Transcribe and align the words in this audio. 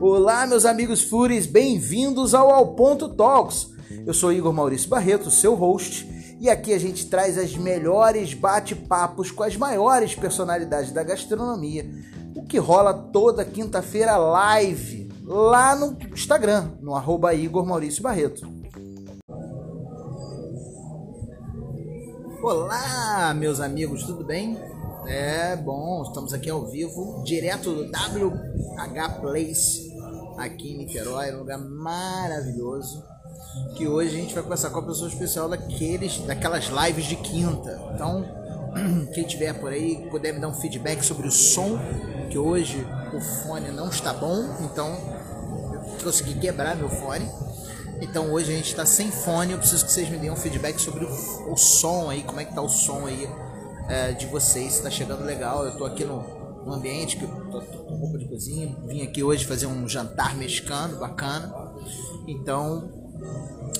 Olá, 0.00 0.46
meus 0.46 0.66
amigos 0.66 1.02
Furis, 1.02 1.46
bem-vindos 1.46 2.34
ao 2.34 2.50
Ao 2.50 2.74
Ponto 2.74 3.08
Talks. 3.08 3.70
Eu 4.06 4.12
sou 4.12 4.30
Igor 4.30 4.52
Maurício 4.52 4.90
Barreto, 4.90 5.30
seu 5.30 5.54
host, 5.54 6.06
e 6.38 6.50
aqui 6.50 6.74
a 6.74 6.78
gente 6.78 7.06
traz 7.06 7.38
as 7.38 7.56
melhores 7.56 8.34
bate-papos 8.34 9.30
com 9.30 9.42
as 9.42 9.56
maiores 9.56 10.14
personalidades 10.14 10.92
da 10.92 11.02
gastronomia, 11.02 11.90
o 12.36 12.44
que 12.44 12.58
rola 12.58 12.92
toda 12.92 13.44
quinta-feira 13.44 14.18
live 14.18 15.10
lá 15.24 15.74
no 15.74 15.96
Instagram, 16.12 16.72
no 16.82 16.94
arroba 16.94 17.32
Igor 17.32 17.64
Maurício 17.64 18.02
Barreto. 18.02 18.46
Olá, 22.42 23.34
meus 23.34 23.60
amigos, 23.60 24.04
tudo 24.04 24.22
bem? 24.24 24.58
É 25.06 25.56
bom, 25.56 26.02
estamos 26.02 26.34
aqui 26.34 26.50
ao 26.50 26.66
vivo, 26.66 27.22
direto 27.24 27.72
do 27.72 27.84
WH 27.84 29.20
Place, 29.20 29.85
aqui 30.36 30.72
em 30.72 30.78
Niterói, 30.78 31.34
um 31.34 31.38
lugar 31.38 31.58
maravilhoso. 31.58 33.04
Que 33.74 33.86
hoje 33.86 34.16
a 34.16 34.20
gente 34.20 34.34
vai 34.34 34.42
conversar 34.42 34.70
com 34.70 34.78
a 34.78 34.82
pessoa 34.82 35.08
especial 35.08 35.48
daqueles, 35.48 36.18
daquelas 36.20 36.66
lives 36.66 37.06
de 37.06 37.16
quinta. 37.16 37.80
Então, 37.94 38.24
quem 39.14 39.24
tiver 39.24 39.54
por 39.54 39.72
aí, 39.72 40.06
puder 40.10 40.32
me 40.32 40.40
dar 40.40 40.48
um 40.48 40.54
feedback 40.54 41.02
sobre 41.02 41.26
o 41.26 41.30
som, 41.30 41.78
que 42.30 42.38
hoje 42.38 42.86
o 43.12 43.20
fone 43.20 43.70
não 43.70 43.88
está 43.88 44.12
bom, 44.12 44.44
então 44.60 44.88
eu 45.98 46.04
consegui 46.04 46.34
quebrar 46.34 46.76
meu 46.76 46.88
fone. 46.88 47.28
Então 48.00 48.30
hoje 48.30 48.52
a 48.52 48.56
gente 48.56 48.68
está 48.68 48.84
sem 48.84 49.10
fone, 49.10 49.52
eu 49.52 49.58
preciso 49.58 49.86
que 49.86 49.92
vocês 49.92 50.08
me 50.10 50.18
deem 50.18 50.30
um 50.30 50.36
feedback 50.36 50.78
sobre 50.78 51.04
o, 51.04 51.52
o 51.52 51.56
som 51.56 52.10
aí, 52.10 52.22
como 52.22 52.40
é 52.40 52.44
que 52.44 52.54
tá 52.54 52.60
o 52.60 52.68
som 52.68 53.06
aí 53.06 53.28
é, 53.88 54.12
de 54.12 54.26
vocês, 54.26 54.74
se 54.74 54.82
tá 54.82 54.90
chegando 54.90 55.24
legal. 55.24 55.64
Eu 55.64 55.76
tô 55.78 55.84
aqui 55.84 56.04
no, 56.04 56.22
no 56.66 56.74
ambiente, 56.74 57.16
que 57.16 57.24
eu 57.24 57.30
tô, 57.50 57.60
tô, 57.60 57.78
com 57.84 57.94
roupa 57.94 58.18
de 58.18 58.24
cozinha, 58.26 58.76
vim 58.86 59.02
aqui 59.02 59.22
hoje 59.22 59.44
fazer 59.44 59.66
um 59.66 59.88
jantar 59.88 60.36
mexicano, 60.36 60.98
bacana. 60.98 61.54
Então 62.26 62.90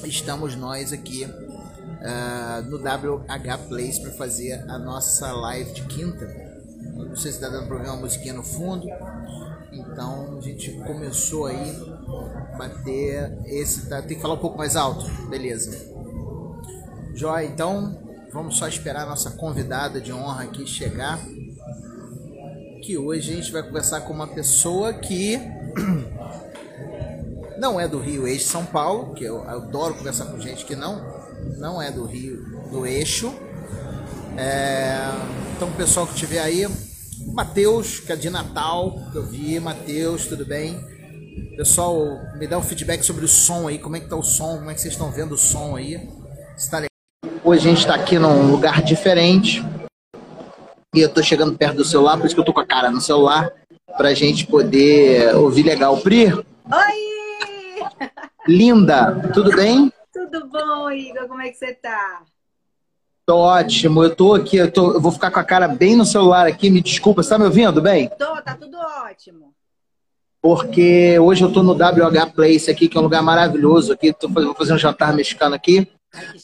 estamos 0.05 0.55
nós 0.55 0.93
aqui 0.93 1.25
uh, 1.25 2.63
no 2.71 2.79
WH 2.79 3.69
Place 3.69 4.01
para 4.01 4.13
fazer 4.13 4.65
a 4.71 4.79
nossa 4.79 5.33
live 5.33 5.73
de 5.73 5.83
quinta. 5.83 6.27
Não 6.95 7.17
sei 7.17 7.33
se 7.33 7.39
está 7.39 7.49
dando 7.49 7.73
ouvir 7.73 7.89
uma 7.89 7.97
musiquinha 7.97 8.35
no 8.35 8.45
fundo. 8.45 8.87
Então 9.73 10.39
a 10.39 10.41
gente 10.41 10.71
começou 10.87 11.47
aí 11.47 11.77
bater 12.57 13.37
esse 13.47 13.89
tá, 13.89 14.01
tem 14.01 14.17
que 14.17 14.23
falar 14.23 14.35
um 14.35 14.39
pouco 14.39 14.57
mais 14.57 14.77
alto, 14.77 15.05
beleza? 15.29 15.95
Joia, 17.15 17.47
então 17.47 17.99
vamos 18.33 18.57
só 18.57 18.69
esperar 18.69 19.03
a 19.03 19.07
nossa 19.07 19.33
convidada 19.33 20.01
de 20.01 20.13
honra 20.13 20.45
aqui 20.45 20.67
chegar. 20.67 21.19
Que 22.87 22.97
hoje 22.97 23.33
a 23.33 23.35
gente 23.35 23.51
vai 23.51 23.65
conversar 23.65 24.03
com 24.03 24.13
uma 24.13 24.29
pessoa 24.29 24.95
que 24.95 25.41
não 27.59 27.81
é 27.81 27.89
do 27.89 27.99
Rio 27.99 28.29
Eixo 28.29 28.47
São 28.47 28.65
Paulo, 28.65 29.13
que 29.13 29.25
eu 29.25 29.43
adoro 29.43 29.95
conversar 29.95 30.27
com 30.27 30.39
gente 30.39 30.65
que 30.65 30.77
não 30.77 31.05
não 31.59 31.83
é 31.83 31.91
do 31.91 32.05
Rio 32.05 32.37
do 32.71 32.87
Eixo. 32.87 33.35
É, 34.39 35.01
então, 35.57 35.69
pessoal 35.73 36.07
que 36.07 36.13
estiver 36.13 36.39
aí, 36.39 36.65
Matheus, 37.35 37.99
que 37.99 38.13
é 38.13 38.17
de 38.17 38.31
Natal, 38.31 38.97
que 39.11 39.19
eu 39.19 39.27
vi, 39.27 39.59
Matheus, 39.59 40.27
tudo 40.27 40.47
bem? 40.47 40.79
Pessoal, 41.57 42.21
me 42.37 42.47
dá 42.47 42.57
um 42.57 42.63
feedback 42.63 43.03
sobre 43.03 43.25
o 43.25 43.29
som 43.29 43.67
aí, 43.67 43.81
como 43.81 43.97
é 43.97 44.01
que 44.01 44.09
tá 44.09 44.15
o 44.15 44.23
som, 44.23 44.59
como 44.59 44.71
é 44.71 44.75
que 44.75 44.81
vocês 44.81 44.95
estão 44.95 45.11
vendo 45.11 45.33
o 45.33 45.39
som 45.39 45.75
aí. 45.75 46.09
Está 46.57 46.77
legal. 46.77 47.41
Hoje 47.43 47.67
a 47.67 47.69
gente 47.69 47.81
está 47.81 47.97
aqui 47.97 48.17
num 48.17 48.49
lugar 48.49 48.81
diferente. 48.81 49.61
E 50.97 51.03
eu 51.03 51.11
tô 51.11 51.23
chegando 51.23 51.59
perto 51.59 51.77
do 51.77 51.85
celular, 51.85 52.17
por 52.17 52.25
isso 52.25 52.35
que 52.35 52.41
eu 52.41 52.45
tô 52.45 52.55
com 52.55 52.61
a 52.61 52.67
cara 52.67 52.91
no 52.91 53.03
celular, 53.03 53.53
pra 53.99 54.15
gente 54.15 54.47
poder 54.47 55.37
ouvir 55.37 55.63
legal. 55.63 55.99
Pri? 55.99 56.33
Oi! 56.33 56.45
Linda, 58.49 59.31
tudo 59.35 59.55
bem? 59.55 59.93
Tudo 60.11 60.47
bom, 60.47 60.91
Igor? 60.91 61.29
Como 61.29 61.43
é 61.43 61.51
que 61.51 61.59
você 61.59 61.75
tá? 61.75 62.23
Tô 63.27 63.37
ótimo, 63.37 64.05
eu 64.05 64.17
tô 64.17 64.33
aqui, 64.33 64.57
eu, 64.57 64.73
tô, 64.73 64.95
eu 64.95 65.01
vou 65.01 65.13
ficar 65.13 65.31
com 65.31 65.41
a 65.41 65.45
cara 65.45 65.69
bem 65.69 65.97
no 65.97 66.07
celular 66.07 66.47
aqui, 66.47 66.71
me 66.71 66.81
desculpa, 66.81 67.23
você 67.23 67.29
tá 67.29 67.39
me 67.39 67.45
ouvindo 67.45 67.83
bem? 67.83 68.09
Tô, 68.09 68.41
tá 68.41 68.57
tudo 68.59 68.79
ótimo 68.79 69.55
porque 70.47 71.19
hoje 71.19 71.43
eu 71.43 71.49
estou 71.49 71.65
no 71.65 71.73
WH 71.73 72.33
Place 72.33 72.71
aqui, 72.71 72.89
que 72.89 72.97
é 72.97 73.01
um 73.01 73.03
lugar 73.03 73.21
maravilhoso 73.21 73.93
aqui. 73.93 74.13
Tô, 74.13 74.29
vou 74.29 74.55
fazer 74.55 74.75
um 74.75 74.79
jantar 74.79 75.13
mexicano 75.13 75.57
aqui. 75.57 75.89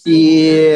E, 0.06 0.74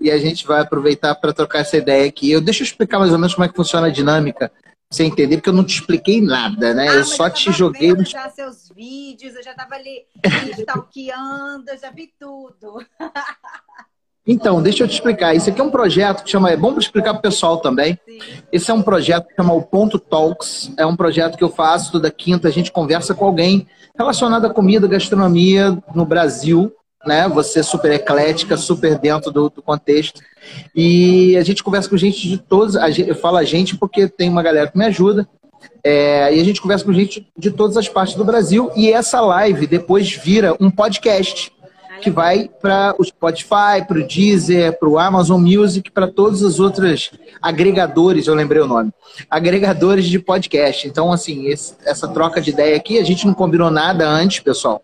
e 0.00 0.10
a 0.10 0.18
gente 0.18 0.46
vai 0.46 0.60
aproveitar 0.60 1.14
para 1.14 1.32
trocar 1.32 1.60
essa 1.60 1.76
ideia 1.76 2.06
aqui. 2.06 2.30
Eu, 2.30 2.40
deixa 2.40 2.62
eu 2.62 2.66
explicar 2.66 2.98
mais 2.98 3.12
ou 3.12 3.18
menos 3.18 3.34
como 3.34 3.44
é 3.44 3.48
que 3.48 3.56
funciona 3.56 3.86
a 3.86 3.90
dinâmica, 3.90 4.50
você 4.90 5.04
entender, 5.04 5.36
porque 5.36 5.50
eu 5.50 5.54
não 5.54 5.64
te 5.64 5.74
expliquei 5.74 6.20
nada, 6.20 6.72
né? 6.72 6.88
Ah, 6.88 6.94
eu 6.94 7.04
só 7.04 7.26
eu 7.26 7.32
te 7.32 7.52
joguei. 7.52 7.94
Vendo 7.94 8.04
já 8.04 8.28
seus 8.30 8.70
vídeos, 8.74 9.34
eu 9.34 9.42
já 9.42 9.50
estava 9.50 9.74
ali 9.76 10.06
stalkeando, 10.58 11.70
eu 11.70 11.78
já 11.78 11.90
vi 11.90 12.12
tudo. 12.18 12.84
Então, 14.30 14.60
deixa 14.60 14.84
eu 14.84 14.88
te 14.88 14.92
explicar. 14.92 15.34
Isso 15.34 15.48
aqui 15.48 15.58
é 15.58 15.64
um 15.64 15.70
projeto 15.70 16.22
que 16.22 16.30
chama. 16.30 16.50
É 16.50 16.56
bom 16.56 16.72
para 16.72 16.82
explicar 16.82 17.14
para 17.14 17.20
o 17.20 17.22
pessoal 17.22 17.56
também. 17.56 17.98
Sim. 18.04 18.18
Esse 18.52 18.70
é 18.70 18.74
um 18.74 18.82
projeto 18.82 19.26
que 19.26 19.34
chama 19.34 19.54
o 19.54 19.62
Ponto 19.62 19.98
Talks. 19.98 20.70
É 20.76 20.84
um 20.84 20.94
projeto 20.94 21.38
que 21.38 21.42
eu 21.42 21.48
faço 21.48 21.92
toda 21.92 22.10
quinta. 22.10 22.46
A 22.46 22.50
gente 22.50 22.70
conversa 22.70 23.14
com 23.14 23.24
alguém 23.24 23.66
relacionado 23.98 24.44
à 24.44 24.50
comida, 24.50 24.86
gastronomia 24.86 25.82
no 25.94 26.04
Brasil. 26.04 26.70
Né? 27.06 27.28
Você 27.28 27.62
super 27.62 27.92
eclética, 27.92 28.56
super 28.56 28.98
dentro 28.98 29.30
do, 29.30 29.48
do 29.48 29.62
contexto. 29.62 30.20
E 30.74 31.36
a 31.36 31.42
gente 31.42 31.62
conversa 31.62 31.88
com 31.88 31.96
gente 31.96 32.28
de 32.28 32.38
todos. 32.38 32.74
eu 32.74 33.14
falo 33.14 33.36
a 33.36 33.44
gente 33.44 33.76
porque 33.76 34.08
tem 34.08 34.28
uma 34.28 34.42
galera 34.42 34.68
que 34.68 34.78
me 34.78 34.84
ajuda. 34.86 35.28
É, 35.82 36.34
e 36.34 36.40
a 36.40 36.44
gente 36.44 36.60
conversa 36.60 36.84
com 36.84 36.92
gente 36.92 37.26
de 37.36 37.50
todas 37.50 37.76
as 37.76 37.88
partes 37.88 38.14
do 38.14 38.24
Brasil. 38.24 38.70
E 38.76 38.90
essa 38.92 39.20
live 39.20 39.66
depois 39.66 40.10
vira 40.12 40.56
um 40.60 40.70
podcast 40.70 41.52
que 41.98 42.10
vai 42.10 42.48
para 42.60 42.94
o 42.98 43.04
Spotify, 43.04 43.84
para 43.86 43.98
o 43.98 44.06
Deezer, 44.06 44.78
para 44.78 44.88
o 44.88 44.98
Amazon 44.98 45.40
Music, 45.40 45.90
para 45.90 46.06
todos 46.06 46.42
os 46.42 46.60
outros 46.60 47.10
agregadores, 47.42 48.26
eu 48.26 48.34
lembrei 48.34 48.62
o 48.62 48.66
nome, 48.66 48.90
agregadores 49.28 50.06
de 50.06 50.18
podcast. 50.18 50.86
Então, 50.86 51.12
assim, 51.12 51.46
esse, 51.46 51.74
essa 51.84 52.08
troca 52.08 52.40
de 52.40 52.50
ideia 52.50 52.76
aqui, 52.76 52.98
a 52.98 53.04
gente 53.04 53.26
não 53.26 53.34
combinou 53.34 53.70
nada 53.70 54.08
antes, 54.08 54.40
pessoal, 54.40 54.82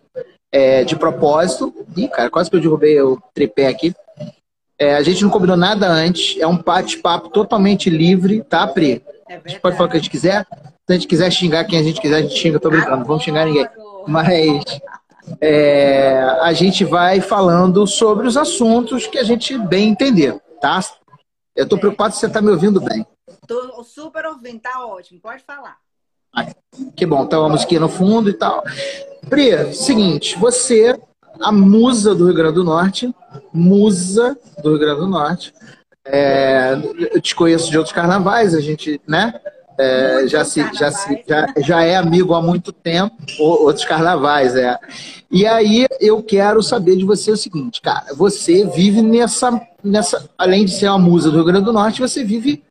é, 0.55 0.85
de 0.85 0.95
propósito. 0.95 1.73
Ih, 1.97 2.07
cara, 2.07 2.29
quase 2.29 2.49
que 2.49 2.55
eu 2.55 2.61
derrubei 2.61 3.01
o 3.01 3.21
tripé 3.33 3.67
aqui. 3.67 3.93
É, 4.79 4.95
a 4.95 5.03
gente 5.03 5.21
não 5.21 5.29
combinou 5.29 5.57
nada 5.57 5.85
antes, 5.85 6.39
é 6.39 6.47
um 6.47 6.57
bate-papo 6.57 7.27
totalmente 7.27 7.89
livre, 7.89 8.41
tá, 8.41 8.65
Pri? 8.65 9.03
É 9.27 9.35
a 9.35 9.49
gente 9.49 9.59
pode 9.59 9.75
falar 9.75 9.87
o 9.87 9.91
que 9.91 9.97
a 9.97 9.99
gente 9.99 10.09
quiser. 10.09 10.45
Se 10.49 10.91
a 10.91 10.93
gente 10.93 11.07
quiser 11.07 11.29
xingar 11.29 11.65
quem 11.65 11.77
a 11.77 11.83
gente 11.83 11.99
quiser, 11.99 12.17
a 12.17 12.21
gente 12.21 12.37
xinga, 12.37 12.59
tô 12.59 12.69
brincando, 12.69 12.97
não 12.97 13.05
vamos 13.05 13.23
xingar 13.23 13.45
ninguém. 13.45 13.67
Mas 14.07 14.79
é, 15.41 16.19
a 16.41 16.53
gente 16.53 16.85
vai 16.85 17.19
falando 17.19 17.85
sobre 17.85 18.25
os 18.25 18.37
assuntos 18.37 19.07
que 19.07 19.17
a 19.17 19.23
gente 19.23 19.57
bem 19.57 19.89
entender, 19.89 20.39
tá? 20.61 20.79
Eu 21.53 21.65
estou 21.65 21.77
preocupado 21.77 22.13
se 22.13 22.21
você 22.21 22.27
está 22.27 22.41
me 22.41 22.51
ouvindo 22.51 22.79
bem. 22.79 23.05
Estou 23.27 23.83
super 23.83 24.25
ouvindo, 24.25 24.61
tá 24.61 24.85
ótimo, 24.85 25.19
pode 25.19 25.43
falar. 25.43 25.77
Que 26.95 27.05
bom, 27.05 27.25
tá 27.25 27.39
uma 27.39 27.49
musiquinha 27.49 27.79
no 27.79 27.89
fundo 27.89 28.29
e 28.29 28.33
tal. 28.33 28.63
Pri, 29.29 29.73
seguinte, 29.73 30.37
você, 30.37 30.99
a 31.41 31.51
musa 31.51 32.13
do 32.13 32.25
Rio 32.25 32.35
Grande 32.35 32.55
do 32.55 32.63
Norte, 32.63 33.13
musa 33.53 34.37
do 34.61 34.69
Rio 34.69 34.79
Grande 34.79 34.99
do 34.99 35.07
Norte, 35.07 35.53
é, 36.05 36.77
eu 37.13 37.19
te 37.19 37.35
conheço 37.35 37.69
de 37.71 37.77
outros 37.77 37.93
carnavais, 37.93 38.53
a 38.53 38.61
gente, 38.61 39.01
né? 39.07 39.33
É, 39.77 40.25
já, 40.27 40.45
se, 40.45 40.63
já, 40.73 40.89
se, 40.89 41.21
já, 41.27 41.53
já 41.57 41.83
é 41.83 41.97
amigo 41.97 42.33
há 42.33 42.41
muito 42.41 42.71
tempo, 42.71 43.13
outros 43.39 43.83
carnavais, 43.83 44.55
é. 44.55 44.77
E 45.29 45.45
aí 45.45 45.85
eu 45.99 46.23
quero 46.23 46.63
saber 46.63 46.95
de 46.95 47.03
você 47.03 47.31
o 47.31 47.37
seguinte, 47.37 47.81
cara, 47.81 48.13
você 48.15 48.65
vive 48.65 49.01
nessa, 49.01 49.59
nessa 49.83 50.29
além 50.37 50.63
de 50.63 50.71
ser 50.71 50.87
uma 50.87 50.99
musa 50.99 51.29
do 51.29 51.37
Rio 51.37 51.45
Grande 51.45 51.65
do 51.65 51.73
Norte, 51.73 51.99
você 51.99 52.23
vive 52.23 52.63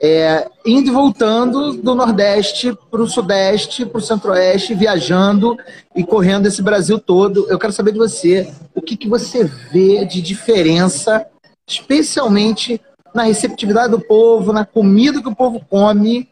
é, 0.00 0.48
indo 0.64 0.88
e 0.88 0.92
voltando 0.92 1.72
do 1.72 1.94
Nordeste 1.94 2.76
para 2.90 3.02
o 3.02 3.08
Sudeste, 3.08 3.86
para 3.86 3.98
o 3.98 4.02
Centro-Oeste, 4.02 4.74
viajando 4.74 5.56
e 5.94 6.04
correndo 6.04 6.46
esse 6.46 6.60
Brasil 6.62 6.98
todo. 6.98 7.46
Eu 7.48 7.58
quero 7.58 7.72
saber 7.72 7.92
de 7.92 7.98
você 7.98 8.52
o 8.74 8.82
que, 8.82 8.96
que 8.96 9.08
você 9.08 9.44
vê 9.44 10.04
de 10.04 10.20
diferença, 10.20 11.26
especialmente 11.66 12.80
na 13.14 13.22
receptividade 13.22 13.90
do 13.90 14.00
povo, 14.00 14.52
na 14.52 14.66
comida 14.66 15.22
que 15.22 15.28
o 15.28 15.34
povo 15.34 15.64
come 15.68 16.28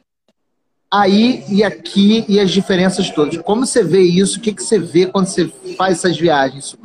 aí 0.90 1.43
e 1.49 1.64
aqui 1.64 2.25
e 2.28 2.38
as 2.38 2.50
diferenças 2.50 3.10
todas. 3.10 3.38
Como 3.38 3.67
você 3.67 3.82
vê 3.82 4.02
isso? 4.02 4.38
O 4.38 4.43
que, 4.43 4.52
que 4.52 4.62
você 4.62 4.78
vê 4.78 5.06
quando 5.06 5.26
você 5.26 5.49
faz 5.76 5.99
essas 5.99 6.19
viagens? 6.19 6.76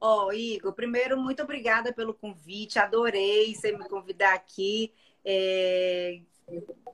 Ó, 0.00 0.28
oh, 0.28 0.32
Igor, 0.32 0.72
primeiro, 0.72 1.20
muito 1.20 1.42
obrigada 1.42 1.92
pelo 1.92 2.14
convite. 2.14 2.78
Adorei 2.78 3.54
você 3.54 3.72
me 3.72 3.86
convidar 3.86 4.32
aqui. 4.32 4.92
É... 5.24 6.20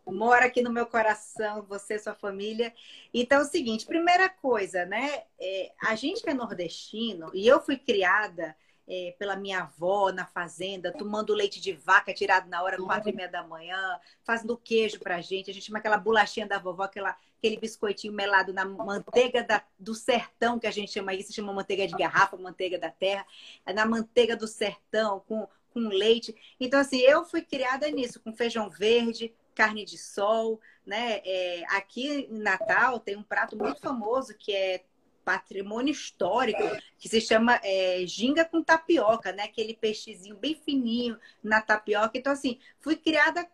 Mora 0.06 0.46
aqui 0.46 0.62
no 0.62 0.72
meu 0.72 0.86
coração, 0.86 1.62
você 1.62 1.98
sua 1.98 2.14
família. 2.14 2.72
Então, 3.12 3.38
é 3.38 3.42
o 3.42 3.44
seguinte, 3.44 3.86
primeira 3.86 4.28
coisa, 4.28 4.84
né? 4.84 5.24
É, 5.40 5.72
a 5.82 5.94
gente 5.96 6.22
que 6.22 6.30
é 6.30 6.34
nordestino, 6.34 7.30
e 7.34 7.46
eu 7.46 7.60
fui 7.60 7.76
criada 7.76 8.54
é, 8.88 9.14
pela 9.18 9.34
minha 9.34 9.62
avó 9.62 10.12
na 10.12 10.24
fazenda, 10.24 10.92
tomando 10.92 11.34
leite 11.34 11.60
de 11.60 11.72
vaca 11.72 12.14
tirado 12.14 12.48
na 12.48 12.62
hora, 12.62 12.76
quatro 12.76 13.10
e 13.10 13.12
meia 13.12 13.28
da 13.28 13.42
manhã, 13.42 13.98
fazendo 14.22 14.56
queijo 14.56 15.00
pra 15.00 15.20
gente. 15.20 15.50
A 15.50 15.54
gente 15.54 15.66
chama 15.66 15.78
aquela 15.78 15.98
bolachinha 15.98 16.46
da 16.46 16.58
vovó, 16.58 16.84
aquela, 16.84 17.16
aquele 17.38 17.56
biscoitinho 17.56 18.12
melado 18.12 18.52
na 18.52 18.64
manteiga 18.64 19.42
da, 19.42 19.62
do 19.78 19.94
sertão, 19.94 20.58
que 20.58 20.66
a 20.66 20.70
gente 20.70 20.92
chama 20.92 21.14
isso, 21.14 21.32
chama 21.32 21.52
manteiga 21.52 21.86
de 21.86 21.96
garrafa, 21.96 22.36
manteiga 22.36 22.78
da 22.78 22.90
terra, 22.90 23.26
na 23.74 23.84
manteiga 23.84 24.36
do 24.36 24.46
sertão, 24.46 25.20
com, 25.26 25.48
com 25.76 25.88
leite. 25.88 26.34
Então, 26.58 26.80
assim, 26.80 27.00
eu 27.00 27.22
fui 27.26 27.42
criada 27.42 27.90
nisso, 27.90 28.18
com 28.18 28.32
feijão 28.32 28.70
verde, 28.70 29.34
carne 29.54 29.84
de 29.84 29.98
sol, 29.98 30.58
né? 30.86 31.20
É, 31.22 31.64
aqui 31.68 32.26
em 32.30 32.38
Natal 32.38 32.98
tem 32.98 33.14
um 33.14 33.22
prato 33.22 33.58
muito 33.58 33.78
famoso 33.78 34.34
que 34.34 34.54
é 34.54 34.84
patrimônio 35.22 35.92
histórico, 35.92 36.62
que 36.98 37.10
se 37.10 37.20
chama 37.20 37.60
é, 37.62 38.06
ginga 38.06 38.42
com 38.42 38.62
tapioca, 38.62 39.32
né? 39.32 39.42
Aquele 39.42 39.74
peixezinho 39.74 40.36
bem 40.36 40.54
fininho 40.54 41.18
na 41.42 41.60
tapioca. 41.60 42.16
Então, 42.16 42.32
assim, 42.32 42.58
fui 42.80 42.96
criada 42.96 43.46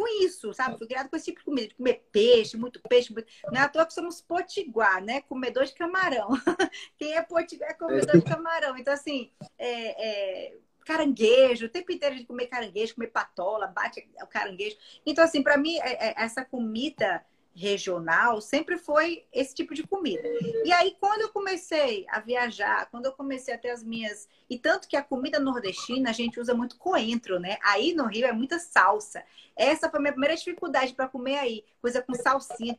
com 0.00 0.24
isso, 0.24 0.54
sabe? 0.54 0.78
Fui 0.78 0.86
criada 0.86 1.10
com 1.10 1.16
esse 1.16 1.26
tipo 1.26 1.40
de 1.40 1.44
comida, 1.44 1.68
de 1.68 1.74
comer 1.74 2.06
peixe, 2.10 2.56
muito 2.56 2.80
peixe. 2.88 3.12
Muito... 3.12 3.30
Não 3.52 3.60
é 3.60 3.64
à 3.64 3.68
toa 3.68 3.84
que 3.84 3.92
somos 3.92 4.22
potiguar, 4.22 5.04
né? 5.04 5.20
Comedor 5.20 5.66
de 5.66 5.74
camarão. 5.74 6.30
Quem 6.96 7.14
é 7.14 7.22
potiguar 7.22 7.70
é 7.70 7.74
comedor 7.74 8.18
de 8.18 8.24
camarão. 8.24 8.78
Então, 8.78 8.94
assim, 8.94 9.30
é, 9.58 10.48
é... 10.48 10.56
caranguejo, 10.90 11.66
o 11.66 11.68
tempo 11.68 11.92
inteiro 11.92 12.16
de 12.16 12.24
comer 12.24 12.48
caranguejo, 12.48 12.96
comer 12.96 13.08
patola, 13.08 13.68
bate 13.68 14.08
o 14.20 14.26
caranguejo. 14.26 14.76
Então, 15.06 15.22
assim, 15.22 15.40
para 15.40 15.56
mim, 15.56 15.78
é, 15.78 16.08
é, 16.08 16.14
essa 16.16 16.44
comida 16.44 17.24
regional 17.54 18.40
sempre 18.40 18.76
foi 18.76 19.24
esse 19.32 19.54
tipo 19.54 19.72
de 19.72 19.84
comida. 19.84 20.26
E 20.64 20.72
aí, 20.72 20.96
quando 20.98 21.22
eu 21.22 21.28
comecei 21.28 22.06
a 22.08 22.18
viajar, 22.18 22.88
quando 22.90 23.06
eu 23.06 23.12
comecei 23.12 23.54
a 23.54 23.58
ter 23.58 23.70
as 23.70 23.84
minhas. 23.84 24.28
E 24.48 24.58
tanto 24.58 24.88
que 24.88 24.96
a 24.96 25.02
comida 25.02 25.38
nordestina 25.38 26.10
a 26.10 26.12
gente 26.12 26.40
usa 26.40 26.54
muito 26.54 26.76
coentro, 26.76 27.38
né? 27.38 27.56
Aí 27.62 27.92
no 27.92 28.06
Rio 28.06 28.26
é 28.26 28.32
muita 28.32 28.58
salsa. 28.58 29.22
Essa 29.56 29.88
foi 29.88 29.98
a 29.98 30.02
minha 30.02 30.12
primeira 30.12 30.36
dificuldade 30.36 30.94
para 30.94 31.08
comer 31.08 31.38
aí. 31.38 31.64
Coisa 31.80 32.02
com 32.02 32.14
salsinha. 32.14 32.76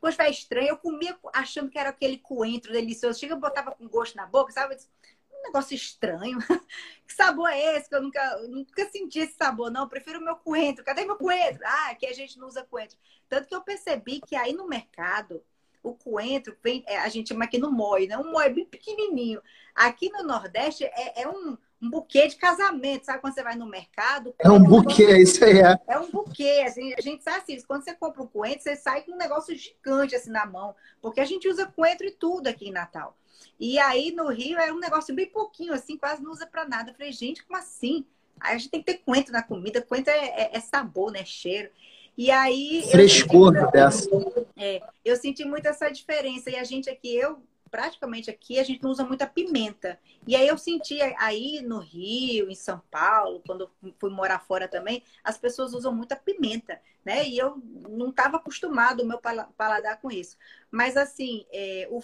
Coisa 0.00 0.16
foi 0.16 0.30
estranha. 0.30 0.70
Eu 0.70 0.78
comia 0.78 1.16
achando 1.32 1.70
que 1.70 1.78
era 1.78 1.90
aquele 1.90 2.18
coentro 2.18 2.72
delicioso. 2.72 3.20
Chega, 3.20 3.36
botava 3.36 3.72
com 3.72 3.86
gosto 3.88 4.16
na 4.16 4.26
boca, 4.26 4.52
sabe? 4.52 4.76
Negócio 5.44 5.74
estranho. 5.74 6.38
que 7.06 7.12
sabor 7.14 7.48
é 7.48 7.76
esse? 7.76 7.88
Que 7.88 7.94
eu 7.94 8.02
nunca, 8.02 8.36
nunca 8.48 8.88
senti 8.90 9.20
esse 9.20 9.34
sabor, 9.34 9.70
não. 9.70 9.82
Eu 9.82 9.88
prefiro 9.88 10.18
o 10.18 10.24
meu 10.24 10.36
coentro. 10.36 10.84
Cadê 10.84 11.04
meu 11.04 11.16
coentro? 11.16 11.62
Ah, 11.64 11.90
aqui 11.90 12.06
a 12.06 12.12
gente 12.12 12.38
não 12.38 12.48
usa 12.48 12.64
coentro. 12.64 12.98
Tanto 13.28 13.48
que 13.48 13.54
eu 13.54 13.62
percebi 13.62 14.20
que 14.20 14.34
aí 14.34 14.52
no 14.52 14.66
mercado, 14.66 15.42
o 15.82 15.94
coentro, 15.94 16.56
vem, 16.62 16.82
é, 16.86 16.98
a 16.98 17.08
gente 17.08 17.28
chama 17.28 17.44
aqui 17.44 17.58
no 17.58 17.70
moi, 17.70 18.06
né? 18.06 18.16
Um 18.16 18.32
moi 18.32 18.48
bem 18.48 18.64
pequenininho. 18.64 19.40
Aqui 19.74 20.10
no 20.10 20.22
Nordeste 20.22 20.84
é, 20.84 21.22
é 21.22 21.28
um, 21.28 21.58
um 21.84 21.90
buquê 21.90 22.26
de 22.26 22.36
casamento, 22.36 23.04
sabe? 23.04 23.20
Quando 23.20 23.34
você 23.34 23.42
vai 23.42 23.56
no 23.56 23.66
mercado. 23.66 24.34
É 24.38 24.50
um 24.50 24.62
buquê, 24.62 25.18
isso 25.18 25.44
aí 25.44 25.60
é. 25.60 25.78
É 25.86 25.98
um 25.98 26.10
buquê. 26.10 26.64
Assim, 26.66 26.94
a 26.94 27.00
gente 27.00 27.22
sabe 27.22 27.38
assim, 27.38 27.60
quando 27.66 27.84
você 27.84 27.94
compra 27.94 28.22
um 28.22 28.26
coentro, 28.26 28.62
você 28.62 28.76
sai 28.76 29.02
com 29.02 29.12
um 29.12 29.16
negócio 29.16 29.54
gigante 29.54 30.16
assim 30.16 30.30
na 30.30 30.46
mão. 30.46 30.74
Porque 31.02 31.20
a 31.20 31.24
gente 31.24 31.48
usa 31.48 31.66
coentro 31.66 32.06
e 32.06 32.10
tudo 32.10 32.46
aqui 32.46 32.68
em 32.68 32.72
Natal. 32.72 33.16
E 33.60 33.78
aí 33.78 34.10
no 34.10 34.28
Rio 34.28 34.58
é 34.58 34.72
um 34.72 34.78
negócio 34.78 35.14
bem 35.14 35.26
pouquinho, 35.26 35.74
assim, 35.74 35.96
quase 35.96 36.22
não 36.22 36.32
usa 36.32 36.46
para 36.46 36.66
nada. 36.66 36.90
Eu 36.90 36.94
falei, 36.94 37.12
gente, 37.12 37.44
como 37.44 37.58
assim? 37.58 38.04
Aí 38.40 38.54
a 38.54 38.58
gente 38.58 38.70
tem 38.70 38.82
que 38.82 38.92
ter 38.92 38.98
coentro 39.04 39.32
na 39.32 39.42
comida, 39.42 39.82
coentro 39.82 40.12
é, 40.12 40.26
é, 40.26 40.50
é 40.54 40.60
sabor, 40.60 41.12
né? 41.12 41.24
Cheiro. 41.24 41.70
E 42.16 42.30
aí. 42.30 42.86
Frescor 42.90 43.70
dessa. 43.70 44.08
É, 44.56 44.80
eu 45.04 45.16
senti 45.16 45.44
muito 45.44 45.66
essa 45.66 45.90
diferença. 45.90 46.50
E 46.50 46.56
a 46.56 46.64
gente 46.64 46.88
aqui, 46.88 47.14
eu 47.16 47.42
praticamente 47.74 48.30
aqui, 48.30 48.60
a 48.60 48.62
gente 48.62 48.84
não 48.84 48.92
usa 48.92 49.04
muita 49.04 49.26
pimenta. 49.26 49.98
E 50.24 50.36
aí 50.36 50.46
eu 50.46 50.56
senti 50.56 51.02
aí 51.18 51.60
no 51.60 51.80
Rio, 51.80 52.48
em 52.48 52.54
São 52.54 52.80
Paulo, 52.88 53.42
quando 53.44 53.68
fui 53.98 54.10
morar 54.10 54.38
fora 54.38 54.68
também, 54.68 55.02
as 55.24 55.36
pessoas 55.36 55.74
usam 55.74 55.92
muita 55.92 56.14
pimenta, 56.14 56.80
né? 57.04 57.26
E 57.26 57.36
eu 57.36 57.60
não 57.90 58.10
estava 58.10 58.36
acostumado 58.36 59.02
o 59.02 59.04
meu 59.04 59.18
paladar 59.18 60.00
com 60.00 60.08
isso. 60.08 60.36
Mas 60.70 60.96
assim, 60.96 61.46
é, 61.52 61.88
o 61.90 62.00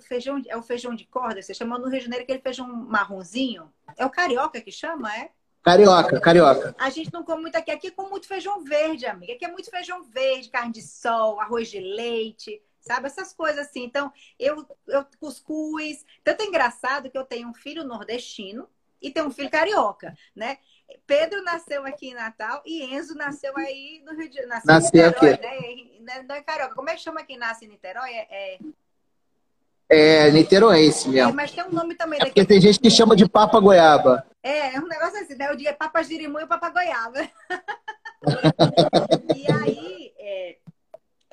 feijão 0.00 0.40
é 0.48 0.56
o 0.56 0.62
feijão 0.62 0.94
de 0.94 1.04
corda, 1.04 1.42
você 1.42 1.52
chama 1.52 1.78
no 1.78 1.90
Rio 1.90 1.98
de 1.98 2.04
Janeiro 2.06 2.24
aquele 2.24 2.40
feijão 2.40 2.66
marronzinho. 2.66 3.70
É 3.98 4.06
o 4.06 4.10
carioca 4.10 4.62
que 4.62 4.72
chama, 4.72 5.14
é? 5.14 5.30
Carioca, 5.62 6.18
carioca. 6.20 6.74
A 6.78 6.88
gente 6.88 7.12
não 7.12 7.22
come 7.22 7.42
muito 7.42 7.56
aqui. 7.56 7.70
Aqui 7.70 7.90
com 7.90 8.08
muito 8.08 8.26
feijão 8.26 8.64
verde, 8.64 9.04
amiga. 9.04 9.34
Aqui 9.34 9.44
é 9.44 9.52
muito 9.52 9.70
feijão 9.70 10.02
verde, 10.04 10.48
carne 10.48 10.72
de 10.72 10.80
sol, 10.80 11.38
arroz 11.38 11.70
de 11.70 11.80
leite 11.80 12.62
sabe? 12.82 13.06
Essas 13.06 13.32
coisas 13.32 13.66
assim. 13.66 13.84
Então, 13.84 14.12
eu, 14.38 14.66
eu 14.86 15.06
cuscuz. 15.18 16.04
Tanto 16.22 16.42
é 16.42 16.46
engraçado 16.46 17.10
que 17.10 17.16
eu 17.16 17.24
tenho 17.24 17.48
um 17.48 17.54
filho 17.54 17.84
nordestino 17.84 18.68
e 19.00 19.10
tenho 19.10 19.26
um 19.26 19.30
filho 19.30 19.50
carioca, 19.50 20.14
né? 20.34 20.58
Pedro 21.06 21.42
nasceu 21.42 21.86
aqui 21.86 22.08
em 22.10 22.14
Natal 22.14 22.62
e 22.66 22.94
Enzo 22.94 23.14
nasceu 23.14 23.56
aí 23.56 24.02
no 24.04 24.14
Rio 24.14 24.28
de 24.28 24.36
Janeiro. 24.36 24.60
Nasceu, 24.64 25.08
aqui. 25.08 25.26
né? 26.00 26.22
Não 26.28 26.34
é 26.34 26.42
carioca. 26.42 26.74
Como 26.74 26.90
é 26.90 26.94
que 26.94 27.00
chama 27.00 27.24
quem 27.24 27.38
nasce 27.38 27.64
em 27.64 27.68
Niterói? 27.68 28.10
É, 28.10 28.26
é... 28.30 28.58
É 29.94 30.30
niteroense 30.30 31.06
mesmo. 31.08 31.32
É, 31.32 31.34
mas 31.34 31.52
tem 31.52 31.62
um 31.64 31.70
nome 31.70 31.94
também. 31.94 32.18
É 32.18 32.24
porque 32.24 32.46
tem 32.46 32.58
gente 32.58 32.80
que 32.80 32.90
chama 32.90 33.14
de 33.14 33.28
papa 33.28 33.60
goiaba. 33.60 34.26
É, 34.42 34.74
é 34.74 34.80
um 34.80 34.86
negócio 34.86 35.20
assim, 35.20 35.34
né? 35.34 35.50
Eu 35.50 35.56
digo 35.56 35.68
é 35.68 35.72
papa 35.74 36.02
girimu 36.02 36.40
e 36.40 36.46
papa 36.46 36.70
goiaba. 36.70 37.28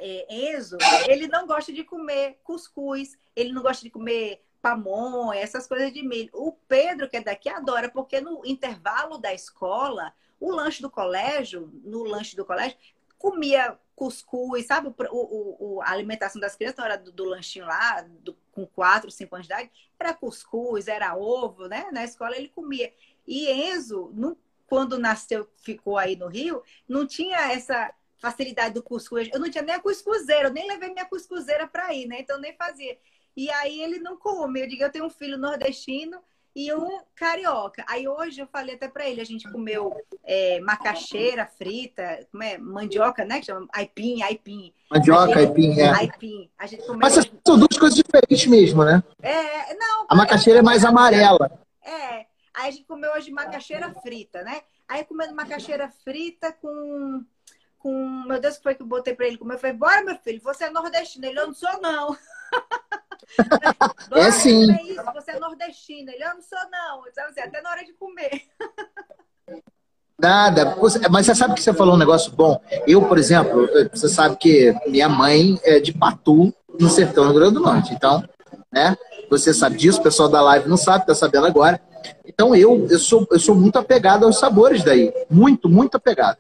é, 0.10 0.56
Enzo, 0.56 0.78
ele 1.08 1.28
não 1.28 1.46
gosta 1.46 1.72
de 1.72 1.84
comer 1.84 2.40
cuscuz, 2.44 3.18
ele 3.36 3.52
não 3.52 3.62
gosta 3.62 3.84
de 3.84 3.90
comer 3.90 4.42
pamonha, 4.62 5.40
essas 5.40 5.68
coisas 5.68 5.94
de 5.94 6.04
milho. 6.04 6.30
O 6.34 6.52
Pedro, 6.52 7.10
que 7.10 7.18
é 7.18 7.22
daqui, 7.22 7.50
adora, 7.50 7.90
porque 7.90 8.20
no 8.20 8.46
intervalo 8.46 9.18
da 9.18 9.34
escola, 9.34 10.14
o 10.40 10.52
lanche 10.52 10.82
do 10.82 10.90
colégio, 10.90 11.70
no 11.84 12.04
lanche 12.04 12.36
do 12.36 12.46
colégio, 12.46 12.78
comia 13.18 13.78
cuscuz, 13.96 14.66
sabe? 14.66 14.88
O, 14.88 14.94
o, 15.12 15.76
o 15.76 15.82
a 15.82 15.92
alimentação 15.92 16.40
das 16.40 16.56
crianças 16.56 16.78
na 16.78 16.84
hora 16.86 16.98
do, 16.98 17.12
do 17.12 17.26
lanchinho 17.26 17.66
lá, 17.66 18.02
do, 18.02 18.36
com 18.52 18.66
4, 18.66 19.12
5 19.12 19.36
anos 19.36 19.48
de 19.48 19.54
idade, 19.54 19.72
era 20.00 20.14
cuscuz, 20.14 20.88
era 20.88 21.16
ovo, 21.16 21.68
né? 21.68 21.90
Na 21.92 22.04
escola 22.04 22.36
ele 22.36 22.48
comia. 22.48 22.94
E 23.28 23.50
Enzo, 23.50 24.10
no, 24.14 24.38
quando 24.68 24.98
nasceu, 24.98 25.50
ficou 25.58 25.98
aí 25.98 26.16
no 26.16 26.28
Rio, 26.28 26.64
não 26.88 27.06
tinha 27.06 27.52
essa 27.52 27.94
facilidade 28.20 28.74
do 28.74 28.84
cuscuz. 28.84 29.30
Eu 29.34 29.40
não 29.40 29.50
tinha 29.50 29.64
nem 29.64 29.76
a 29.76 29.80
cuscuzeira, 29.80 30.50
eu 30.50 30.54
nem 30.54 30.68
levei 30.68 30.90
minha 30.90 31.06
cuscuzeira 31.06 31.68
para 31.68 31.94
ir, 31.94 32.08
né? 32.08 32.18
Então 32.20 32.40
nem 32.40 32.54
fazia. 32.56 32.98
E 33.36 33.50
aí 33.50 33.82
ele 33.82 34.00
não 34.00 34.18
come. 34.18 34.62
Eu 34.62 34.68
digo, 34.68 34.84
eu 34.84 34.92
tenho 34.92 35.06
um 35.06 35.10
filho 35.10 35.38
nordestino 35.38 36.20
e 36.56 36.74
um 36.74 37.00
carioca. 37.16 37.86
Aí 37.88 38.08
hoje 38.08 38.42
eu 38.42 38.48
falei 38.48 38.76
até 38.76 38.88
para 38.88 39.08
ele, 39.08 39.22
a 39.22 39.26
gente 39.26 39.50
comeu 39.50 39.96
é, 40.24 40.60
macaxeira 40.60 41.46
frita, 41.46 42.28
como 42.32 42.44
é? 42.44 42.58
Mandioca, 42.58 43.24
né? 43.24 43.40
Que 43.40 43.46
chama 43.46 43.68
aipim, 43.72 44.22
aipim. 44.22 44.74
Mandioca, 44.92 45.28
gente, 45.28 45.38
aipim, 45.38 45.80
é. 45.80 45.90
Aipim. 45.90 46.50
A 46.58 46.66
gente 46.66 46.84
comeu... 46.84 47.00
Mas 47.00 47.14
são 47.14 47.58
duas 47.58 47.78
coisas 47.78 47.96
diferentes 47.96 48.46
mesmo, 48.48 48.84
né? 48.84 49.02
É, 49.22 49.74
não. 49.76 50.06
A 50.10 50.16
macaxeira 50.16 50.60
é 50.60 50.64
mais 50.64 50.84
amarela. 50.84 51.50
É. 51.82 52.26
Aí 52.54 52.68
a 52.68 52.72
gente 52.72 52.86
comeu 52.86 53.12
hoje 53.14 53.32
macaxeira 53.32 53.94
frita, 54.02 54.44
né? 54.44 54.62
Aí 54.88 55.06
comendo 55.06 55.36
macaxeira 55.36 55.88
frita 56.04 56.52
com 56.52 57.24
com. 57.80 58.24
Meu 58.28 58.40
Deus, 58.40 58.58
que 58.58 58.64
foi 58.64 58.76
que 58.76 58.82
eu 58.82 58.88
botei 58.88 59.16
pra 59.16 59.26
ele 59.26 59.38
comer? 59.38 59.56
Eu 59.56 59.60
falei, 59.60 59.76
bora, 59.76 60.04
meu 60.04 60.16
filho, 60.18 60.42
você 60.44 60.66
é 60.66 60.70
nordestino. 60.70 61.26
Ele, 61.26 61.40
eu 61.40 61.48
não 61.48 61.54
sou, 61.54 61.82
não. 61.82 62.16
é 64.14 64.32
sim. 64.32 64.72
É 64.72 64.84
isso, 64.84 65.04
você 65.14 65.32
é 65.32 65.40
nordestino. 65.40 66.12
Ele, 66.12 66.24
eu 66.24 66.36
não 66.36 66.42
sou, 66.42 66.60
não. 66.72 67.04
Sabe 67.14 67.30
assim, 67.30 67.42
até 67.42 67.62
na 67.62 67.72
hora 67.72 67.84
de 67.84 67.94
comer. 67.94 68.44
Nada, 70.20 70.76
mas 71.10 71.26
você 71.26 71.34
sabe 71.34 71.56
que 71.56 71.62
você 71.62 71.74
falou 71.74 71.96
um 71.96 72.00
negócio 72.00 72.32
bom. 72.34 72.62
Eu, 72.86 73.08
por 73.08 73.18
exemplo, 73.18 73.70
você 73.92 74.10
sabe 74.10 74.36
que 74.36 74.76
minha 74.88 75.08
mãe 75.08 75.58
é 75.64 75.80
de 75.80 75.94
Patu, 75.94 76.54
no 76.78 76.90
sertão 76.90 77.24
do 77.24 77.32
Rio 77.32 77.40
Grande 77.40 77.54
do 77.56 77.62
Norte. 77.62 77.94
Então, 77.94 78.28
né? 78.72 78.98
Você 79.30 79.54
sabe 79.54 79.78
disso, 79.78 80.00
o 80.00 80.04
pessoal 80.04 80.28
da 80.28 80.42
live 80.42 80.68
não 80.68 80.76
sabe, 80.76 81.06
tá 81.06 81.16
sabendo 81.16 81.48
agora. 81.48 81.80
Então 82.26 82.56
eu, 82.56 82.88
eu 82.90 83.00
sou, 83.00 83.28
eu 83.32 83.40
sou 83.40 83.56
muito 83.56 83.78
apegado 83.78 84.26
aos 84.26 84.40
sabores 84.40 84.84
daí. 84.84 85.14
Muito, 85.30 85.70
muito 85.70 85.96
apegado. 85.96 86.38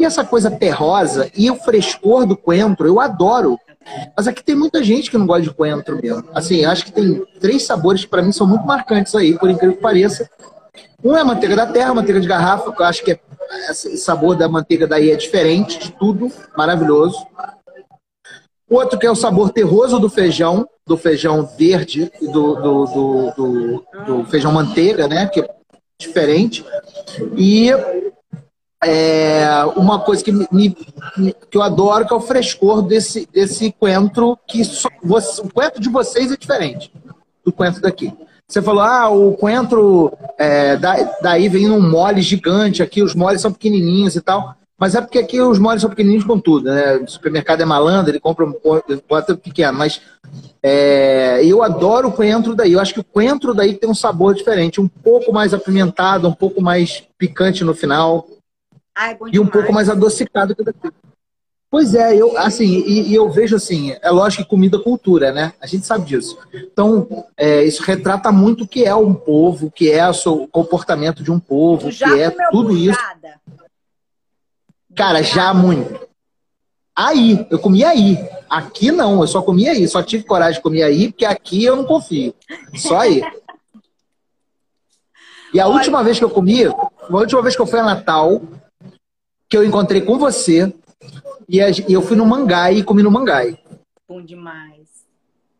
E 0.00 0.04
essa 0.06 0.24
coisa 0.24 0.50
terrosa 0.50 1.30
e 1.36 1.50
o 1.50 1.56
frescor 1.56 2.24
do 2.24 2.34
coentro, 2.34 2.86
eu 2.86 2.98
adoro. 2.98 3.58
Mas 4.16 4.26
aqui 4.26 4.42
tem 4.42 4.54
muita 4.54 4.82
gente 4.82 5.10
que 5.10 5.18
não 5.18 5.26
gosta 5.26 5.42
de 5.42 5.50
coentro 5.50 6.00
mesmo. 6.02 6.24
Assim, 6.32 6.64
acho 6.64 6.86
que 6.86 6.92
tem 6.92 7.22
três 7.38 7.64
sabores 7.64 8.02
que 8.02 8.10
para 8.10 8.22
mim 8.22 8.32
são 8.32 8.46
muito 8.46 8.66
marcantes 8.66 9.14
aí, 9.14 9.38
por 9.38 9.50
incrível 9.50 9.76
que 9.76 9.82
pareça. 9.82 10.26
Um 11.04 11.14
é 11.14 11.20
a 11.20 11.24
manteiga 11.24 11.54
da 11.54 11.66
terra, 11.66 11.92
manteiga 11.92 12.18
de 12.18 12.26
garrafa, 12.26 12.72
que 12.72 12.80
eu 12.80 12.86
acho 12.86 13.04
que 13.04 13.12
é, 13.12 13.20
esse 13.70 13.98
sabor 13.98 14.34
da 14.34 14.48
manteiga 14.48 14.86
daí 14.86 15.10
é 15.10 15.16
diferente 15.16 15.78
de 15.78 15.92
tudo, 15.92 16.32
maravilhoso. 16.56 17.18
Outro 18.70 18.98
que 18.98 19.06
é 19.06 19.10
o 19.10 19.14
sabor 19.14 19.50
terroso 19.50 19.98
do 19.98 20.08
feijão, 20.08 20.66
do 20.86 20.96
feijão 20.96 21.44
verde 21.58 22.10
e 22.22 22.26
do, 22.26 22.54
do, 22.54 22.84
do, 22.86 23.30
do, 23.36 23.84
do 24.06 24.24
feijão 24.30 24.50
manteiga, 24.50 25.06
né? 25.06 25.26
Que 25.26 25.40
é 25.40 25.48
diferente. 25.98 26.64
E 27.36 27.70
é, 28.82 29.44
uma 29.76 30.00
coisa 30.00 30.24
que, 30.24 30.32
me, 30.32 30.74
que 31.50 31.56
eu 31.56 31.62
adoro, 31.62 32.06
que 32.06 32.12
é 32.12 32.16
o 32.16 32.20
frescor 32.20 32.82
desse, 32.82 33.28
desse 33.32 33.72
coentro, 33.72 34.38
que 34.46 34.64
só, 34.64 34.88
você, 35.02 35.42
o 35.42 35.52
coentro 35.52 35.80
de 35.80 35.88
vocês 35.88 36.32
é 36.32 36.36
diferente 36.36 36.92
do 37.44 37.52
coentro 37.52 37.82
daqui. 37.82 38.12
Você 38.48 38.60
falou, 38.60 38.82
ah, 38.82 39.08
o 39.08 39.34
coentro 39.34 40.12
é, 40.36 40.76
daí 41.22 41.48
vem 41.48 41.68
num 41.68 41.80
mole 41.80 42.20
gigante 42.20 42.82
aqui, 42.82 43.02
os 43.02 43.14
moles 43.14 43.40
são 43.40 43.52
pequenininhos 43.52 44.16
e 44.16 44.20
tal. 44.20 44.56
Mas 44.76 44.94
é 44.94 45.00
porque 45.02 45.18
aqui 45.18 45.38
os 45.40 45.58
moles 45.58 45.82
são 45.82 45.90
pequenininhos 45.90 46.24
com 46.24 46.40
tudo, 46.40 46.64
né? 46.64 46.96
O 46.96 47.06
supermercado 47.06 47.60
é 47.60 47.66
malandro, 47.66 48.10
ele 48.10 48.18
compra 48.18 48.46
um 48.46 48.54
bota 49.06 49.36
pequeno. 49.36 49.76
Mas 49.76 50.00
é, 50.62 51.44
eu 51.44 51.62
adoro 51.62 52.08
o 52.08 52.12
coentro 52.12 52.56
daí. 52.56 52.72
Eu 52.72 52.80
acho 52.80 52.94
que 52.94 53.00
o 53.00 53.04
coentro 53.04 53.52
daí 53.52 53.74
tem 53.74 53.90
um 53.90 53.94
sabor 53.94 54.34
diferente, 54.34 54.80
um 54.80 54.88
pouco 54.88 55.34
mais 55.34 55.52
apimentado, 55.52 56.26
um 56.26 56.32
pouco 56.32 56.62
mais 56.62 57.04
picante 57.18 57.62
no 57.62 57.74
final. 57.74 58.26
Ai, 59.00 59.16
e 59.32 59.40
um 59.40 59.46
pouco 59.46 59.72
mais 59.72 59.88
adocicado 59.88 60.54
que 60.54 60.62
daqui. 60.62 60.90
Pois 61.70 61.94
é, 61.94 62.14
eu 62.14 62.36
assim, 62.36 62.66
e, 62.66 63.08
e, 63.08 63.14
eu 63.14 63.30
vejo 63.30 63.56
assim, 63.56 63.96
é 64.02 64.10
lógico 64.10 64.42
que 64.42 64.50
comida 64.50 64.76
é 64.76 64.82
cultura, 64.82 65.32
né? 65.32 65.54
A 65.58 65.66
gente 65.66 65.86
sabe 65.86 66.04
disso. 66.04 66.36
Então, 66.52 67.24
é, 67.34 67.64
isso 67.64 67.82
retrata 67.82 68.30
muito 68.30 68.64
o 68.64 68.68
que 68.68 68.84
é 68.84 68.94
um 68.94 69.14
povo, 69.14 69.68
o 69.68 69.70
que 69.70 69.90
é 69.90 70.06
o 70.06 70.46
comportamento 70.48 71.22
de 71.22 71.30
um 71.30 71.40
povo, 71.40 71.88
o 71.88 71.90
que 71.90 72.04
é 72.04 72.30
tudo 72.50 72.76
isso. 72.76 72.98
Cara, 74.94 75.22
já 75.22 75.54
muito. 75.54 75.98
Aí, 76.94 77.46
eu 77.50 77.58
comi 77.58 77.82
aí. 77.82 78.18
Aqui 78.50 78.92
não, 78.92 79.22
eu 79.22 79.26
só 79.26 79.40
comi 79.40 79.66
aí. 79.66 79.88
Só 79.88 80.02
tive 80.02 80.24
coragem 80.24 80.56
de 80.56 80.62
comer 80.62 80.82
aí, 80.82 81.10
porque 81.10 81.24
aqui 81.24 81.64
eu 81.64 81.76
não 81.76 81.84
confio. 81.84 82.34
Só 82.74 82.98
aí. 82.98 83.22
E 85.52 85.58
a 85.58 85.66
Olha. 85.66 85.78
última 85.78 86.04
vez 86.04 86.16
que 86.16 86.24
eu 86.24 86.30
comi, 86.30 86.64
a 86.64 86.72
última 87.10 87.42
vez 87.42 87.56
que 87.56 87.62
eu 87.62 87.66
fui 87.66 87.80
a 87.80 87.82
Natal, 87.82 88.40
que 89.50 89.56
eu 89.56 89.64
encontrei 89.64 90.00
com 90.00 90.16
você, 90.16 90.72
e 91.48 91.58
eu 91.92 92.00
fui 92.00 92.16
no 92.16 92.24
Mangai 92.24 92.76
e 92.76 92.84
comi 92.84 93.02
no 93.02 93.10
Mangai. 93.10 93.58
Bom 94.08 94.22
demais. 94.22 94.88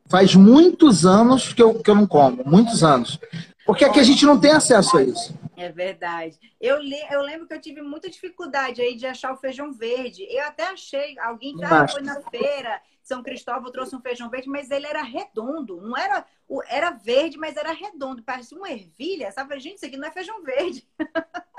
Faz 0.08 0.36
muitos 0.36 1.04
anos 1.04 1.52
que 1.52 1.60
eu, 1.60 1.74
que 1.82 1.90
eu 1.90 1.96
não 1.96 2.06
como, 2.06 2.44
muitos 2.46 2.84
anos. 2.84 3.18
Porque 3.66 3.84
aqui 3.84 3.98
a 3.98 4.04
gente 4.04 4.24
não 4.24 4.38
tem 4.38 4.52
acesso 4.52 4.96
a 4.96 5.02
isso. 5.02 5.34
É 5.56 5.70
verdade. 5.70 6.38
Eu, 6.60 6.78
eu 7.10 7.22
lembro 7.22 7.46
que 7.46 7.54
eu 7.54 7.60
tive 7.60 7.82
muita 7.82 8.08
dificuldade 8.08 8.80
aí 8.80 8.94
de 8.94 9.06
achar 9.06 9.32
o 9.32 9.36
feijão 9.36 9.72
verde. 9.72 10.26
Eu 10.30 10.44
até 10.44 10.68
achei, 10.68 11.18
alguém 11.18 11.54
ah, 11.62 11.86
foi 11.86 12.02
na 12.02 12.20
feira, 12.22 12.80
São 13.02 13.22
Cristóvão 13.22 13.70
trouxe 13.70 13.94
um 13.94 14.00
feijão 14.00 14.30
verde, 14.30 14.48
mas 14.48 14.70
ele 14.70 14.86
era 14.86 15.02
redondo. 15.02 15.80
Não 15.80 15.96
era, 15.96 16.24
era 16.68 16.90
verde, 16.90 17.36
mas 17.36 17.56
era 17.56 17.72
redondo. 17.72 18.22
Parecia 18.22 18.56
uma 18.56 18.70
ervilha. 18.70 19.30
Sabe, 19.32 19.58
gente, 19.60 19.76
isso 19.76 19.86
aqui 19.86 19.96
não 19.96 20.08
é 20.08 20.12
feijão 20.12 20.42
verde. 20.42 20.86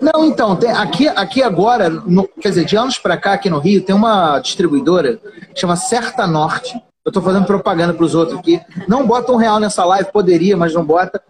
Não, 0.00 0.24
então, 0.24 0.56
tem, 0.56 0.70
aqui, 0.70 1.08
aqui 1.08 1.42
agora, 1.42 1.88
no, 1.88 2.28
quer 2.40 2.50
dizer, 2.50 2.64
de 2.64 2.76
anos 2.76 2.98
para 2.98 3.16
cá, 3.16 3.32
aqui 3.32 3.48
no 3.48 3.58
Rio, 3.58 3.82
tem 3.82 3.94
uma 3.94 4.38
distribuidora 4.38 5.18
que 5.54 5.60
chama 5.60 5.76
Certa 5.76 6.26
Norte. 6.26 6.74
Eu 7.04 7.10
estou 7.10 7.22
fazendo 7.22 7.46
propaganda 7.46 7.94
para 7.94 8.04
os 8.04 8.14
outros 8.14 8.38
aqui. 8.38 8.60
Não 8.88 9.06
bota 9.06 9.32
um 9.32 9.36
real 9.36 9.60
nessa 9.60 9.84
live, 9.84 10.10
poderia, 10.10 10.56
mas 10.56 10.74
não 10.74 10.84
bota. 10.84 11.22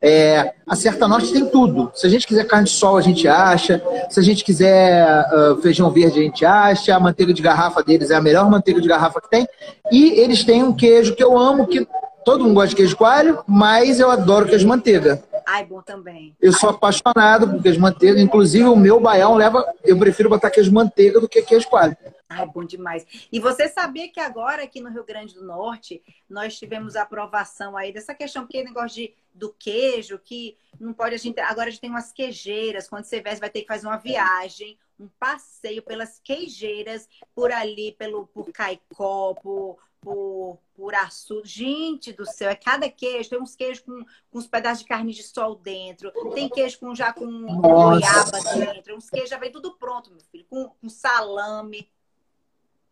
É, 0.00 0.52
a 0.68 0.76
Certa 0.76 1.08
Norte 1.08 1.32
tem 1.32 1.46
tudo. 1.46 1.90
Se 1.94 2.06
a 2.06 2.10
gente 2.10 2.26
quiser 2.26 2.44
carne 2.44 2.66
de 2.66 2.72
sol, 2.72 2.96
a 2.96 3.00
gente 3.00 3.26
acha. 3.26 3.82
Se 4.10 4.20
a 4.20 4.22
gente 4.22 4.44
quiser 4.44 5.24
uh, 5.32 5.56
feijão 5.62 5.90
verde, 5.90 6.18
a 6.18 6.22
gente 6.22 6.44
acha. 6.44 6.94
A 6.94 7.00
manteiga 7.00 7.32
de 7.32 7.40
garrafa 7.40 7.82
deles 7.82 8.10
é 8.10 8.14
a 8.14 8.20
melhor 8.20 8.50
manteiga 8.50 8.80
de 8.80 8.88
garrafa 8.88 9.20
que 9.20 9.30
tem. 9.30 9.46
E 9.90 10.20
eles 10.20 10.44
têm 10.44 10.62
um 10.62 10.72
queijo 10.72 11.14
que 11.14 11.22
eu 11.22 11.38
amo, 11.38 11.66
que 11.66 11.86
todo 12.24 12.44
mundo 12.44 12.54
gosta 12.54 12.70
de 12.70 12.76
queijo 12.76 12.96
coalho, 12.96 13.38
mas 13.46 14.00
eu 14.00 14.10
adoro 14.10 14.46
queijo 14.46 14.68
manteiga. 14.68 15.22
Ai, 15.46 15.64
bom 15.64 15.82
também. 15.82 16.36
Eu 16.40 16.52
sou 16.52 16.70
apaixonado 16.70 17.50
por 17.50 17.62
queijo 17.62 17.80
manteiga. 17.80 18.20
Inclusive, 18.20 18.64
o 18.64 18.76
meu 18.76 19.00
baião 19.00 19.34
leva. 19.34 19.64
Eu 19.84 19.98
prefiro 19.98 20.28
botar 20.28 20.50
queijo 20.50 20.72
manteiga 20.72 21.20
do 21.20 21.28
que 21.28 21.42
queijo 21.42 21.68
coalho. 21.68 21.96
Ai, 22.28 22.46
bom 22.46 22.64
demais. 22.64 23.06
E 23.30 23.38
você 23.38 23.68
sabia 23.68 24.08
que 24.08 24.18
agora 24.18 24.62
aqui 24.62 24.80
no 24.80 24.90
Rio 24.90 25.04
Grande 25.04 25.34
do 25.34 25.44
Norte 25.44 26.02
nós 26.28 26.58
tivemos 26.58 26.96
a 26.96 27.02
aprovação 27.02 27.76
aí 27.76 27.92
dessa 27.92 28.14
questão, 28.14 28.42
porque 28.42 28.64
negócio 28.64 28.96
de, 28.96 29.14
do 29.34 29.52
queijo, 29.52 30.18
que 30.18 30.56
não 30.80 30.94
pode 30.94 31.14
a 31.14 31.18
gente. 31.18 31.38
Agora 31.40 31.68
a 31.68 31.70
gente 31.70 31.80
tem 31.80 31.90
umas 31.90 32.10
queijeiras. 32.10 32.88
Quando 32.88 33.04
você 33.04 33.20
vier, 33.20 33.34
você 33.34 33.40
vai 33.40 33.50
ter 33.50 33.62
que 33.62 33.68
fazer 33.68 33.86
uma 33.86 33.98
viagem, 33.98 34.78
um 34.98 35.08
passeio 35.18 35.82
pelas 35.82 36.20
queijeiras, 36.24 37.08
por 37.34 37.52
ali, 37.52 37.92
pelo, 37.98 38.26
por 38.26 38.50
Caicó, 38.50 39.34
por, 39.34 39.78
por, 40.02 40.58
por 40.74 40.94
açúcar. 40.94 41.46
Gente 41.46 42.12
do 42.12 42.26
céu, 42.26 42.50
é 42.50 42.54
cada 42.54 42.90
queijo. 42.90 43.30
Tem 43.30 43.40
uns 43.40 43.56
queijos 43.56 43.82
com, 43.82 44.04
com 44.30 44.38
uns 44.38 44.46
pedaços 44.46 44.80
de 44.80 44.88
carne 44.88 45.12
de 45.12 45.22
sol 45.22 45.54
dentro. 45.54 46.10
Tem 46.34 46.48
queijo 46.48 46.78
com, 46.80 46.94
já 46.94 47.12
com 47.12 47.24
goiaba 47.60 48.38
dentro. 48.54 48.96
Uns 48.96 49.08
queijos 49.08 49.30
já 49.30 49.38
vem 49.38 49.50
tudo 49.50 49.72
pronto, 49.78 50.10
meu 50.10 50.20
filho. 50.30 50.44
Com, 50.50 50.68
com 50.68 50.88
salame. 50.88 51.88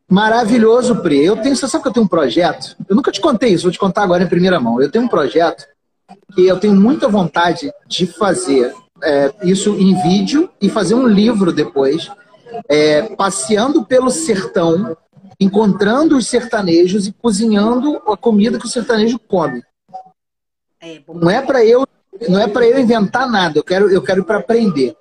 Maravilhoso, 0.09 1.03
Pri. 1.03 1.25
Eu 1.25 1.37
tenho, 1.37 1.55
você 1.55 1.69
sabe 1.69 1.83
que 1.83 1.89
eu 1.89 1.93
tenho 1.93 2.07
um 2.07 2.09
projeto? 2.09 2.77
Eu 2.89 2.97
nunca 2.97 3.13
te 3.13 3.21
contei 3.21 3.53
isso, 3.53 3.65
vou 3.65 3.73
te 3.73 3.79
contar 3.79 4.03
agora 4.03 4.23
em 4.23 4.29
primeira 4.29 4.59
mão. 4.59 4.81
Eu 4.81 4.91
tenho 4.91 5.05
um 5.05 5.09
projeto 5.09 5.67
que 6.35 6.47
eu 6.47 6.59
tenho 6.59 6.75
muita 6.75 7.07
vontade 7.07 7.73
de 7.87 8.07
fazer 8.07 8.75
é, 9.03 9.33
isso 9.45 9.71
em 9.79 10.01
vídeo 10.03 10.51
e 10.61 10.69
fazer 10.69 10.95
um 10.95 11.07
livro 11.07 11.53
depois, 11.53 12.11
é, 12.69 13.03
passeando 13.15 13.85
pelo 13.85 14.11
sertão, 14.11 14.97
encontrando 15.39 16.17
os 16.17 16.27
sertanejos 16.27 17.07
e 17.07 17.13
cozinhando 17.13 17.97
a 18.07 18.17
comida 18.17 18.59
que 18.59 18.67
o 18.67 18.71
sertanejo 18.71 19.19
come. 19.19 19.63
É, 20.83 21.01
não 21.09 21.31
é 21.31 21.43
para 21.43 21.65
eu, 21.65 21.87
não 22.29 22.41
é 22.41 22.49
para 22.49 22.67
eu 22.67 22.79
inventar 22.79 23.29
nada. 23.31 23.59
Eu 23.59 23.65
quero, 23.65 23.91
eu 23.91 24.03
quero 24.03 24.25
para 24.25 24.39
aprender. 24.39 24.97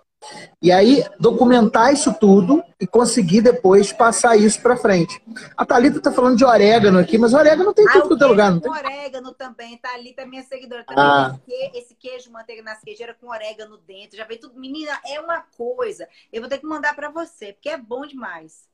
E 0.61 0.71
aí 0.71 1.05
documentar 1.19 1.93
isso 1.93 2.13
tudo 2.13 2.61
e 2.79 2.85
conseguir 2.85 3.41
depois 3.41 3.93
passar 3.93 4.35
isso 4.35 4.61
para 4.61 4.75
frente. 4.75 5.21
A 5.55 5.65
Thalita 5.65 5.97
está 5.97 6.11
falando 6.11 6.37
de 6.37 6.43
orégano 6.43 6.99
aqui, 6.99 7.17
mas 7.17 7.33
orégano 7.33 7.73
tem 7.73 7.87
ah, 7.87 7.93
tudo 7.93 8.09
quanto 8.09 8.23
é 8.23 8.27
lugar, 8.27 8.51
não 8.51 8.59
tem? 8.59 8.71
orégano 8.71 9.33
também. 9.33 9.77
Thalita 9.77 10.23
é 10.23 10.25
minha 10.25 10.43
seguidora 10.43 10.83
também. 10.83 11.03
Ah. 11.03 11.39
Esse 11.73 11.95
queijo 11.95 12.31
manteiga 12.31 12.61
nas 12.61 12.81
queijeiras 12.81 13.15
com 13.19 13.29
orégano 13.29 13.77
dentro, 13.87 14.17
já 14.17 14.25
veio 14.25 14.41
tudo. 14.41 14.59
Menina, 14.59 14.99
é 15.05 15.19
uma 15.21 15.41
coisa. 15.57 16.07
Eu 16.31 16.41
vou 16.41 16.49
ter 16.49 16.57
que 16.57 16.65
mandar 16.65 16.95
para 16.95 17.09
você, 17.09 17.53
porque 17.53 17.69
é 17.69 17.77
bom 17.77 18.05
demais. 18.05 18.67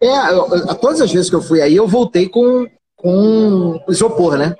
É, 0.00 0.32
eu, 0.32 0.74
todas 0.76 1.00
as 1.00 1.12
vezes 1.12 1.28
que 1.28 1.36
eu 1.36 1.42
fui 1.42 1.60
aí, 1.60 1.76
eu 1.76 1.86
voltei 1.86 2.28
com, 2.28 2.66
com 2.96 3.84
isopor, 3.88 4.38
né? 4.38 4.54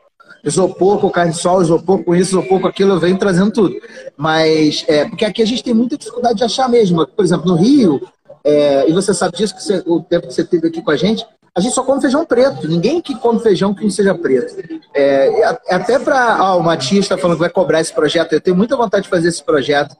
Isopor 0.44 0.98
com 0.98 1.08
carne 1.08 1.32
de 1.32 1.38
sol, 1.38 1.62
isopor 1.62 2.02
com 2.02 2.14
isso, 2.14 2.30
isopor 2.32 2.60
com 2.60 2.66
aquilo, 2.66 2.92
eu 2.94 3.00
venho 3.00 3.16
trazendo 3.16 3.52
tudo. 3.52 3.76
Mas, 4.16 4.84
é, 4.88 5.04
porque 5.04 5.24
aqui 5.24 5.42
a 5.42 5.46
gente 5.46 5.62
tem 5.62 5.72
muita 5.72 5.96
dificuldade 5.96 6.36
de 6.36 6.44
achar 6.44 6.68
mesmo. 6.68 7.06
Por 7.06 7.24
exemplo, 7.24 7.46
no 7.46 7.54
Rio, 7.54 8.00
é, 8.44 8.88
e 8.88 8.92
você 8.92 9.14
sabe 9.14 9.36
disso, 9.36 9.54
que 9.54 9.62
você, 9.62 9.82
o 9.86 10.00
tempo 10.00 10.26
que 10.26 10.34
você 10.34 10.44
teve 10.44 10.68
aqui 10.68 10.82
com 10.82 10.90
a 10.90 10.96
gente, 10.96 11.24
a 11.54 11.60
gente 11.60 11.74
só 11.74 11.82
come 11.82 12.00
feijão 12.00 12.24
preto. 12.24 12.66
Ninguém 12.66 13.00
que 13.00 13.14
come 13.14 13.38
feijão 13.38 13.74
que 13.74 13.82
não 13.82 13.90
seja 13.90 14.14
preto. 14.14 14.56
É, 14.94 15.58
até 15.70 15.98
para. 15.98 16.36
Ah, 16.36 16.56
o 16.56 16.62
Matias 16.62 17.04
está 17.04 17.16
falando 17.16 17.36
que 17.36 17.42
vai 17.42 17.50
cobrar 17.50 17.80
esse 17.80 17.92
projeto. 17.92 18.32
Eu 18.32 18.40
tenho 18.40 18.56
muita 18.56 18.76
vontade 18.76 19.04
de 19.04 19.10
fazer 19.10 19.28
esse 19.28 19.42
projeto 19.44 19.94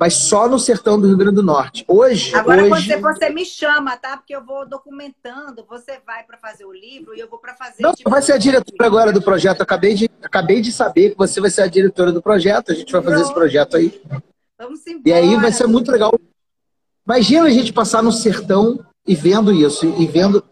mas 0.00 0.14
só 0.14 0.48
no 0.48 0.58
sertão 0.58 0.98
do 0.98 1.06
Rio 1.06 1.16
Grande 1.18 1.34
do 1.34 1.42
Norte. 1.42 1.84
Hoje. 1.86 2.34
Agora 2.34 2.64
hoje... 2.64 2.86
Você, 2.86 2.96
você 2.96 3.28
me 3.28 3.44
chama, 3.44 3.98
tá? 3.98 4.16
Porque 4.16 4.34
eu 4.34 4.42
vou 4.42 4.66
documentando. 4.66 5.62
Você 5.68 6.00
vai 6.06 6.24
para 6.24 6.38
fazer 6.38 6.64
o 6.64 6.72
livro 6.72 7.14
e 7.14 7.20
eu 7.20 7.28
vou 7.28 7.38
para 7.38 7.54
fazer. 7.54 7.82
Não, 7.82 7.92
tipo... 7.92 8.08
vai 8.08 8.22
ser 8.22 8.32
a 8.32 8.38
diretora 8.38 8.86
agora 8.86 9.12
do 9.12 9.20
projeto. 9.20 9.60
Acabei 9.60 9.92
de, 9.92 10.08
acabei 10.22 10.62
de 10.62 10.72
saber 10.72 11.10
que 11.10 11.18
você 11.18 11.38
vai 11.38 11.50
ser 11.50 11.60
a 11.60 11.66
diretora 11.66 12.10
do 12.12 12.22
projeto. 12.22 12.72
A 12.72 12.74
gente 12.74 12.90
vai 12.90 13.02
fazer 13.02 13.16
Pronto. 13.16 13.26
esse 13.26 13.34
projeto 13.34 13.76
aí. 13.76 14.00
Vamos 14.58 14.86
embora. 14.86 15.02
E 15.04 15.12
aí 15.12 15.36
vai 15.36 15.52
ser 15.52 15.66
muito 15.66 15.92
legal. 15.92 16.18
Imagina 17.06 17.44
a 17.44 17.50
gente 17.50 17.70
passar 17.70 18.02
no 18.02 18.10
sertão 18.10 18.82
e 19.06 19.14
vendo 19.14 19.52
isso, 19.52 19.84
e 19.98 20.06
vendo 20.06 20.42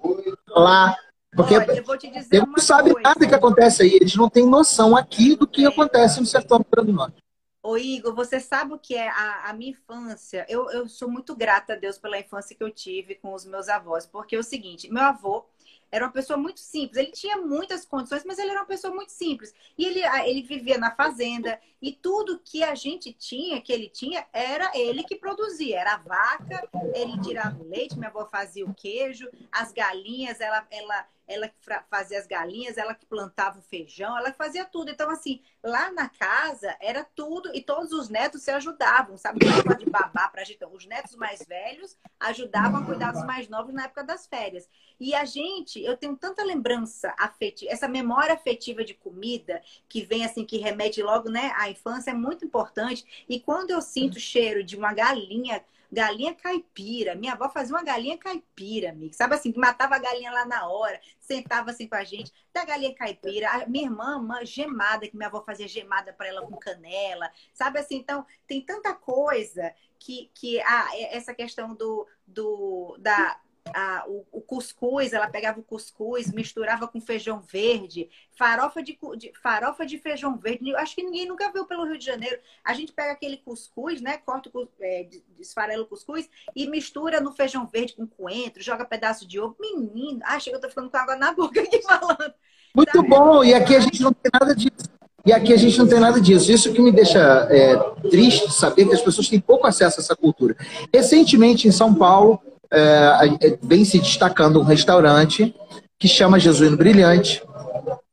lá. 0.51 0.95
Porque 1.35 1.57
Olha, 1.57 1.73
eu 1.73 1.85
vou 1.85 1.97
te 1.97 2.11
dizer 2.11 2.37
eles 2.37 2.49
não 2.49 2.59
sabem 2.59 2.93
nada 3.03 3.27
que 3.27 3.35
acontece 3.35 3.83
aí. 3.83 3.95
Eles 3.95 4.15
não 4.15 4.29
têm 4.29 4.47
noção 4.47 4.95
aqui 4.95 5.37
do 5.37 5.47
que 5.47 5.65
acontece 5.65 6.21
no 6.21 6.27
sertão 6.27 6.59
do 6.59 6.65
Rio 6.65 6.71
Grande 6.71 6.93
do 6.93 6.97
Norte. 6.97 7.28
Ô 7.69 7.77
Igor, 7.77 8.15
você 8.15 8.41
sabe 8.41 8.73
o 8.73 8.79
que 8.79 8.95
é 8.95 9.11
a, 9.11 9.51
a, 9.51 9.53
minha 9.53 9.73
infância? 9.73 10.47
Eu, 10.49 10.71
eu 10.71 10.89
sou 10.89 11.07
muito 11.07 11.37
grata 11.37 11.75
a 11.75 11.77
Deus 11.77 11.99
pela 11.99 12.19
infância 12.19 12.57
que 12.57 12.65
eu 12.65 12.71
tive 12.71 13.17
com 13.17 13.35
os 13.35 13.45
meus 13.45 13.69
avós, 13.69 14.07
porque 14.07 14.35
é 14.35 14.39
o 14.39 14.43
seguinte, 14.43 14.91
meu 14.91 15.03
avô 15.03 15.45
era 15.93 16.07
uma 16.07 16.11
pessoa 16.11 16.39
muito 16.39 16.61
simples. 16.61 16.97
Ele 16.97 17.13
tinha 17.13 17.37
muitas 17.37 17.85
condições, 17.85 18.25
mas 18.25 18.39
ele 18.39 18.53
era 18.53 18.61
uma 18.61 18.67
pessoa 18.67 18.95
muito 18.95 19.13
simples. 19.13 19.55
E 19.77 19.85
ele, 19.85 20.01
ele 20.01 20.43
vivia 20.45 20.79
na 20.79 20.95
fazenda. 20.95 21.61
E 21.81 21.93
tudo 21.93 22.41
que 22.45 22.63
a 22.63 22.75
gente 22.75 23.13
tinha, 23.13 23.61
que 23.61 23.73
ele 23.73 23.89
tinha, 23.89 24.27
era 24.33 24.71
ele 24.75 25.05
que 25.05 25.17
produzia. 25.17 25.81
Era 25.81 25.95
a 25.95 25.99
vaca, 25.99 26.69
ele 26.95 27.21
tirava 27.21 27.63
o 27.63 27.69
leite, 27.69 27.97
minha 27.97 28.11
avó 28.11 28.27
fazia 28.27 28.65
o 28.65 28.75
queijo, 28.75 29.29
as 29.53 29.73
galinhas, 29.73 30.41
ela, 30.41 30.67
ela 30.71 31.07
ela 31.29 31.53
fazia 31.91 32.19
as 32.19 32.27
galinhas, 32.27 32.79
ela 32.79 32.95
que 32.95 33.05
plantava 33.05 33.59
o 33.59 33.63
feijão, 33.63 34.17
ela 34.17 34.33
fazia 34.33 34.65
tudo. 34.65 34.91
Então, 34.91 35.11
assim, 35.11 35.43
lá 35.63 35.93
na 35.93 36.09
casa 36.09 36.75
era 36.81 37.05
tudo 37.05 37.55
e 37.55 37.61
todos 37.61 37.93
os 37.93 38.09
netos 38.09 38.43
se 38.43 38.51
ajudavam, 38.51 39.17
sabe? 39.19 39.41
De 39.79 39.91
babá 39.91 40.29
para 40.29 40.43
gente. 40.43 40.65
Os 40.65 40.87
netos 40.87 41.15
mais 41.15 41.45
velhos 41.47 41.97
ajudavam 42.19 42.81
a 42.81 42.87
cuidar 42.87 43.13
dos 43.13 43.25
mais 43.25 43.49
novos 43.49 43.75
na 43.75 43.85
época 43.85 44.03
das 44.03 44.27
férias. 44.27 44.69
E 44.99 45.15
a 45.15 45.25
gente, 45.25 45.81
eu 45.83 45.97
tenho 45.97 46.17
tanta 46.17 46.43
lembrança 46.43 47.15
afetiva, 47.19 47.71
essa 47.71 47.87
memória 47.87 48.35
afetiva 48.35 48.83
de 48.83 48.95
comida 48.95 49.63
que 49.89 50.03
vem 50.03 50.25
assim, 50.25 50.45
que 50.45 50.57
remete 50.57 51.03
logo, 51.03 51.29
né, 51.29 51.53
à 51.57 51.68
infância, 51.71 52.11
é 52.11 52.15
muito 52.15 52.45
importante. 52.45 53.25
E 53.29 53.41
quando 53.41 53.71
eu 53.71 53.81
sinto 53.81 54.17
o 54.17 54.21
cheiro 54.21 54.63
de 54.63 54.77
uma 54.77 54.93
galinha 54.93 55.63
galinha 55.91 56.35
caipira. 56.35 57.15
Minha 57.15 57.33
avó 57.33 57.49
fazia 57.49 57.75
uma 57.75 57.83
galinha 57.83 58.19
caipira, 58.19 58.91
amiga. 58.91 59.15
Sabe 59.15 59.35
assim, 59.35 59.51
que 59.51 59.59
matava 59.59 59.97
a 59.97 59.99
galinha 59.99 60.31
lá 60.31 60.45
na 60.45 60.69
hora, 60.69 61.01
sentava 61.19 61.71
assim 61.71 61.89
com 61.89 61.95
a 61.95 62.05
gente, 62.05 62.33
da 62.53 62.65
galinha 62.65 62.95
caipira. 62.95 63.49
A 63.51 63.67
minha 63.67 63.87
irmã, 63.87 64.19
uma 64.19 64.45
gemada, 64.45 65.09
que 65.09 65.17
minha 65.17 65.29
avó 65.29 65.43
fazia 65.43 65.67
gemada 65.67 66.13
para 66.13 66.29
ela 66.29 66.47
com 66.47 66.57
canela. 66.57 67.31
Sabe 67.53 67.79
assim, 67.79 67.97
então 67.97 68.25
tem 68.47 68.61
tanta 68.61 68.95
coisa 68.95 69.75
que, 69.99 70.31
que 70.35 70.61
ah, 70.61 70.91
essa 71.11 71.35
questão 71.35 71.75
do, 71.75 72.07
do 72.27 72.97
da 73.01 73.41
a, 73.75 74.05
o, 74.07 74.25
o, 74.33 74.41
cuscuz, 74.41 75.13
ela 75.13 75.29
pegava 75.29 75.61
o 75.61 75.63
cuscuz, 75.63 76.33
misturava 76.33 76.87
com 76.89 77.01
feijão 77.01 77.41
verde, 77.41 78.09
farofa 78.37 78.83
de, 78.83 78.99
de, 79.17 79.33
farofa 79.43 79.85
de 79.85 79.99
feijão 79.99 80.37
verde. 80.37 80.75
Acho 80.77 80.95
que 80.95 81.03
ninguém 81.03 81.27
nunca 81.27 81.51
viu 81.53 81.65
pelo 81.67 81.85
Rio 81.85 81.99
de 81.99 82.05
Janeiro. 82.05 82.39
A 82.65 82.75
gente 82.75 82.93
pega 82.93 83.13
aquele 83.13 83.37
cuscuz, 83.39 84.01
né? 84.01 84.19
Corta, 84.19 84.51
é, 84.81 85.09
desfarela 85.37 85.83
o 85.83 85.87
cuscuz 85.87 86.29
e 86.55 86.67
mistura 86.67 87.21
no 87.21 87.33
feijão 87.33 87.67
verde 87.67 87.95
com 87.95 88.07
coentro, 88.07 88.63
joga 88.63 88.85
pedaço 88.85 89.27
de 89.27 89.41
ovo. 89.41 89.57
Menino, 89.59 90.21
ah, 90.25 90.39
chega, 90.39 90.57
eu 90.57 90.61
tô 90.61 90.69
ficando 90.69 90.91
com 90.91 90.97
água 90.97 91.17
na 91.17 91.33
boca 91.33 91.61
aqui 91.61 91.81
falando. 91.87 92.35
Muito 92.75 92.97
Sabe? 92.97 93.09
bom, 93.09 93.43
e 93.43 93.55
aqui 93.55 93.75
a 93.75 93.81
gente 93.81 94.03
não 94.03 94.13
tem 94.13 94.31
nada 94.33 94.55
disso. 94.55 94.99
E 95.27 95.33
aqui 95.33 95.53
a 95.53 95.57
gente 95.57 95.79
não 95.79 95.87
tem 95.87 96.01
nada 96.01 96.21
disso. 96.21 96.51
Isso 96.51 96.73
que 96.73 96.81
me 96.81 96.91
deixa 96.91 97.19
é, 97.51 97.77
triste 98.09 98.51
saber 98.53 98.87
que 98.87 98.95
as 98.95 99.03
pessoas 99.03 99.29
têm 99.29 99.39
pouco 99.39 99.67
acesso 99.67 100.01
a 100.01 100.03
essa 100.03 100.17
cultura. 100.17 100.57
Recentemente, 100.93 101.69
em 101.69 101.73
São 101.73 101.95
Paulo, 101.95 102.41
é, 102.73 103.49
é, 103.49 103.59
vem 103.63 103.85
se 103.85 103.99
destacando 103.99 104.61
um 104.61 104.65
restaurante 104.65 105.55
que 105.99 106.09
chama 106.09 106.39
Jesuíno 106.39 106.77
Brilhante. 106.77 107.43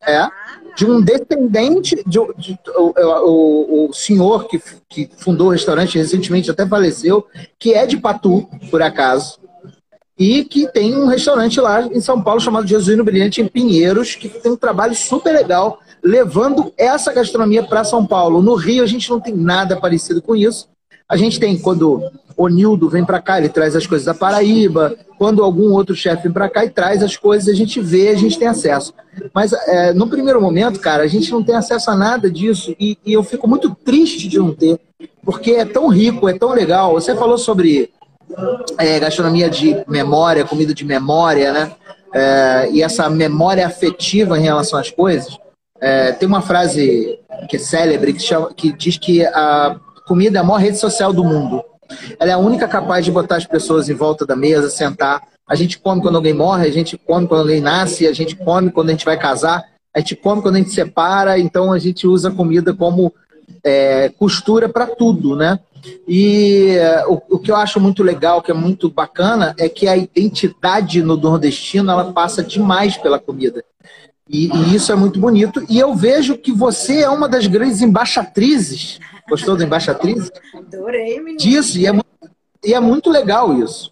É, 0.02 0.28
de 0.76 0.86
um 0.86 1.02
descendente, 1.02 1.96
de, 2.06 2.20
de, 2.38 2.54
de 2.54 2.60
o, 2.76 2.94
o, 3.26 3.90
o, 3.90 3.94
senhor 3.94 4.48
que, 4.48 4.62
que 4.90 5.10
fundou 5.18 5.48
o 5.48 5.52
restaurante 5.52 5.98
recentemente 5.98 6.52
até 6.52 6.68
faleceu, 6.68 7.26
que 7.58 7.74
é 7.74 7.86
de 7.86 7.98
Patu, 7.98 8.48
por 8.70 8.82
acaso, 8.82 9.40
e 10.18 10.44
que 10.44 10.68
tem 10.68 10.96
um 10.96 11.08
restaurante 11.08 11.60
lá 11.60 11.82
em 11.82 12.02
São 12.02 12.22
Paulo 12.22 12.42
chamado 12.42 12.68
Jesuíno 12.68 13.04
Brilhante, 13.04 13.42
em 13.42 13.48
Pinheiros, 13.48 14.16
que 14.16 14.28
tem 14.28 14.52
um 14.52 14.58
trabalho 14.58 14.96
super 14.96 15.34
legal 15.34 15.80
levando 16.04 16.72
essa 16.78 17.12
gastronomia 17.12 17.64
para 17.64 17.84
São 17.84 18.06
Paulo. 18.06 18.42
No 18.42 18.56
Rio 18.56 18.84
a 18.84 18.88
gente 18.88 19.10
não 19.10 19.20
tem 19.20 19.34
nada 19.34 19.80
parecido 19.80 20.22
com 20.22 20.36
isso. 20.36 20.70
A 21.08 21.16
gente 21.16 21.40
tem 21.40 21.58
quando 21.58 22.02
o 22.36 22.48
Nildo 22.48 22.90
vem 22.90 23.06
para 23.06 23.22
cá, 23.22 23.38
ele 23.38 23.48
traz 23.48 23.76
as 23.76 23.88
coisas 23.88 24.06
da 24.06 24.14
Paraíba. 24.14 24.96
Quando 25.18 25.44
algum 25.44 25.72
outro 25.72 25.96
chefe 25.96 26.24
vem 26.24 26.32
para 26.32 26.50
cá 26.50 26.66
e 26.66 26.70
traz 26.70 27.02
as 27.02 27.16
coisas, 27.16 27.48
a 27.48 27.54
gente 27.54 27.80
vê, 27.80 28.10
a 28.10 28.16
gente 28.16 28.38
tem 28.38 28.48
acesso. 28.48 28.94
Mas 29.34 29.54
é, 29.54 29.94
no 29.94 30.08
primeiro 30.08 30.42
momento, 30.42 30.80
cara, 30.80 31.04
a 31.04 31.08
gente 31.08 31.32
não 31.32 31.44
tem 31.44 31.56
acesso 31.56 31.90
a 31.92 31.96
nada 31.96 32.30
disso 32.30 32.76
e, 32.80 32.98
e, 33.06 33.14
eu 33.14 33.24
fico 33.24 33.48
muito 33.48 33.74
triste 33.74 34.28
de 34.28 34.38
não 34.38 34.54
ter, 34.54 34.80
porque 35.24 35.52
é 35.52 35.66
tão 35.66 35.88
rico, 35.88 36.28
é 36.28 36.38
tão 36.38 36.52
legal. 36.52 36.94
Você 36.94 37.16
falou 37.16 37.38
sobre 37.38 37.92
é, 38.78 39.00
gastronomia 39.00 39.50
de 39.50 39.84
memória, 39.88 40.44
comida 40.44 40.74
de 40.74 40.84
memória, 40.84 41.54
né? 41.54 41.72
É, 42.14 42.70
e 42.72 42.82
essa 42.82 43.10
memória 43.10 43.66
afetiva 43.66 44.38
em 44.38 44.44
relação 44.44 44.80
às 44.80 44.90
coisas. 44.90 45.38
É, 45.80 46.14
tem 46.14 46.28
uma 46.28 46.42
frase 46.42 47.20
que 47.50 47.58
é 47.58 47.60
célebre 47.60 48.14
que, 48.14 48.22
chama, 48.22 48.54
que 48.54 48.72
diz 48.72 48.98
que 48.98 49.26
a 49.26 49.78
comida 50.06 50.38
é 50.38 50.42
a 50.42 50.44
maior 50.44 50.60
rede 50.60 50.78
social 50.78 51.12
do 51.12 51.24
mundo. 51.24 51.64
Ela 52.20 52.32
é 52.32 52.34
a 52.34 52.38
única 52.38 52.68
capaz 52.68 53.06
de 53.06 53.12
botar 53.12 53.38
as 53.38 53.46
pessoas 53.46 53.90
em 53.90 53.94
volta 53.94 54.26
da 54.26 54.36
mesa, 54.36 54.70
sentar. 54.70 55.22
A 55.48 55.56
gente 55.56 55.78
come 55.78 56.02
quando 56.02 56.16
alguém 56.16 56.34
morre, 56.34 56.68
a 56.68 56.72
gente 56.72 56.98
come 56.98 57.28
quando 57.28 57.42
alguém 57.42 57.62
nasce, 57.62 58.08
a 58.08 58.14
gente 58.14 58.36
come 58.36 58.72
quando 58.72 58.90
a 58.90 58.92
gente 58.92 59.06
vai 59.06 59.18
casar, 59.18 59.64
a 59.94 60.00
gente 60.00 60.16
come 60.16 60.42
quando 60.42 60.56
a 60.56 60.58
gente 60.60 60.72
separa, 60.72 61.38
então 61.38 61.72
a 61.72 61.78
gente 61.78 62.08
usa 62.08 62.30
a 62.30 62.32
comida 62.32 62.74
como 62.74 63.14
é, 63.64 64.10
costura 64.10 64.68
para 64.68 64.88
tudo, 64.88 65.36
né? 65.36 65.60
E 66.08 66.78
o, 67.08 67.36
o, 67.36 67.40
que 67.40 67.52
eu 67.52 67.56
acho 67.56 67.80
muito 67.80 68.02
legal, 68.02 68.42
que 68.42 68.50
é 68.50 68.54
muito 68.56 68.90
bacana, 68.90 69.54
é 69.60 69.70
que 69.70 69.88
a 69.88 69.96
identidade 69.96 71.04
no 71.04 71.16
nordestino 71.16 71.92
ela 71.92 72.12
passa 72.12 72.42
demais 72.42 72.98
pela 72.98 73.20
comida. 73.20 73.64
E, 74.30 74.48
e, 74.48 74.76
isso 74.76 74.92
é 74.92 74.96
muito 74.96 75.20
bonito. 75.20 75.64
E 75.70 75.80
eu 75.80 75.94
vejo 75.94 76.38
que 76.38 76.52
você 76.52 77.02
é 77.02 77.10
uma 77.10 77.30
das 77.30 77.46
grandes 77.48 77.82
embaixatrizes. 77.82 79.00
Gostou 79.30 79.56
da 79.56 79.64
embaixatriz? 79.64 80.32
Adorei, 80.54 81.20
menino. 81.20 81.38
Disso, 81.38 81.78
e 81.78 81.88
é, 81.88 81.92
e 82.64 82.74
é 82.74 82.80
muito 82.80 83.10
legal 83.10 83.54
isso. 83.54 83.92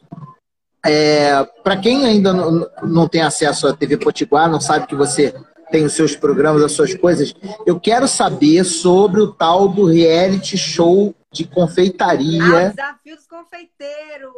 É, 0.86 1.44
Para 1.64 1.78
quem 1.78 2.06
ainda 2.06 2.34
não, 2.34 2.68
não 2.84 3.08
tem 3.08 3.22
acesso 3.22 3.68
à 3.68 3.74
TV 3.74 3.98
Potiguar, 3.98 4.50
não 4.50 4.60
sabe 4.60 4.88
que 4.88 4.96
você 4.96 5.34
tem 5.74 5.84
os 5.84 5.94
seus 5.94 6.16
programas, 6.16 6.62
as 6.62 6.72
suas 6.74 6.94
coisas, 6.94 7.34
eu 7.66 7.80
quero 7.80 8.08
saber 8.08 8.64
sobre 8.64 9.20
o 9.20 9.34
tal 9.34 9.68
do 9.68 9.88
reality 9.88 10.56
show 10.56 11.16
de 11.32 11.46
confeitaria. 11.48 12.44
Ah, 12.44 12.70
desafio 12.70 13.16
dos 13.16 13.26
confeiteiros. 13.26 14.32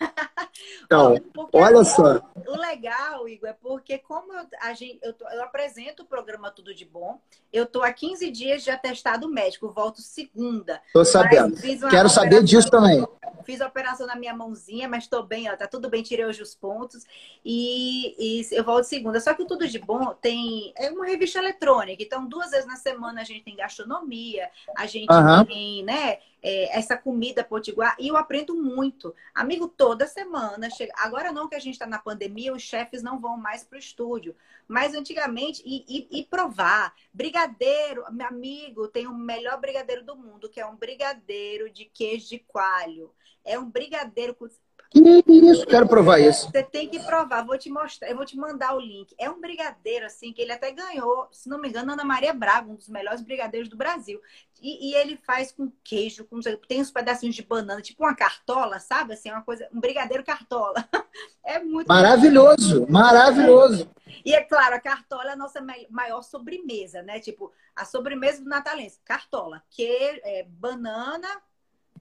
Então, 0.84 1.14
olha 1.52 1.84
só. 1.84 2.20
O 2.46 2.56
legal, 2.56 3.28
Igor, 3.28 3.50
é 3.50 3.52
porque 3.52 3.98
como 3.98 4.32
eu, 4.32 4.44
a 4.60 4.72
gente, 4.72 4.98
eu, 5.02 5.14
eu, 5.32 5.42
apresento 5.44 6.02
o 6.02 6.06
programa 6.06 6.50
Tudo 6.50 6.74
de 6.74 6.84
Bom, 6.84 7.20
eu 7.52 7.66
tô 7.66 7.82
há 7.82 7.92
15 7.92 8.30
dias 8.30 8.64
de 8.64 8.70
atestado 8.70 9.28
médico, 9.28 9.70
volto 9.70 10.00
segunda. 10.00 10.80
Tô 10.92 11.04
sabendo. 11.04 11.56
Quero 11.90 12.08
saber 12.08 12.42
disso 12.42 12.70
também. 12.70 13.06
Fiz 13.48 13.62
a 13.62 13.66
operação 13.66 14.06
na 14.06 14.14
minha 14.14 14.34
mãozinha, 14.34 14.86
mas 14.86 15.04
estou 15.04 15.22
bem, 15.22 15.50
ó, 15.50 15.56
tá 15.56 15.66
tudo 15.66 15.88
bem, 15.88 16.02
tirei 16.02 16.26
hoje 16.26 16.42
os 16.42 16.54
pontos. 16.54 17.06
E, 17.42 18.14
e, 18.18 18.46
eu 18.54 18.62
volto 18.62 18.84
segunda. 18.84 19.18
Só 19.20 19.32
que 19.32 19.42
o 19.42 19.46
Tudo 19.46 19.66
de 19.66 19.78
Bom 19.78 20.12
tem. 20.12 20.70
É 20.76 20.90
uma 20.90 21.06
revista 21.06 21.38
eletrônica, 21.38 22.02
então 22.02 22.28
duas 22.28 22.50
vezes 22.50 22.66
na 22.66 22.76
semana 22.76 23.22
a 23.22 23.24
gente 23.24 23.44
tem 23.44 23.56
gastronomia, 23.56 24.50
a 24.76 24.84
gente 24.84 25.10
uhum. 25.10 25.46
tem, 25.46 25.82
né? 25.82 26.18
é, 26.42 26.76
essa 26.76 26.96
comida 26.96 27.42
potiguar 27.42 27.96
e 27.98 28.08
eu 28.08 28.16
aprendo 28.16 28.54
muito. 28.54 29.14
Amigo, 29.34 29.68
toda 29.68 30.06
semana, 30.06 30.70
chega... 30.70 30.92
agora 30.96 31.32
não 31.32 31.48
que 31.48 31.54
a 31.54 31.58
gente 31.58 31.74
está 31.74 31.86
na 31.86 31.98
pandemia, 31.98 32.52
os 32.52 32.62
chefes 32.62 33.02
não 33.02 33.18
vão 33.18 33.36
mais 33.36 33.64
para 33.64 33.76
o 33.76 33.78
estúdio, 33.78 34.34
mas 34.66 34.94
antigamente, 34.94 35.62
e, 35.64 35.84
e, 35.88 36.20
e, 36.20 36.24
provar. 36.24 36.94
Brigadeiro, 37.12 38.04
meu 38.12 38.26
amigo, 38.26 38.88
tem 38.88 39.06
o 39.06 39.14
melhor 39.14 39.58
brigadeiro 39.60 40.04
do 40.04 40.16
mundo, 40.16 40.48
que 40.48 40.60
é 40.60 40.66
um 40.66 40.76
brigadeiro 40.76 41.70
de 41.70 41.84
queijo 41.84 42.28
de 42.28 42.38
coalho. 42.38 43.12
É 43.48 43.58
um 43.58 43.70
brigadeiro 43.70 44.34
com 44.34 44.46
isso, 44.94 45.66
quero 45.66 45.86
provar 45.86 46.18
isso. 46.18 46.50
Você 46.50 46.62
tem 46.62 46.88
que 46.88 46.98
provar, 47.00 47.44
vou 47.44 47.58
te 47.58 47.68
mostrar, 47.68 48.08
eu 48.08 48.16
vou 48.16 48.24
te 48.24 48.36
mandar 48.36 48.74
o 48.74 48.80
link. 48.80 49.14
É 49.18 49.28
um 49.28 49.38
brigadeiro, 49.38 50.06
assim, 50.06 50.32
que 50.32 50.40
ele 50.40 50.52
até 50.52 50.70
ganhou, 50.72 51.28
se 51.30 51.48
não 51.48 51.58
me 51.58 51.68
engano, 51.68 51.92
Ana 51.92 52.04
Maria 52.04 52.32
Braga, 52.32 52.70
um 52.70 52.74
dos 52.74 52.88
melhores 52.88 53.20
brigadeiros 53.20 53.68
do 53.68 53.76
Brasil. 53.76 54.20
E, 54.62 54.90
e 54.90 54.94
ele 54.94 55.16
faz 55.16 55.52
com 55.52 55.70
queijo, 55.84 56.24
com, 56.24 56.40
tem 56.66 56.80
uns 56.80 56.90
pedacinhos 56.90 57.34
de 57.34 57.42
banana, 57.42 57.82
tipo 57.82 58.02
uma 58.02 58.14
cartola, 58.14 58.80
sabe? 58.80 59.12
Assim, 59.12 59.30
uma 59.30 59.42
coisa, 59.42 59.68
um 59.72 59.80
brigadeiro 59.80 60.24
cartola. 60.24 60.88
É 61.44 61.58
muito 61.58 61.88
maravilhoso, 61.88 62.82
bom. 62.82 62.92
maravilhoso. 62.92 63.90
E 64.22 64.34
é 64.34 64.44
claro, 64.44 64.76
a 64.76 64.78
cartola 64.78 65.30
é 65.30 65.32
a 65.32 65.36
nossa 65.36 65.64
maior 65.88 66.22
sobremesa, 66.22 67.02
né? 67.02 67.20
Tipo, 67.20 67.50
a 67.74 67.86
sobremesa 67.86 68.42
do 68.42 68.48
natalense, 68.50 69.00
cartola, 69.02 69.62
que 69.70 69.82
é 70.22 70.44
banana, 70.46 71.26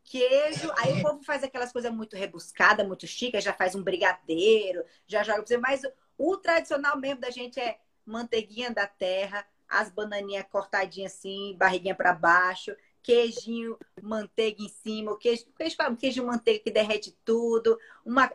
queijo. 0.08 0.72
Aí 0.78 1.00
o 1.00 1.02
povo 1.04 1.24
faz 1.24 1.44
aquelas 1.44 1.72
coisas 1.72 1.92
muito 1.92 2.16
rebuscadas, 2.16 2.88
muito 2.88 3.06
chique, 3.06 3.40
já 3.40 3.54
faz 3.54 3.76
um 3.76 3.84
brigadeiro, 3.84 4.84
já 5.06 5.22
joga 5.22 5.40
pra 5.40 5.48
você. 5.48 5.58
Mas 5.58 5.82
o 6.18 6.38
tradicional 6.38 6.98
mesmo 6.98 7.22
da 7.22 7.30
gente 7.30 7.60
é 7.60 7.78
manteiguinha 8.06 8.72
da 8.72 8.88
terra, 8.88 9.46
as 9.70 9.90
bananinhas 9.90 10.46
cortadinhas 10.50 11.14
assim, 11.14 11.56
barriguinha 11.60 11.94
para 11.94 12.14
baixo, 12.14 12.74
queijinho, 13.04 13.78
manteiga 14.02 14.64
em 14.64 14.70
cima, 14.70 15.12
o 15.12 15.18
queijo, 15.18 15.46
queijo, 15.58 15.76
queijo 16.00 16.26
manteiga 16.26 16.64
que 16.64 16.72
derrete 16.72 17.16
tudo, 17.26 17.78
uma 18.06 18.32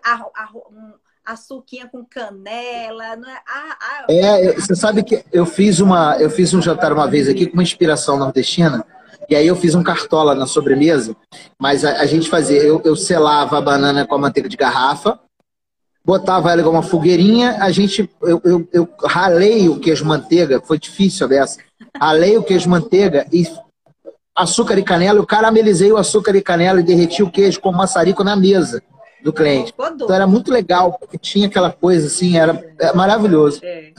um, 0.70 0.92
açuquinha 1.24 1.88
com 1.88 2.04
canela, 2.04 3.16
não 3.16 3.30
é? 3.30 3.42
Ah, 3.46 3.78
ah, 3.80 4.06
é, 4.08 4.52
você 4.52 4.74
sabe 4.74 5.02
que 5.02 5.24
eu 5.32 5.46
fiz 5.46 5.80
uma, 5.80 6.20
eu 6.20 6.28
fiz 6.28 6.52
um 6.52 6.60
jantar 6.60 6.92
uma 6.92 7.08
vez 7.08 7.28
aqui 7.28 7.46
com 7.46 7.54
uma 7.54 7.62
inspiração 7.62 8.18
nordestina 8.18 8.84
e 9.28 9.36
aí 9.36 9.46
eu 9.46 9.56
fiz 9.56 9.74
um 9.74 9.82
cartola 9.82 10.34
na 10.34 10.46
sobremesa, 10.46 11.16
mas 11.58 11.84
a, 11.84 12.00
a 12.00 12.06
gente 12.06 12.28
fazia, 12.28 12.62
eu, 12.62 12.80
eu 12.84 12.96
selava 12.96 13.58
a 13.58 13.60
banana 13.60 14.06
com 14.06 14.14
a 14.14 14.18
manteiga 14.18 14.48
de 14.48 14.56
garrafa, 14.56 15.18
botava 16.04 16.50
ela 16.50 16.62
com 16.62 16.70
uma 16.70 16.82
fogueirinha, 16.82 17.58
a 17.60 17.70
gente, 17.70 18.08
eu, 18.22 18.40
eu, 18.44 18.68
eu 18.72 18.88
ralei 19.04 19.68
o 19.68 19.78
queijo 19.78 20.04
manteiga, 20.04 20.60
foi 20.60 20.78
difícil 20.78 21.26
a 21.26 21.28
dessa, 21.28 21.58
ralei 21.96 22.36
o 22.36 22.42
queijo 22.42 22.68
manteiga 22.68 23.26
e 23.32 23.46
açúcar 24.34 24.78
e 24.78 24.82
canela, 24.82 25.18
eu 25.18 25.26
caramelizei 25.26 25.92
o 25.92 25.96
açúcar 25.96 26.34
e 26.34 26.42
canela 26.42 26.80
e 26.80 26.84
derreti 26.84 27.22
o 27.22 27.30
queijo 27.30 27.60
com 27.60 27.70
maçarico 27.70 28.24
na 28.24 28.34
mesa 28.34 28.82
do 29.22 29.32
cliente. 29.32 29.72
Então 29.94 30.12
era 30.12 30.26
muito 30.26 30.50
legal, 30.50 30.94
porque 30.98 31.16
tinha 31.16 31.46
aquela 31.46 31.70
coisa 31.70 32.06
assim, 32.08 32.36
era, 32.36 32.52
era 32.78 32.90
é 32.90 32.94
maravilhoso. 32.94 33.60
É. 33.62 33.92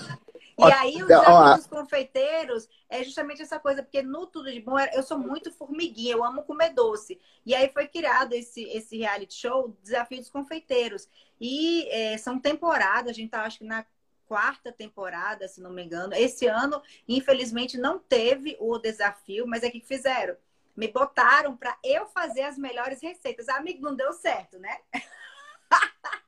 E 0.58 0.72
aí 0.72 1.02
os 1.02 1.10
ó, 1.10 1.58
confeiteiros 1.70 2.70
é 2.88 3.04
justamente 3.04 3.42
essa 3.42 3.60
coisa, 3.60 3.82
porque 3.82 4.02
no 4.04 4.28
Tudo 4.28 4.52
de 4.52 4.62
Bom 4.62 4.80
eu 4.80 5.02
sou 5.02 5.18
muito 5.18 5.52
formiguinha, 5.52 6.13
eu 6.13 6.24
amo 6.24 6.44
comer 6.44 6.74
doce. 6.74 7.20
E 7.46 7.56
aí 7.56 7.70
foi 7.70 7.88
criado 7.88 8.34
esse, 8.34 8.63
esse 8.66 8.98
reality 8.98 9.34
show, 9.34 9.76
Desafio 9.82 10.20
dos 10.20 10.30
Confeiteiros. 10.30 11.10
E 11.42 11.88
é, 11.89 12.18
são 12.18 12.39
temporadas, 12.39 13.12
a 13.12 13.13
gente 13.13 13.32
tá 13.32 13.44
acho 13.44 13.60
que 13.60 13.66
na 13.66 13.86
quarta 14.28 14.72
temporada, 14.72 15.48
se 15.48 15.62
não 15.62 15.72
me 15.72 15.84
engano. 15.84 16.13
Esse 16.13 16.48
ano, 16.48 16.82
infelizmente, 17.08 17.78
não 17.78 18.00
teve 18.00 18.56
o 18.60 18.78
desafio, 18.78 19.46
mas 19.48 19.63
é 19.63 19.70
que 19.70 19.80
fizeram. 19.80 20.36
Me 20.76 20.88
botaram 20.88 21.56
para 21.56 21.78
eu 21.84 22.08
fazer 22.08 22.42
as 22.42 22.58
melhores 22.58 23.02
receitas. 23.02 23.48
Amigo, 23.50 23.84
não 23.84 23.96
deu 23.96 24.12
certo, 24.13 24.58
né? 24.58 24.78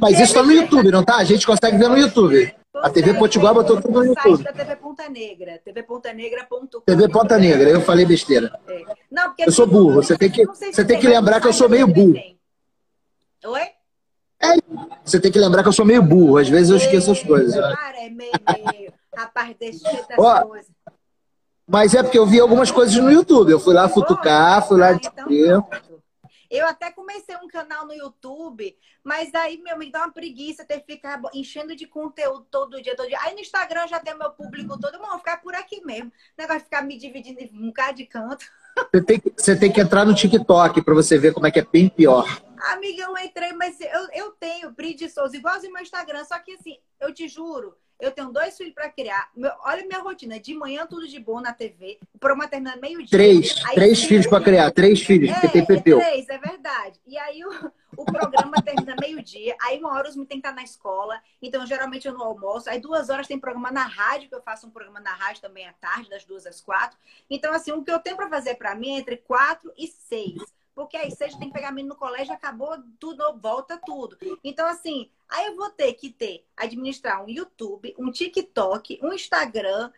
Mas 0.00 0.20
isso 0.20 0.34
tá 0.34 0.42
no 0.42 0.52
YouTube, 0.52 0.90
não 0.90 1.02
tá? 1.02 1.16
A 1.16 1.24
gente 1.24 1.46
consegue 1.46 1.76
ver 1.76 1.88
no 1.88 1.98
YouTube. 1.98 2.54
A 2.74 2.90
TV 2.90 3.14
Potiguar 3.14 3.54
botou 3.54 3.80
tudo 3.80 4.00
no 4.00 4.04
YouTube. 4.04 4.42
da 4.42 4.52
TV 4.52 4.76
Ponta 4.76 5.08
Negra, 5.08 5.60
tvpontanegra.com. 5.64 6.80
TV 6.80 7.08
Ponta 7.08 7.38
Negra, 7.38 7.70
eu 7.70 7.80
falei 7.80 8.04
besteira. 8.04 8.58
É. 8.66 8.84
Não, 9.10 9.28
porque 9.28 9.44
eu 9.44 9.52
sou 9.52 9.66
burro, 9.66 10.02
você 10.02 10.18
tem 10.18 10.30
que, 10.30 10.44
você 10.44 10.84
tem 10.84 10.98
que 10.98 11.06
lembrar 11.06 11.40
que 11.40 11.46
eu 11.46 11.52
sou 11.52 11.68
meio 11.68 11.86
burro. 11.86 12.14
Oi? 13.44 13.62
É, 14.42 14.56
você 15.04 15.20
tem 15.20 15.30
que 15.30 15.38
lembrar 15.38 15.62
que 15.62 15.68
eu 15.68 15.72
sou 15.72 15.84
meio 15.84 16.02
burro, 16.02 16.38
às 16.38 16.48
vezes 16.48 16.70
eu 16.70 16.76
esqueço 16.76 17.12
as 17.12 17.22
coisas. 17.22 17.54
Cara, 17.54 17.96
é 17.98 18.10
meio, 18.10 18.32
meio. 18.72 18.92
Rapaz, 19.16 19.54
deixa 19.58 19.88
eu 19.88 20.46
coisas. 20.46 20.74
Mas 21.66 21.94
é 21.94 22.02
porque 22.02 22.18
eu 22.18 22.26
vi 22.26 22.40
algumas 22.40 22.70
coisas 22.70 22.94
no 22.96 23.10
YouTube. 23.10 23.50
Eu 23.50 23.60
fui 23.60 23.72
lá 23.72 23.88
futucar, 23.88 24.66
fui 24.66 24.78
lá 24.78 24.88
ah, 24.88 24.92
então 24.92 25.66
eu 26.50 26.66
até 26.66 26.90
comecei 26.90 27.36
um 27.36 27.48
canal 27.48 27.86
no 27.86 27.92
YouTube, 27.92 28.76
mas 29.02 29.34
aí, 29.34 29.58
meu, 29.58 29.78
me 29.78 29.90
dá 29.90 30.00
uma 30.00 30.12
preguiça 30.12 30.64
ter 30.64 30.80
que 30.80 30.94
ficar 30.94 31.20
enchendo 31.32 31.74
de 31.74 31.86
conteúdo 31.86 32.46
todo 32.50 32.80
dia, 32.80 32.96
todo 32.96 33.08
dia. 33.08 33.18
Aí 33.20 33.34
no 33.34 33.40
Instagram 33.40 33.86
já 33.86 34.00
tem 34.00 34.16
meu 34.16 34.30
público 34.30 34.78
todo, 34.78 34.98
vou 34.98 35.18
ficar 35.18 35.38
por 35.38 35.54
aqui 35.54 35.84
mesmo. 35.84 36.12
Negócio 36.36 36.60
de 36.60 36.64
ficar 36.64 36.82
me 36.82 36.96
dividindo 36.96 37.40
em 37.40 37.50
um 37.52 37.66
bocado 37.66 37.96
de 37.96 38.06
canto. 38.06 38.44
Você 38.92 39.02
tem, 39.02 39.20
que, 39.20 39.32
você 39.36 39.56
tem 39.56 39.72
que 39.72 39.80
entrar 39.80 40.04
no 40.04 40.14
TikTok 40.14 40.82
para 40.82 40.94
você 40.94 41.16
ver 41.18 41.32
como 41.32 41.46
é 41.46 41.50
que 41.50 41.60
é 41.60 41.64
bem 41.64 41.88
pior. 41.88 42.26
Amiga, 42.72 43.04
eu 43.04 43.18
entrei, 43.18 43.52
mas 43.52 43.78
eu, 43.80 44.08
eu 44.14 44.30
tenho 44.32 44.72
Pri 44.72 44.94
de 44.94 45.08
Souza, 45.08 45.36
igualzinho 45.36 45.72
meu 45.72 45.82
Instagram, 45.82 46.24
só 46.24 46.38
que 46.38 46.54
assim, 46.54 46.78
eu 46.98 47.12
te 47.12 47.28
juro, 47.28 47.76
eu 48.04 48.12
tenho 48.12 48.30
dois 48.30 48.56
filhos 48.56 48.74
para 48.74 48.90
criar. 48.90 49.30
Meu, 49.34 49.50
olha 49.60 49.84
minha 49.86 50.00
rotina. 50.00 50.38
De 50.38 50.54
manhã, 50.54 50.86
tudo 50.86 51.08
de 51.08 51.18
bom 51.18 51.40
na 51.40 51.52
TV. 51.52 51.98
Para 52.20 52.34
uma 52.34 52.46
terminar 52.46 52.76
meio-dia. 52.76 53.08
Três. 53.10 53.54
Três 53.74 54.04
filhos 54.04 54.26
para 54.26 54.44
criar. 54.44 54.70
Três 54.70 55.00
filhos, 55.00 55.30
é, 55.30 55.34
porque 55.34 55.48
tem 55.48 55.64
Pepeu. 55.64 56.00
É 56.00 56.10
três, 56.10 56.28
é 56.28 56.38
verdade. 56.38 57.00
E 57.06 57.16
aí 57.16 57.44
o, 57.44 57.72
o 57.96 58.04
programa 58.04 58.60
termina 58.62 58.94
meio-dia. 59.00 59.56
Aí 59.62 59.78
uma 59.78 59.92
hora 59.92 60.08
os 60.08 60.16
me 60.16 60.26
tem 60.26 60.40
que 60.40 60.46
estar 60.46 60.54
na 60.54 60.62
escola. 60.62 61.18
Então, 61.40 61.66
geralmente, 61.66 62.06
eu 62.06 62.12
não 62.12 62.22
almoço. 62.22 62.68
Aí 62.68 62.78
duas 62.78 63.08
horas 63.08 63.26
tem 63.26 63.38
programa 63.38 63.70
na 63.70 63.84
rádio, 63.84 64.28
que 64.28 64.34
eu 64.34 64.42
faço 64.42 64.66
um 64.66 64.70
programa 64.70 65.00
na 65.00 65.14
rádio 65.14 65.40
também 65.40 65.66
à 65.66 65.72
tarde, 65.72 66.10
das 66.10 66.24
duas 66.24 66.46
às 66.46 66.60
quatro. 66.60 66.98
Então, 67.30 67.52
assim, 67.54 67.72
o 67.72 67.82
que 67.82 67.90
eu 67.90 67.98
tenho 67.98 68.16
para 68.16 68.28
fazer 68.28 68.56
para 68.56 68.74
mim 68.74 68.96
é 68.96 68.98
entre 68.98 69.16
quatro 69.16 69.72
e 69.78 69.86
seis. 69.86 70.42
Porque 70.74 70.96
aí 70.96 71.10
seja 71.10 71.38
tem 71.38 71.48
que 71.48 71.54
pegar 71.54 71.70
menino 71.70 71.94
no 71.94 72.00
colégio, 72.00 72.34
acabou 72.34 72.76
tudo, 72.98 73.38
volta 73.38 73.80
tudo. 73.84 74.18
Então, 74.42 74.66
assim, 74.66 75.10
aí 75.28 75.46
eu 75.46 75.56
vou 75.56 75.70
ter 75.70 75.92
que 75.94 76.10
ter, 76.10 76.44
administrar 76.56 77.24
um 77.24 77.28
YouTube, 77.28 77.94
um 77.98 78.10
TikTok, 78.10 78.98
um 79.02 79.12
Instagram, 79.12 79.92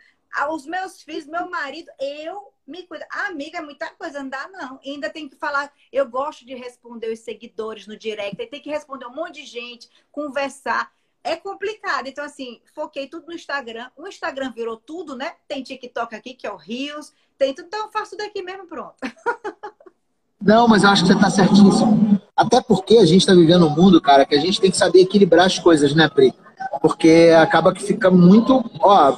os 0.50 0.66
meus 0.66 1.02
filhos, 1.02 1.26
meu 1.26 1.48
marido, 1.48 1.90
eu 1.98 2.52
me 2.66 2.82
cuido. 2.82 3.04
Ah, 3.10 3.28
amiga, 3.28 3.58
é 3.58 3.62
muita 3.62 3.88
coisa, 3.94 4.22
não 4.22 4.28
dá 4.28 4.48
não. 4.48 4.78
E 4.82 4.90
ainda 4.90 5.08
tem 5.08 5.28
que 5.28 5.36
falar, 5.36 5.72
eu 5.90 6.08
gosto 6.08 6.44
de 6.44 6.54
responder 6.54 7.10
os 7.10 7.20
seguidores 7.20 7.86
no 7.86 7.96
direct, 7.96 8.46
tem 8.46 8.60
que 8.60 8.70
responder 8.70 9.06
um 9.06 9.14
monte 9.14 9.42
de 9.42 9.46
gente, 9.46 9.88
conversar. 10.12 10.92
É 11.24 11.34
complicado. 11.34 12.06
Então, 12.06 12.24
assim, 12.24 12.60
foquei 12.72 13.08
tudo 13.08 13.26
no 13.26 13.32
Instagram. 13.32 13.90
O 13.96 14.06
Instagram 14.06 14.52
virou 14.52 14.76
tudo, 14.76 15.16
né? 15.16 15.34
Tem 15.48 15.62
TikTok 15.62 16.14
aqui, 16.14 16.34
que 16.34 16.46
é 16.46 16.52
o 16.52 16.56
Rios, 16.56 17.12
tem 17.36 17.52
tudo. 17.52 17.66
Então, 17.66 17.86
eu 17.86 17.90
faço 17.90 18.16
daqui 18.16 18.42
mesmo, 18.42 18.66
pronto. 18.66 18.96
Não, 20.40 20.68
mas 20.68 20.82
eu 20.82 20.90
acho 20.90 21.02
que 21.02 21.08
você 21.08 21.14
está 21.14 21.30
certíssimo. 21.30 22.20
Até 22.36 22.60
porque 22.60 22.98
a 22.98 23.06
gente 23.06 23.20
está 23.20 23.34
vivendo 23.34 23.66
um 23.66 23.70
mundo, 23.70 24.00
cara, 24.00 24.26
que 24.26 24.34
a 24.34 24.40
gente 24.40 24.60
tem 24.60 24.70
que 24.70 24.76
saber 24.76 25.00
equilibrar 25.00 25.46
as 25.46 25.58
coisas, 25.58 25.94
né, 25.94 26.08
Pri? 26.08 26.34
Porque 26.80 27.32
acaba 27.38 27.72
que 27.72 27.82
fica 27.82 28.10
muito. 28.10 28.62
Ó, 28.80 29.12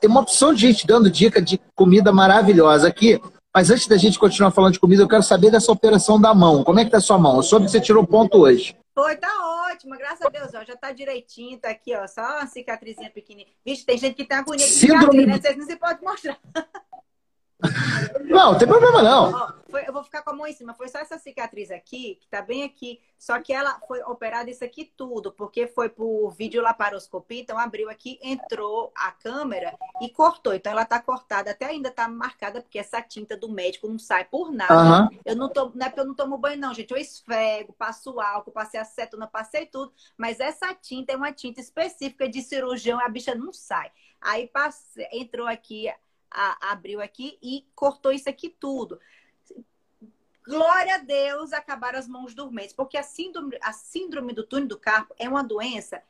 tem 0.00 0.08
uma 0.08 0.20
opção 0.20 0.54
de 0.54 0.60
gente 0.60 0.86
dando 0.86 1.10
dica 1.10 1.42
de 1.42 1.60
comida 1.74 2.12
maravilhosa 2.12 2.88
aqui. 2.88 3.20
Mas 3.52 3.68
antes 3.68 3.88
da 3.88 3.96
gente 3.96 4.18
continuar 4.18 4.52
falando 4.52 4.74
de 4.74 4.80
comida, 4.80 5.02
eu 5.02 5.08
quero 5.08 5.24
saber 5.24 5.50
dessa 5.50 5.72
operação 5.72 6.20
da 6.20 6.32
mão. 6.32 6.62
Como 6.62 6.78
é 6.78 6.84
que 6.84 6.90
tá 6.90 6.98
a 6.98 7.00
sua 7.00 7.18
mão? 7.18 7.36
Eu 7.36 7.42
soube 7.42 7.66
que 7.66 7.72
você 7.72 7.80
tirou 7.80 8.06
ponto 8.06 8.38
hoje. 8.38 8.76
Foi, 8.94 9.16
tá 9.16 9.28
ótima, 9.72 9.96
graças 9.96 10.24
a 10.24 10.28
Deus, 10.28 10.50
ó, 10.54 10.64
já 10.64 10.76
tá 10.76 10.92
direitinho, 10.92 11.58
tá 11.58 11.70
aqui, 11.70 11.94
ó, 11.96 12.06
só 12.06 12.20
uma 12.20 12.46
cicatrizinha 12.46 13.10
pequenininha. 13.10 13.54
Vixe, 13.64 13.84
tem 13.84 13.96
gente 13.96 14.14
que 14.14 14.24
tem 14.24 14.36
agonia 14.36 14.66
de 14.66 14.72
Síndrome... 14.72 15.00
cicatriz, 15.00 15.26
né? 15.26 15.40
Vocês 15.40 15.56
não 15.56 15.66
se 15.66 15.76
pode 15.76 16.02
mostrar. 16.02 16.38
Não, 18.24 18.52
não 18.52 18.58
tem 18.58 18.68
problema 18.68 19.02
não. 19.02 19.60
Foi, 19.70 19.84
eu 19.86 19.92
vou 19.92 20.02
ficar 20.02 20.22
com 20.22 20.30
a 20.30 20.32
mão 20.32 20.46
em 20.46 20.52
cima. 20.52 20.74
Foi 20.74 20.88
só 20.88 20.98
essa 20.98 21.18
cicatriz 21.18 21.70
aqui, 21.70 22.18
que 22.20 22.28
tá 22.28 22.42
bem 22.42 22.64
aqui. 22.64 23.00
Só 23.18 23.38
que 23.40 23.52
ela 23.52 23.78
foi 23.86 24.02
operada 24.02 24.50
isso 24.50 24.64
aqui 24.64 24.92
tudo, 24.96 25.30
porque 25.32 25.66
foi 25.66 25.88
por 25.88 26.30
videolaparoscopia. 26.30 27.40
Então 27.40 27.58
abriu 27.58 27.88
aqui, 27.88 28.18
entrou 28.22 28.92
a 28.96 29.12
câmera 29.12 29.76
e 30.00 30.08
cortou. 30.08 30.54
Então 30.54 30.72
ela 30.72 30.84
tá 30.84 31.00
cortada, 31.00 31.50
até 31.50 31.66
ainda 31.66 31.90
tá 31.90 32.08
marcada, 32.08 32.60
porque 32.60 32.78
essa 32.78 33.00
tinta 33.02 33.36
do 33.36 33.48
médico 33.48 33.88
não 33.88 33.98
sai 33.98 34.24
por 34.24 34.50
nada. 34.50 35.02
Uhum. 35.02 35.18
Eu 35.24 35.36
não 35.36 35.48
tomo, 35.48 35.72
não 35.74 35.86
é 35.86 35.88
porque 35.88 36.00
eu 36.00 36.06
não 36.06 36.14
tomo 36.14 36.38
banho, 36.38 36.58
não, 36.58 36.74
gente. 36.74 36.90
Eu 36.90 36.98
esfrego, 36.98 37.72
passo 37.72 38.18
álcool, 38.20 38.52
passei 38.52 38.80
acetona, 38.80 39.26
passei 39.26 39.66
tudo. 39.66 39.92
Mas 40.16 40.40
essa 40.40 40.74
tinta 40.74 41.12
é 41.12 41.16
uma 41.16 41.32
tinta 41.32 41.60
específica 41.60 42.28
de 42.28 42.42
cirurgião, 42.42 42.98
a 43.00 43.08
bicha 43.08 43.34
não 43.34 43.52
sai. 43.52 43.90
Aí 44.20 44.46
passe, 44.48 45.06
entrou 45.12 45.46
aqui 45.46 45.88
a, 46.30 46.72
abriu 46.72 47.00
aqui 47.00 47.38
e 47.42 47.66
cortou 47.74 48.12
isso 48.12 48.28
aqui 48.28 48.48
tudo. 48.48 49.00
Glória 50.46 50.96
a 50.96 50.98
Deus, 50.98 51.52
acabaram 51.52 51.98
as 51.98 52.08
mãos 52.08 52.34
dormentes, 52.34 52.74
porque 52.74 52.96
a 52.96 53.02
síndrome, 53.02 53.58
a 53.62 53.72
síndrome 53.72 54.32
do 54.32 54.44
túnel 54.44 54.68
do 54.68 54.78
carpo 54.78 55.14
é 55.18 55.28
uma 55.28 55.44
doença 55.44 56.02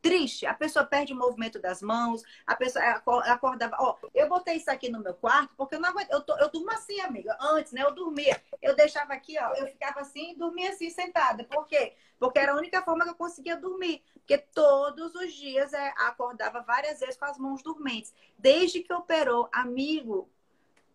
triste. 0.00 0.46
A 0.46 0.54
pessoa 0.54 0.84
perde 0.84 1.12
o 1.12 1.16
movimento 1.16 1.58
das 1.58 1.82
mãos, 1.82 2.22
a 2.46 2.54
pessoa 2.54 2.84
acordava. 3.26 3.76
Ó, 3.78 3.96
eu 4.14 4.28
botei 4.28 4.56
isso 4.56 4.70
aqui 4.70 4.88
no 4.88 5.00
meu 5.00 5.14
quarto 5.14 5.54
porque 5.56 5.74
eu 5.74 5.80
não 5.80 5.88
aguento. 5.90 6.10
Eu, 6.10 6.20
tô, 6.20 6.36
eu 6.36 6.50
durmo 6.50 6.70
assim, 6.72 7.00
amiga. 7.00 7.36
Antes, 7.40 7.72
né? 7.72 7.82
Eu 7.82 7.92
dormia. 7.92 8.42
Eu 8.60 8.74
deixava 8.74 9.12
aqui, 9.12 9.36
ó. 9.38 9.54
Eu 9.54 9.66
ficava 9.68 10.00
assim 10.00 10.32
e 10.32 10.36
dormia 10.36 10.70
assim, 10.70 10.90
sentada. 10.90 11.44
Por 11.44 11.66
quê? 11.66 11.94
Porque 12.18 12.38
era 12.38 12.52
a 12.52 12.56
única 12.56 12.82
forma 12.82 13.04
que 13.04 13.10
eu 13.10 13.14
conseguia 13.14 13.56
dormir. 13.56 14.02
Porque 14.14 14.38
todos 14.38 15.14
os 15.14 15.32
dias 15.32 15.72
é, 15.72 15.88
acordava 15.98 16.60
várias 16.60 17.00
vezes 17.00 17.16
com 17.16 17.24
as 17.24 17.38
mãos 17.38 17.62
dormentes. 17.62 18.12
Desde 18.38 18.80
que 18.80 18.92
operou, 18.92 19.48
amigo, 19.52 20.28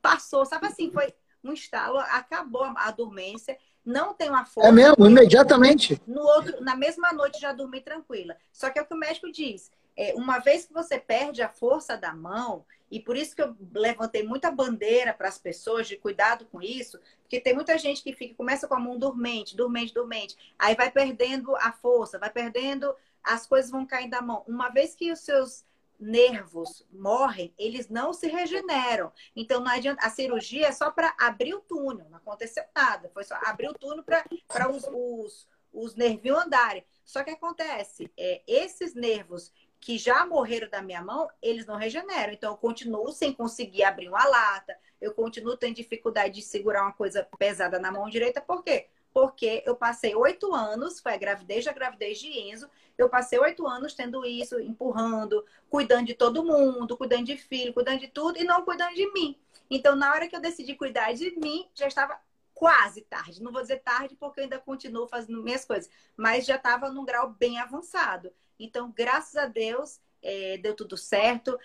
passou. 0.02 0.46
Sabe 0.46 0.68
assim, 0.68 0.92
foi 0.92 1.14
um 1.44 1.54
estalo, 1.54 2.00
acabou 2.00 2.64
a 2.64 2.90
dormência 2.92 3.58
não 3.86 4.14
tenho 4.14 4.34
a 4.34 4.46
força. 4.46 4.70
É 4.70 4.72
mesmo, 4.72 5.06
imediatamente. 5.06 6.02
No 6.08 6.22
outro, 6.22 6.64
na 6.64 6.76
mesma 6.76 7.12
noite 7.12 7.40
já 7.40 7.52
dormi 7.52 7.82
tranquila. 7.82 8.36
Só 8.52 8.70
que 8.70 8.80
é 8.80 8.82
o 8.82 8.86
que 8.86 8.94
o 8.94 8.98
médico 8.98 9.32
diz. 9.32 9.72
É, 9.96 10.14
uma 10.16 10.40
vez 10.40 10.66
que 10.66 10.74
você 10.74 10.98
perde 11.00 11.42
a 11.42 11.50
força 11.50 11.96
da 11.96 12.14
mão, 12.14 12.66
e 12.90 13.00
por 13.00 13.16
isso 13.16 13.36
que 13.36 13.42
eu 13.42 13.56
levantei 13.74 14.24
muita 14.24 14.52
bandeira 14.52 15.14
para 15.14 15.28
as 15.28 15.38
pessoas 15.38 15.88
de 15.88 15.98
cuidado 15.98 16.46
com 16.46 16.62
isso, 16.62 17.00
porque 17.22 17.40
tem 17.40 17.54
muita 17.54 17.78
gente 17.78 18.02
que 18.02 18.14
fica, 18.14 18.36
começa 18.36 18.68
com 18.68 18.76
a 18.76 18.80
mão 18.80 18.98
dormente, 18.98 19.56
dormente, 19.56 19.94
dormente, 19.94 20.36
aí 20.58 20.76
vai 20.76 20.90
perdendo 20.90 21.56
a 21.58 21.72
força, 21.72 22.20
vai 22.20 22.30
perdendo, 22.30 22.96
as 23.24 23.46
coisas 23.46 23.72
vão 23.72 23.86
caindo 23.86 24.12
da 24.12 24.22
mão. 24.22 24.44
Uma 24.48 24.70
vez 24.70 24.96
que 24.96 25.12
os 25.12 25.20
seus 25.20 25.64
nervos 26.00 26.86
morrem, 26.92 27.54
eles 27.58 27.90
não 27.90 28.14
se 28.14 28.28
regeneram. 28.28 29.12
Então 29.36 29.62
não 29.62 29.72
adianta. 29.72 30.06
A 30.06 30.10
cirurgia 30.10 30.68
é 30.68 30.72
só 30.72 30.92
para 30.92 31.16
abrir 31.20 31.54
o 31.54 31.62
túnel, 31.62 32.10
não 32.10 32.18
aconteceu 32.18 32.64
nada. 32.76 33.10
Foi 33.14 33.24
só 33.24 33.36
abrir 33.46 33.70
o 33.70 33.74
túnel 33.74 34.04
para 34.04 34.70
os, 34.70 34.84
os, 34.92 35.48
os 35.72 35.96
nervinhos 35.96 36.40
andarem. 36.40 36.86
Só 37.04 37.24
que 37.24 37.32
acontece, 37.32 38.12
é, 38.18 38.42
esses 38.48 38.94
nervos 38.94 39.52
que 39.80 39.98
já 39.98 40.26
morreram 40.26 40.70
da 40.70 40.82
minha 40.82 41.02
mão, 41.02 41.30
eles 41.42 41.66
não 41.66 41.76
regeneram. 41.76 42.32
Então 42.32 42.52
eu 42.52 42.58
continuo 42.58 43.12
sem 43.12 43.34
conseguir 43.34 43.84
abrir 43.84 44.08
uma 44.08 44.24
lata, 44.26 44.78
eu 45.02 45.14
continuo 45.14 45.58
tendo 45.58 45.76
dificuldade 45.76 46.36
de 46.36 46.42
segurar 46.42 46.84
uma 46.84 46.94
coisa 46.94 47.28
pesada 47.38 47.78
na 47.78 47.92
mão 47.92 48.10
direita, 48.10 48.40
por 48.40 48.64
quê? 48.64 48.88
Porque 49.14 49.62
eu 49.66 49.76
passei 49.76 50.16
oito 50.16 50.54
anos, 50.54 51.00
foi 51.00 51.14
a 51.14 51.18
gravidez 51.18 51.64
da 51.64 51.72
gravidez 51.72 52.20
de 52.20 52.28
Enzo, 52.28 52.68
eu 52.98 53.08
passei 53.08 53.40
oito 53.40 53.68
anos 53.68 53.94
tendo 53.94 54.26
isso, 54.26 54.60
empurrando, 54.60 55.46
cuidando 55.70 56.08
de 56.08 56.14
todo 56.14 56.44
mundo, 56.44 56.98
cuidando 56.98 57.26
de 57.26 57.38
filho, 57.38 57.74
cuidando 57.74 58.00
de 58.00 58.08
tudo 58.08 58.40
e 58.40 58.44
não 58.44 58.64
cuidando 58.64 58.96
de 58.96 59.12
mim. 59.14 59.38
Então, 59.70 59.96
na 59.96 60.12
hora 60.12 60.28
que 60.28 60.36
eu 60.36 60.42
decidi 60.42 60.76
cuidar 60.76 61.14
de 61.14 61.32
mim, 61.40 61.68
já 61.74 61.88
estava 61.88 62.20
quase 62.54 63.02
tarde. 63.02 63.42
Não 63.42 63.52
vou 63.52 63.62
dizer 63.62 63.80
tarde 63.80 64.16
porque 64.16 64.40
eu 64.40 64.44
ainda 64.44 64.60
continuo 64.60 65.08
fazendo 65.08 65.44
minhas 65.44 65.66
coisas, 65.66 65.90
mas 66.16 66.46
já 66.46 66.56
estava 66.56 66.90
num 66.90 67.06
grau 67.06 67.30
bem 67.30 67.60
avançado. 67.60 68.32
Então, 68.60 68.92
graças 68.96 69.36
a 69.36 69.46
Deus, 69.46 70.00
é, 70.22 70.58
deu 70.58 70.76
tudo 70.76 70.96
certo. 70.96 71.60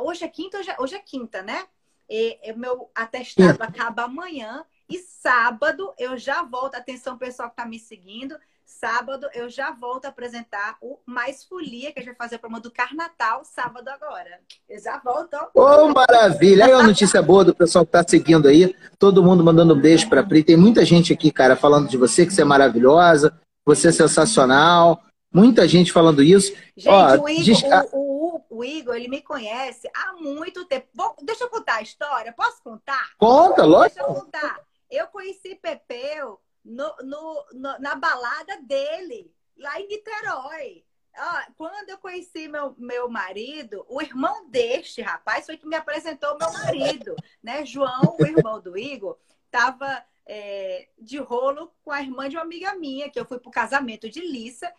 Hoje 0.00 0.24
é 0.24 0.28
quinta, 0.28 0.58
hoje 0.58 0.70
é, 0.70 0.76
hoje 0.78 0.94
é 0.94 0.98
quinta, 1.00 1.42
né? 1.42 1.66
E, 2.08 2.38
e 2.42 2.52
meu 2.52 2.90
atestado 2.94 3.62
acaba 3.62 4.04
amanhã 4.04 4.64
e 4.88 4.98
sábado 4.98 5.92
eu 5.98 6.16
já 6.16 6.42
volto. 6.42 6.74
Atenção, 6.74 7.18
pessoal 7.18 7.48
que 7.48 7.54
está 7.54 7.66
me 7.66 7.78
seguindo. 7.78 8.36
Sábado 8.64 9.26
eu 9.34 9.48
já 9.48 9.72
volto 9.72 10.04
a 10.04 10.08
apresentar 10.08 10.76
o 10.82 10.98
Mais 11.06 11.42
Folia, 11.42 11.90
que 11.90 11.98
a 11.98 12.02
gente 12.02 12.10
vai 12.10 12.26
fazer 12.26 12.36
a 12.36 12.38
promo 12.38 12.60
do 12.60 12.70
Carnatal, 12.70 13.42
sábado 13.42 13.88
agora. 13.88 14.40
Eu 14.68 14.78
já 14.78 14.98
volto. 14.98 15.34
Ô, 15.54 15.62
oh, 15.62 15.88
maravilha! 15.88 16.66
Aí 16.66 16.72
a 16.72 16.82
notícia 16.82 17.22
boa 17.22 17.44
do 17.44 17.54
pessoal 17.54 17.86
que 17.86 17.92
tá 17.92 18.04
seguindo 18.06 18.46
aí. 18.46 18.76
Todo 18.98 19.22
mundo 19.22 19.42
mandando 19.42 19.74
um 19.74 19.80
beijo 19.80 20.08
pra 20.08 20.22
Pri. 20.22 20.44
Tem 20.44 20.56
muita 20.56 20.84
gente 20.84 21.14
aqui, 21.14 21.32
cara, 21.32 21.56
falando 21.56 21.88
de 21.88 21.96
você, 21.96 22.26
que 22.26 22.32
você 22.32 22.42
é 22.42 22.44
maravilhosa, 22.44 23.40
você 23.64 23.88
é 23.88 23.92
sensacional. 23.92 25.02
Muita 25.32 25.66
gente 25.66 25.90
falando 25.90 26.22
isso. 26.22 26.52
Gente, 26.76 26.88
Ó, 26.88 27.22
o, 27.22 27.28
Igor, 27.28 27.44
diz... 27.44 27.62
o, 27.92 28.36
o, 28.36 28.44
o 28.50 28.64
Igor, 28.64 28.94
ele 28.96 29.08
me 29.08 29.22
conhece 29.22 29.88
há 29.94 30.12
muito 30.12 30.66
tempo. 30.66 30.86
Deixa 31.22 31.44
eu 31.44 31.48
contar 31.48 31.76
a 31.76 31.82
história. 31.82 32.32
Posso 32.32 32.62
contar? 32.62 33.10
Conta, 33.18 33.64
lógico. 33.64 33.96
Deixa 33.96 34.10
eu 34.10 34.14
contar. 34.14 34.67
Eu 34.90 35.06
conheci 35.08 35.54
Pepeu 35.54 36.40
no, 36.64 36.94
no, 37.02 37.46
no, 37.52 37.78
na 37.78 37.94
balada 37.94 38.60
dele, 38.62 39.32
lá 39.56 39.80
em 39.80 39.88
Niterói. 39.88 40.84
Ah, 41.14 41.48
quando 41.56 41.88
eu 41.88 41.98
conheci 41.98 42.46
meu, 42.46 42.74
meu 42.78 43.08
marido, 43.08 43.84
o 43.88 44.00
irmão 44.00 44.48
deste 44.48 45.02
rapaz 45.02 45.46
foi 45.46 45.56
que 45.56 45.66
me 45.66 45.74
apresentou 45.74 46.38
meu 46.38 46.52
marido, 46.52 47.16
né? 47.42 47.64
João, 47.66 48.16
o 48.18 48.24
irmão 48.24 48.60
do 48.60 48.78
Igor, 48.78 49.18
estava 49.46 50.04
é, 50.24 50.88
de 50.98 51.18
rolo 51.18 51.72
com 51.82 51.90
a 51.90 52.00
irmã 52.00 52.28
de 52.28 52.36
uma 52.36 52.42
amiga 52.42 52.74
minha, 52.74 53.10
que 53.10 53.18
eu 53.18 53.24
fui 53.24 53.40
pro 53.40 53.50
casamento 53.50 54.08
de 54.08 54.20
Lissa. 54.20 54.72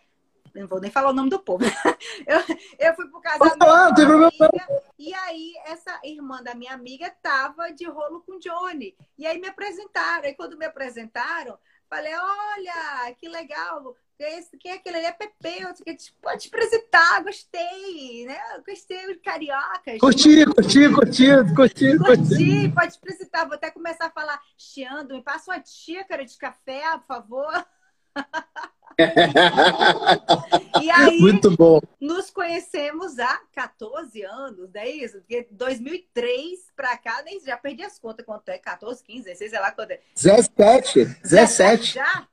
Não 0.55 0.67
vou 0.67 0.79
nem 0.79 0.89
falar 0.89 1.09
o 1.09 1.13
nome 1.13 1.29
do 1.29 1.39
povo. 1.39 1.63
eu, 2.25 2.39
eu 2.79 2.95
fui 2.95 3.07
pro 3.09 3.19
casamento 3.19 3.57
minha 3.57 4.29
amiga, 4.29 4.65
e 4.69 4.78
aí 5.29 5.53
essa 5.65 5.99
irmã 6.03 6.41
da 6.43 6.53
minha 6.53 6.73
amiga 6.73 7.09
tava 7.21 7.71
de 7.71 7.85
rolo 7.85 8.21
com 8.21 8.39
Johnny. 8.39 8.95
E 9.17 9.25
aí 9.25 9.39
me 9.39 9.47
apresentaram. 9.47 10.27
E 10.27 10.33
quando 10.33 10.57
me 10.57 10.65
apresentaram, 10.65 11.57
falei, 11.89 12.13
olha, 12.13 13.15
que 13.15 13.27
legal. 13.27 13.95
Esse, 14.19 14.57
quem 14.57 14.73
é 14.73 14.75
aquele? 14.75 14.97
Ele 14.97 15.05
é 15.05 15.13
Pepe, 15.13 15.61
eu 15.61 15.73
pode 16.21 16.41
te 16.41 16.47
apresentar, 16.49 17.23
gostei, 17.23 18.25
né? 18.25 18.37
Gostei 18.67 19.13
de 19.13 19.19
cariocas. 19.19 19.97
Curti, 19.97 20.45
curti, 20.45 20.93
curti, 20.93 21.55
curti, 21.55 21.97
curti. 21.97 22.69
Pode 22.75 22.97
apresentar, 22.97 23.45
vou 23.45 23.55
até 23.55 23.71
começar 23.71 24.07
a 24.07 24.11
falar, 24.11 24.41
chiando, 24.57 25.13
me 25.13 25.23
passa 25.23 25.51
uma 25.51 25.63
xícara 25.63 26.25
de 26.25 26.37
café, 26.37 26.81
por 26.97 27.05
favor. 27.05 27.65
e 30.81 30.91
aí, 30.91 31.19
Muito 31.19 31.55
bom. 31.55 31.79
nos 31.99 32.29
conhecemos 32.29 33.17
há 33.19 33.39
14 33.53 34.21
anos, 34.23 34.69
não 34.73 34.81
é 34.81 34.89
isso? 34.89 35.19
Porque 35.19 35.47
2003 35.51 36.71
para 36.75 36.97
cá, 36.97 37.21
nem 37.23 37.39
já 37.39 37.57
perdi 37.57 37.83
as 37.83 37.97
contas 37.97 38.25
quanto 38.25 38.49
é, 38.49 38.57
14, 38.57 39.03
15, 39.03 39.23
16, 39.23 39.51
sei 39.51 39.59
lá 39.59 39.71
quanto 39.71 39.91
é. 39.91 40.01
17, 40.15 41.05
17. 41.23 41.93
Já? 41.93 42.27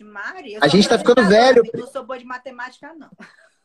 Maria, 0.00 0.58
a 0.62 0.68
gente 0.68 0.88
tá 0.88 0.98
ficando 0.98 1.28
velho. 1.28 1.62
Não 1.74 1.86
sou 1.86 2.04
boa 2.04 2.18
de 2.18 2.24
matemática, 2.24 2.92
não. 2.94 3.10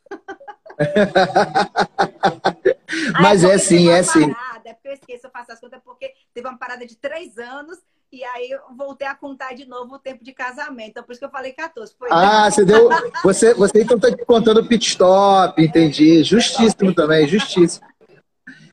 Mas 3.21 3.43
é 3.43 3.57
sim, 3.57 3.89
é 3.89 4.03
sim. 4.03 4.31
É 4.31 4.35
eu 4.83 4.93
esqueço, 4.93 5.27
eu 5.27 5.31
faço 5.31 5.51
as 5.51 5.59
contas, 5.59 5.81
porque 5.83 6.13
teve 6.33 6.47
uma 6.47 6.57
parada 6.57 6.85
de 6.85 6.95
três 6.95 7.37
anos 7.37 7.79
e 8.13 8.23
aí 8.23 8.49
eu 8.51 8.59
voltei 8.75 9.07
a 9.07 9.15
contar 9.15 9.53
de 9.53 9.65
novo 9.65 9.95
o 9.95 9.99
tempo 9.99 10.23
de 10.23 10.31
casamento. 10.33 10.91
Então, 10.91 11.03
por 11.03 11.11
isso 11.11 11.19
que 11.19 11.25
eu 11.25 11.31
falei 11.31 11.51
14. 11.51 11.95
Foi 11.97 12.07
ah, 12.11 12.49
você 12.49 12.63
deu. 12.63 12.89
Você, 13.23 13.53
você 13.53 13.81
então 13.81 13.99
tá 13.99 14.09
contando 14.25 14.65
pit 14.65 14.87
stop, 14.87 15.61
entendi. 15.61 16.23
Justíssimo 16.23 16.93
também, 16.93 17.27
justíssimo. 17.27 17.85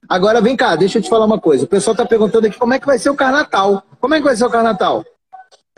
Agora 0.08 0.40
vem 0.40 0.56
cá, 0.56 0.76
deixa 0.76 0.98
eu 0.98 1.02
te 1.02 1.08
falar 1.08 1.24
uma 1.24 1.40
coisa. 1.40 1.64
O 1.64 1.68
pessoal 1.68 1.96
tá 1.96 2.04
perguntando 2.04 2.46
aqui 2.46 2.58
como 2.58 2.74
é 2.74 2.80
que 2.80 2.86
vai 2.86 2.98
ser 2.98 3.10
o 3.10 3.16
Carnatal. 3.16 3.82
Como 4.00 4.14
é 4.14 4.18
que 4.18 4.24
vai 4.24 4.36
ser 4.36 4.44
o 4.44 4.50
Carnatal? 4.50 5.04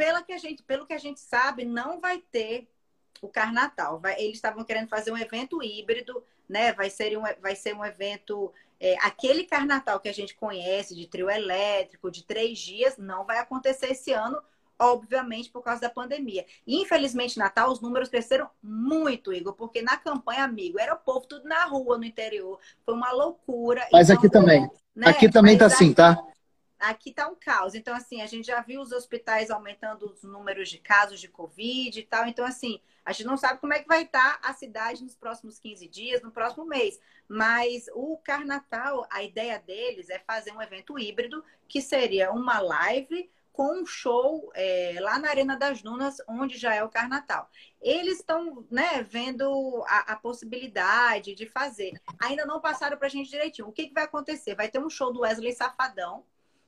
pela 0.02 0.20
que 0.20 0.32
a 0.32 0.38
gente, 0.38 0.64
pelo 0.64 0.84
que 0.84 0.94
a 0.94 0.98
gente 0.98 1.20
sabe, 1.20 1.64
não 1.64 2.00
vai 2.00 2.18
ter 2.18 2.66
o 3.20 3.28
Carnatal. 3.28 4.00
Vai, 4.00 4.20
eles 4.20 4.34
estavam 4.34 4.64
querendo 4.64 4.88
fazer 4.88 5.12
um 5.12 5.16
evento 5.16 5.62
híbrido, 5.62 6.24
né? 6.48 6.72
Vai 6.72 6.90
ser 6.90 7.16
um, 7.16 7.22
vai 7.40 7.54
ser 7.54 7.72
um 7.72 7.84
evento. 7.84 8.52
É, 8.84 8.96
aquele 9.00 9.44
Carnatal 9.44 10.00
que 10.00 10.08
a 10.08 10.12
gente 10.12 10.34
conhece, 10.34 10.92
de 10.96 11.06
trio 11.06 11.30
elétrico, 11.30 12.10
de 12.10 12.24
três 12.24 12.58
dias, 12.58 12.98
não 12.98 13.24
vai 13.24 13.38
acontecer 13.38 13.92
esse 13.92 14.12
ano, 14.12 14.42
obviamente, 14.76 15.48
por 15.48 15.62
causa 15.62 15.82
da 15.82 15.88
pandemia. 15.88 16.44
Infelizmente, 16.66 17.38
Natal, 17.38 17.70
os 17.70 17.80
números 17.80 18.08
cresceram 18.08 18.50
muito, 18.60 19.32
Igor, 19.32 19.52
porque 19.52 19.80
na 19.80 19.96
campanha, 19.96 20.42
amigo, 20.42 20.80
era 20.80 20.94
o 20.94 20.98
povo 20.98 21.24
tudo 21.28 21.48
na 21.48 21.64
rua, 21.64 21.96
no 21.96 22.04
interior. 22.04 22.58
Foi 22.84 22.92
uma 22.92 23.12
loucura. 23.12 23.86
Mas 23.92 24.10
então, 24.10 24.18
aqui 24.18 24.28
também. 24.28 24.68
Né? 24.96 25.08
Aqui 25.08 25.30
também 25.30 25.56
Mas 25.56 25.60
tá 25.60 25.66
assim, 25.66 25.94
tá? 25.94 26.18
Aqui 26.82 27.10
está 27.10 27.28
um 27.28 27.34
caos. 27.34 27.74
Então, 27.74 27.94
assim, 27.94 28.20
a 28.20 28.26
gente 28.26 28.46
já 28.46 28.60
viu 28.60 28.80
os 28.80 28.92
hospitais 28.92 29.50
aumentando 29.50 30.06
os 30.06 30.22
números 30.22 30.68
de 30.68 30.78
casos 30.78 31.20
de 31.20 31.28
Covid 31.28 31.98
e 31.98 32.02
tal. 32.02 32.26
Então, 32.26 32.44
assim, 32.44 32.80
a 33.04 33.12
gente 33.12 33.26
não 33.26 33.36
sabe 33.36 33.60
como 33.60 33.72
é 33.72 33.78
que 33.78 33.88
vai 33.88 34.02
estar 34.02 34.40
tá 34.40 34.48
a 34.48 34.52
cidade 34.52 35.02
nos 35.02 35.14
próximos 35.14 35.58
15 35.58 35.88
dias, 35.88 36.22
no 36.22 36.30
próximo 36.30 36.64
mês. 36.64 37.00
Mas 37.28 37.86
o 37.94 38.18
Carnatal, 38.18 39.06
a 39.10 39.22
ideia 39.22 39.58
deles 39.58 40.10
é 40.10 40.18
fazer 40.18 40.52
um 40.52 40.60
evento 40.60 40.98
híbrido, 40.98 41.44
que 41.68 41.80
seria 41.80 42.32
uma 42.32 42.60
live 42.60 43.30
com 43.52 43.82
um 43.82 43.86
show 43.86 44.50
é, 44.54 44.96
lá 45.00 45.18
na 45.18 45.28
Arena 45.28 45.56
das 45.56 45.82
Dunas, 45.82 46.16
onde 46.26 46.56
já 46.56 46.74
é 46.74 46.82
o 46.82 46.88
Carnatal. 46.88 47.48
Eles 47.80 48.18
estão 48.18 48.66
né, 48.70 49.02
vendo 49.02 49.84
a, 49.86 50.12
a, 50.12 50.16
possibilidade 50.16 51.34
de 51.34 51.46
fazer. 51.46 51.92
Ainda 52.18 52.46
não 52.46 52.60
passaram 52.60 52.96
para 52.96 53.06
a 53.06 53.10
gente 53.10 53.28
direitinho. 53.28 53.68
O 53.68 53.72
que, 53.72 53.88
que 53.88 53.94
vai 53.94 54.04
acontecer? 54.04 54.54
Vai 54.54 54.68
ter 54.68 54.78
um 54.78 54.88
show 54.88 55.12
do 55.12 55.20
Wesley 55.20 55.52
Safadão, 55.52 56.24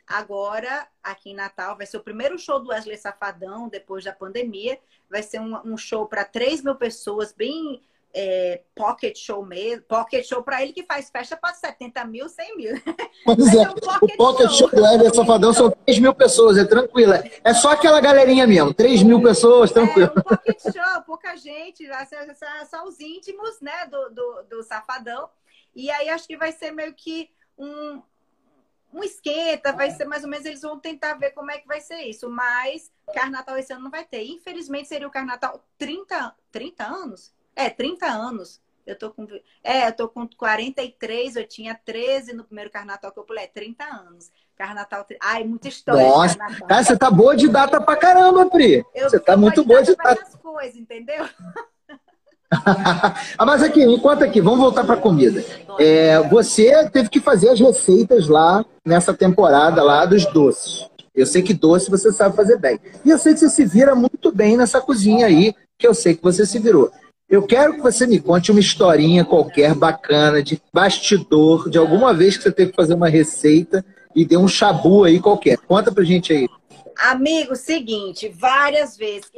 Agora, 0.06 0.86
aqui 1.02 1.30
em 1.30 1.34
Natal, 1.34 1.76
vai 1.76 1.86
ser 1.86 1.96
o 1.96 2.02
primeiro 2.02 2.38
show 2.38 2.60
do 2.60 2.68
Wesley 2.68 2.96
Safadão 2.98 3.68
depois 3.68 4.04
da 4.04 4.12
pandemia. 4.12 4.78
Vai 5.10 5.22
ser 5.22 5.40
um, 5.40 5.56
um 5.64 5.76
show 5.76 6.06
para 6.06 6.24
3 6.24 6.62
mil 6.62 6.74
pessoas, 6.74 7.32
bem 7.32 7.82
é, 8.14 8.60
pocket 8.74 9.18
show 9.18 9.44
mesmo. 9.44 9.82
Pocket 9.84 10.24
show 10.26 10.42
para 10.42 10.62
ele 10.62 10.72
que 10.72 10.84
faz 10.84 11.10
festa 11.10 11.36
para 11.36 11.54
70 11.54 12.04
mil, 12.04 12.28
100 12.28 12.56
mil. 12.56 12.74
Pois 13.24 13.54
é, 13.54 13.62
um 13.62 13.74
pocket 13.74 14.14
o 14.14 14.16
pocket 14.18 14.50
show, 14.50 14.68
show 14.68 14.70
do 14.70 14.82
Wesley 14.82 15.14
Safadão 15.14 15.52
são 15.54 15.70
3 15.70 15.98
mil 15.98 16.14
pessoas, 16.14 16.58
é 16.58 16.64
tranquilo. 16.64 17.14
É 17.42 17.54
só 17.54 17.70
aquela 17.70 18.00
galerinha 18.00 18.46
mesmo, 18.46 18.74
3 18.74 19.02
mil 19.02 19.22
pessoas, 19.22 19.72
tranquilo. 19.72 20.12
É 20.14 20.20
um 20.20 20.22
pocket 20.22 20.60
show, 20.60 21.02
pouca 21.06 21.34
gente, 21.36 21.88
só 22.68 22.84
os 22.86 23.00
íntimos 23.00 23.58
né, 23.62 23.86
do, 23.86 24.10
do, 24.10 24.42
do 24.50 24.62
Safadão. 24.62 25.30
E 25.74 25.90
aí 25.90 26.10
acho 26.10 26.26
que 26.26 26.36
vai 26.36 26.52
ser 26.52 26.70
meio 26.70 26.92
que 26.92 27.30
um, 27.58 28.02
um 28.94 29.02
esquenta, 29.02 29.72
vai 29.72 29.90
ser 29.90 30.04
mais 30.04 30.22
ou 30.22 30.30
menos, 30.30 30.46
eles 30.46 30.62
vão 30.62 30.78
tentar 30.78 31.14
ver 31.14 31.32
como 31.32 31.50
é 31.50 31.58
que 31.58 31.66
vai 31.66 31.80
ser 31.80 32.02
isso. 32.02 32.30
Mas 32.30 32.92
Carnatal 33.12 33.58
esse 33.58 33.72
ano 33.72 33.84
não 33.84 33.90
vai 33.90 34.04
ter. 34.04 34.24
Infelizmente 34.24 34.88
seria 34.88 35.08
o 35.08 35.10
Carnatal 35.10 35.64
30, 35.76 36.34
30 36.52 36.84
anos? 36.84 37.34
É, 37.56 37.68
30 37.68 38.06
anos. 38.06 38.62
Eu 38.86 38.96
tô 38.96 39.10
com. 39.10 39.26
É, 39.62 39.88
eu 39.88 39.92
tô 39.92 40.08
com 40.08 40.28
43, 40.28 41.36
eu 41.36 41.48
tinha 41.48 41.74
13 41.74 42.34
no 42.34 42.44
primeiro 42.44 42.70
Carnatal 42.70 43.10
que 43.10 43.18
eu 43.18 43.24
pulei, 43.24 43.44
é 43.44 43.48
30 43.48 43.84
anos. 43.84 44.30
Carnatal. 44.56 45.04
Ai, 45.20 45.42
muita 45.42 45.66
história. 45.66 46.06
Nossa, 46.06 46.38
cara, 46.38 46.84
você 46.84 46.96
tá 46.96 47.10
boa 47.10 47.34
de 47.34 47.48
data 47.48 47.80
pra 47.80 47.96
caramba, 47.96 48.48
Pri. 48.48 48.84
Eu 48.94 49.10
você 49.10 49.18
tá 49.18 49.36
muito 49.36 49.64
boa 49.64 49.82
de 49.82 49.96
data. 49.96 50.38
coisas, 50.38 50.76
entendeu? 50.76 51.28
ah, 53.38 53.46
mas 53.46 53.62
aqui, 53.62 53.82
enquanto 53.82 54.22
aqui, 54.22 54.40
vamos 54.40 54.60
voltar 54.60 54.84
para 54.84 54.96
comida. 54.96 55.44
É, 55.78 56.20
você 56.28 56.88
teve 56.90 57.08
que 57.08 57.20
fazer 57.20 57.50
as 57.50 57.60
receitas 57.60 58.28
lá 58.28 58.64
nessa 58.84 59.12
temporada 59.12 59.82
lá 59.82 60.04
dos 60.04 60.24
doces. 60.26 60.88
Eu 61.14 61.26
sei 61.26 61.42
que 61.42 61.54
doce 61.54 61.90
você 61.90 62.12
sabe 62.12 62.34
fazer 62.34 62.58
bem. 62.58 62.78
E 63.04 63.10
eu 63.10 63.18
sei 63.18 63.34
que 63.34 63.40
você 63.40 63.48
se 63.48 63.64
vira 63.64 63.94
muito 63.94 64.32
bem 64.32 64.56
nessa 64.56 64.80
cozinha 64.80 65.26
aí, 65.26 65.54
que 65.78 65.86
eu 65.86 65.94
sei 65.94 66.14
que 66.14 66.22
você 66.22 66.44
se 66.44 66.58
virou. 66.58 66.90
Eu 67.28 67.42
quero 67.42 67.74
que 67.74 67.80
você 67.80 68.06
me 68.06 68.20
conte 68.20 68.50
uma 68.50 68.60
historinha 68.60 69.24
qualquer 69.24 69.74
bacana, 69.74 70.42
de 70.42 70.60
bastidor, 70.72 71.70
de 71.70 71.78
alguma 71.78 72.12
vez 72.12 72.36
que 72.36 72.42
você 72.42 72.52
teve 72.52 72.70
que 72.70 72.76
fazer 72.76 72.94
uma 72.94 73.08
receita 73.08 73.84
e 74.14 74.24
deu 74.24 74.40
um 74.40 74.48
chabu 74.48 75.04
aí 75.04 75.20
qualquer. 75.20 75.56
Conta 75.58 75.90
pra 75.90 76.04
gente 76.04 76.32
aí. 76.32 76.48
Amigo, 76.98 77.56
seguinte, 77.56 78.28
várias 78.28 78.96
vezes. 78.96 79.30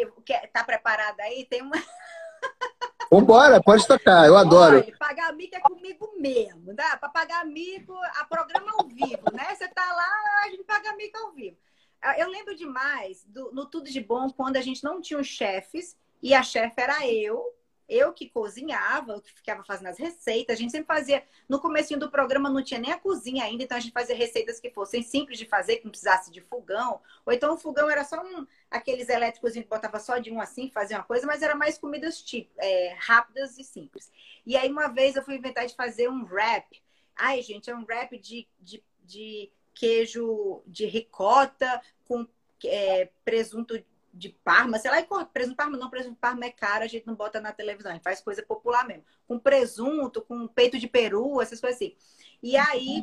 Tá 0.52 0.64
preparada 0.64 1.22
aí? 1.22 1.46
Tem 1.48 1.62
uma. 1.62 1.76
Vambora, 3.10 3.62
pode 3.62 3.86
tocar, 3.86 4.26
eu 4.26 4.36
adoro. 4.36 4.84
Pagar 4.98 5.32
mico 5.32 5.54
é 5.54 5.60
comigo 5.60 6.12
mesmo, 6.18 6.74
dá? 6.74 6.96
Para 6.96 7.08
pagar 7.08 7.44
mico, 7.44 7.94
a 8.16 8.24
programa 8.24 8.72
ao 8.78 8.86
vivo, 8.88 9.22
né? 9.32 9.54
Você 9.54 9.68
tá 9.68 9.92
lá, 9.92 10.44
a 10.44 10.50
gente 10.50 10.64
paga 10.64 10.94
mico 10.94 11.16
ao 11.18 11.32
vivo. 11.32 11.56
Ah, 12.02 12.18
eu 12.18 12.28
lembro 12.28 12.54
demais 12.54 13.24
do, 13.24 13.52
no 13.52 13.66
Tudo 13.66 13.90
de 13.90 14.00
Bom, 14.00 14.30
quando 14.30 14.56
a 14.56 14.60
gente 14.60 14.82
não 14.84 15.00
tinha 15.00 15.18
os 15.18 15.26
chefes, 15.26 15.96
e 16.22 16.34
a 16.34 16.42
chefe 16.42 16.80
era 16.80 17.06
eu, 17.06 17.44
eu 17.88 18.12
que 18.12 18.28
cozinhava, 18.28 19.12
eu 19.12 19.20
que 19.20 19.32
ficava 19.32 19.62
fazendo 19.64 19.88
as 19.88 19.98
receitas, 19.98 20.56
a 20.56 20.58
gente 20.58 20.72
sempre 20.72 20.86
fazia. 20.86 21.22
No 21.48 21.60
começo 21.60 21.96
do 21.96 22.10
programa 22.10 22.50
não 22.50 22.62
tinha 22.62 22.80
nem 22.80 22.92
a 22.92 22.98
cozinha 22.98 23.44
ainda, 23.44 23.62
então 23.62 23.76
a 23.76 23.80
gente 23.80 23.92
fazia 23.92 24.16
receitas 24.16 24.58
que 24.58 24.70
fossem 24.70 25.02
simples 25.02 25.38
de 25.38 25.46
fazer, 25.46 25.76
que 25.76 25.84
não 25.84 25.90
precisasse 25.90 26.30
de 26.30 26.40
fogão. 26.40 27.00
Ou 27.24 27.32
então 27.32 27.54
o 27.54 27.58
fogão 27.58 27.88
era 27.88 28.04
só 28.04 28.20
um, 28.22 28.46
aqueles 28.70 29.08
elétricos 29.08 29.52
que 29.52 29.64
botava 29.64 30.00
só 30.00 30.18
de 30.18 30.30
um 30.30 30.40
assim, 30.40 30.70
fazia 30.70 30.98
uma 30.98 31.04
coisa, 31.04 31.26
mas 31.26 31.42
era 31.42 31.54
mais 31.54 31.78
comidas 31.78 32.20
tipo, 32.20 32.50
é, 32.58 32.96
rápidas 32.98 33.56
e 33.58 33.64
simples. 33.64 34.10
E 34.44 34.56
aí 34.56 34.68
uma 34.68 34.88
vez 34.88 35.16
eu 35.16 35.22
fui 35.22 35.36
inventar 35.36 35.66
de 35.66 35.74
fazer 35.74 36.08
um 36.08 36.24
wrap. 36.24 36.82
Ai, 37.14 37.40
gente, 37.42 37.70
é 37.70 37.74
um 37.74 37.84
wrap 37.84 38.18
de, 38.18 38.46
de, 38.60 38.82
de 39.04 39.50
queijo 39.74 40.62
de 40.66 40.86
ricota 40.86 41.80
com 42.04 42.26
é, 42.64 43.10
presunto 43.24 43.82
de 44.16 44.30
Parma, 44.30 44.78
sei 44.78 44.90
lá, 44.90 44.98
e 44.98 45.06
presunto 45.32 45.56
Parma 45.56 45.76
não, 45.76 45.90
presunto 45.90 46.16
Parma 46.16 46.46
é 46.46 46.50
caro, 46.50 46.84
a 46.84 46.86
gente 46.86 47.06
não 47.06 47.14
bota 47.14 47.40
na 47.40 47.52
televisão, 47.52 47.90
a 47.90 47.94
gente 47.94 48.02
faz 48.02 48.20
coisa 48.20 48.42
popular 48.42 48.86
mesmo. 48.86 49.04
Com 49.28 49.38
presunto, 49.38 50.22
com 50.22 50.48
peito 50.48 50.78
de 50.78 50.88
peru, 50.88 51.40
essas 51.40 51.60
coisas 51.60 51.76
assim. 51.76 51.94
E 52.42 52.56
aí, 52.56 53.02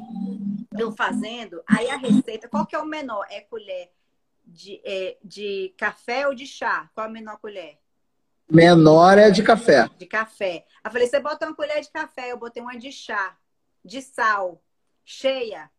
eu 0.77 0.91
fazendo, 0.91 1.63
aí 1.67 1.89
a 1.89 1.97
receita, 1.97 2.47
qual 2.47 2.65
que 2.65 2.75
é 2.75 2.79
o 2.79 2.85
menor? 2.85 3.25
É 3.29 3.41
colher 3.41 3.91
de, 4.45 4.81
é, 4.83 5.17
de 5.23 5.73
café 5.77 6.27
ou 6.27 6.33
de 6.33 6.47
chá? 6.47 6.89
Qual 6.93 7.05
a 7.05 7.09
menor 7.09 7.37
colher? 7.37 7.77
Menor 8.49 9.17
é 9.17 9.29
de 9.29 9.43
café. 9.43 9.89
De 9.97 10.05
café. 10.05 10.65
Aí 10.83 10.85
eu 10.85 10.91
falei, 10.91 11.07
você 11.07 11.19
bota 11.19 11.45
uma 11.45 11.55
colher 11.55 11.81
de 11.81 11.89
café, 11.89 12.31
eu 12.31 12.37
botei 12.37 12.61
uma 12.61 12.77
de 12.77 12.91
chá, 12.91 13.37
de 13.85 14.01
sal, 14.01 14.61
cheia. 15.05 15.69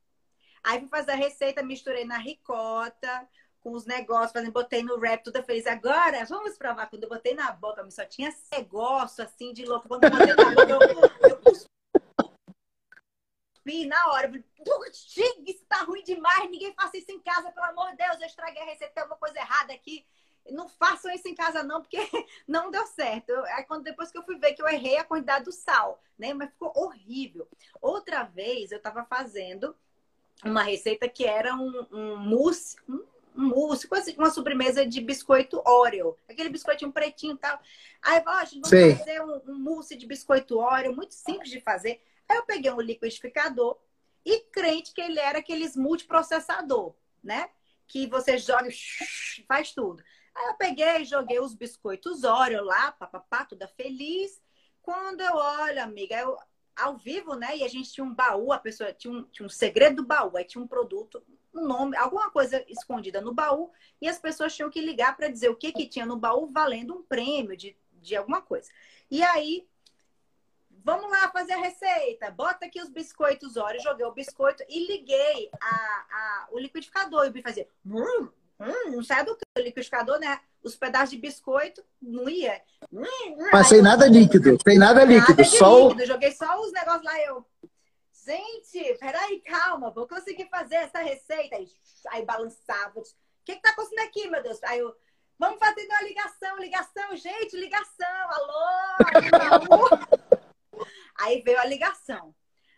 Aí 0.62 0.80
fui 0.80 0.88
fazer 0.88 1.12
a 1.12 1.16
receita, 1.16 1.62
misturei 1.62 2.04
na 2.04 2.18
ricota, 2.18 3.28
com 3.64 3.72
os 3.72 3.86
negócios, 3.86 4.30
fazendo, 4.30 4.52
botei 4.52 4.82
no 4.82 4.98
rap, 4.98 5.24
tudo 5.24 5.42
feliz. 5.42 5.66
Agora, 5.66 6.22
vamos 6.26 6.58
provar. 6.58 6.86
Quando 6.90 7.04
eu 7.04 7.08
botei 7.08 7.32
na 7.34 7.50
boca, 7.50 7.90
só 7.90 8.04
tinha 8.04 8.30
negócio 8.52 9.24
assim 9.24 9.54
de 9.54 9.64
louco. 9.64 9.88
Quando 9.88 10.04
eu 10.04 10.10
botei 10.10 10.34
na 10.34 10.50
boca, 10.50 10.70
eu, 10.70 11.30
eu 11.30 11.40
cuspi 11.40 11.70
na 13.86 14.10
hora. 14.10 14.30
Isso 15.46 15.64
tá 15.66 15.82
ruim 15.82 16.04
demais, 16.04 16.50
ninguém 16.50 16.74
faça 16.74 16.98
isso 16.98 17.10
em 17.10 17.18
casa, 17.20 17.50
pelo 17.52 17.66
amor 17.66 17.90
de 17.92 17.96
Deus, 17.96 18.20
eu 18.20 18.26
estraguei 18.26 18.62
a 18.62 18.66
receita, 18.66 18.92
tem 18.92 19.02
alguma 19.02 19.18
coisa 19.18 19.38
errada 19.38 19.72
aqui. 19.72 20.04
Não 20.50 20.68
façam 20.68 21.10
isso 21.10 21.26
em 21.26 21.34
casa, 21.34 21.62
não, 21.62 21.80
porque 21.80 21.96
não 22.46 22.70
deu 22.70 22.86
certo. 22.86 23.32
Aí, 23.46 23.64
quando, 23.64 23.84
depois 23.84 24.10
que 24.10 24.18
eu 24.18 24.22
fui 24.24 24.36
ver 24.38 24.52
que 24.52 24.60
eu 24.60 24.68
errei 24.68 24.98
a 24.98 25.04
quantidade 25.04 25.46
do 25.46 25.52
sal, 25.52 26.02
né? 26.18 26.34
Mas 26.34 26.50
ficou 26.50 26.70
horrível. 26.76 27.48
Outra 27.80 28.24
vez, 28.24 28.70
eu 28.70 28.78
tava 28.78 29.06
fazendo 29.06 29.74
uma 30.44 30.62
receita 30.62 31.08
que 31.08 31.24
era 31.24 31.54
um, 31.54 31.86
um 31.90 32.16
mousse, 32.18 32.76
um, 32.86 33.06
um 33.34 33.48
mousse, 33.48 33.88
uma 34.16 34.30
sobremesa 34.30 34.86
de 34.86 35.00
biscoito 35.00 35.60
Oreo. 35.66 36.16
Aquele 36.28 36.48
biscoitinho 36.48 36.92
pretinho 36.92 37.34
e 37.34 37.38
tal. 37.38 37.60
Aí, 38.02 38.22
ó, 38.26 38.44
vamos 38.44 38.68
Sim. 38.68 38.96
fazer 38.96 39.22
um, 39.22 39.40
um 39.48 39.58
mousse 39.58 39.96
de 39.96 40.06
biscoito 40.06 40.58
Oreo, 40.58 40.94
muito 40.94 41.14
simples 41.14 41.50
de 41.50 41.60
fazer. 41.60 42.00
Aí 42.28 42.36
eu 42.36 42.44
peguei 42.44 42.70
um 42.70 42.80
liquidificador 42.80 43.78
e 44.24 44.40
crente 44.40 44.94
que 44.94 45.00
ele 45.00 45.18
era 45.18 45.38
aqueles 45.38 45.76
multiprocessador, 45.76 46.94
né? 47.22 47.50
Que 47.86 48.06
você 48.06 48.38
joga, 48.38 48.68
faz 49.46 49.72
tudo. 49.72 50.02
Aí 50.34 50.46
eu 50.46 50.54
peguei, 50.54 51.04
joguei 51.04 51.38
os 51.38 51.54
biscoitos 51.54 52.24
Oreo 52.24 52.64
lá, 52.64 52.92
papapá, 52.92 53.44
toda 53.44 53.68
feliz. 53.68 54.42
Quando 54.80 55.20
eu 55.20 55.34
olho, 55.34 55.82
amiga, 55.82 56.16
eu, 56.16 56.36
ao 56.76 56.96
vivo, 56.96 57.34
né? 57.34 57.56
E 57.56 57.64
a 57.64 57.68
gente 57.68 57.92
tinha 57.92 58.04
um 58.04 58.14
baú, 58.14 58.52
a 58.52 58.58
pessoa 58.58 58.92
tinha 58.92 59.12
um, 59.12 59.22
tinha 59.24 59.46
um 59.46 59.50
segredo 59.50 59.96
do 59.96 60.06
baú, 60.06 60.36
aí 60.36 60.44
tinha 60.44 60.62
um 60.62 60.66
produto, 60.66 61.22
um 61.54 61.66
nome, 61.66 61.96
alguma 61.96 62.30
coisa 62.30 62.64
escondida 62.68 63.20
no 63.20 63.32
baú, 63.32 63.70
e 64.00 64.08
as 64.08 64.18
pessoas 64.18 64.54
tinham 64.54 64.70
que 64.70 64.80
ligar 64.80 65.16
para 65.16 65.28
dizer 65.28 65.48
o 65.48 65.56
que, 65.56 65.72
que 65.72 65.86
tinha 65.86 66.04
no 66.04 66.16
baú 66.16 66.50
valendo 66.50 66.94
um 66.94 67.02
prêmio 67.02 67.56
de, 67.56 67.76
de 67.92 68.16
alguma 68.16 68.42
coisa. 68.42 68.70
E 69.10 69.22
aí 69.22 69.66
Vamos 70.84 71.10
lá 71.10 71.30
fazer 71.30 71.54
a 71.54 71.58
receita. 71.58 72.30
Bota 72.30 72.66
aqui 72.66 72.78
os 72.78 72.90
biscoitos 72.90 73.56
Oreo. 73.56 73.80
Joguei 73.80 74.04
o 74.04 74.12
biscoito 74.12 74.62
e 74.68 74.86
liguei 74.86 75.50
a, 75.58 75.66
a, 75.66 76.48
o 76.52 76.58
liquidificador. 76.58 77.24
E 77.24 77.40
o 77.40 77.42
fazia... 77.42 77.66
Hum, 77.86 78.28
hum, 78.60 78.90
não 78.90 79.02
sai 79.02 79.24
do 79.24 79.34
liquidificador, 79.56 80.18
né? 80.18 80.38
Os 80.62 80.76
pedaços 80.76 81.08
de 81.08 81.16
biscoito 81.16 81.82
não 82.02 82.28
ia. 82.28 82.60
Hum, 82.92 83.02
hum. 83.02 83.48
Mas 83.50 83.68
sem 83.68 83.80
nada 83.80 84.06
líquido. 84.06 84.58
Sem 84.62 84.78
nada 84.78 85.04
líquido. 85.04 85.38
Nada 85.38 85.44
só 85.44 85.88
líquido. 85.88 86.06
Joguei 86.06 86.32
só 86.32 86.60
os 86.60 86.70
negócios 86.70 87.04
lá. 87.04 87.18
Eu... 87.22 87.46
Gente, 88.24 88.94
peraí, 88.98 89.40
calma. 89.40 89.90
Vou 89.90 90.08
conseguir 90.08 90.48
fazer 90.48 90.76
essa 90.76 91.00
receita. 91.00 91.56
Aí, 91.56 91.68
aí 92.08 92.24
balançava. 92.24 92.98
O 92.98 93.02
que 93.44 93.56
que 93.56 93.62
tá 93.62 93.70
acontecendo 93.70 94.06
aqui, 94.06 94.28
meu 94.28 94.42
Deus? 94.42 94.62
Aí 94.64 94.78
eu... 94.78 94.96
Vamos 95.36 95.58
fazer 95.58 95.84
uma 95.86 96.02
ligação, 96.02 96.56
ligação, 96.58 97.16
gente, 97.16 97.56
ligação. 97.56 98.30
Alô, 98.30 98.54
alô. 99.50 99.88
Aí 101.18 101.42
veio 101.42 101.58
a 101.58 101.64
ligação. 101.64 102.32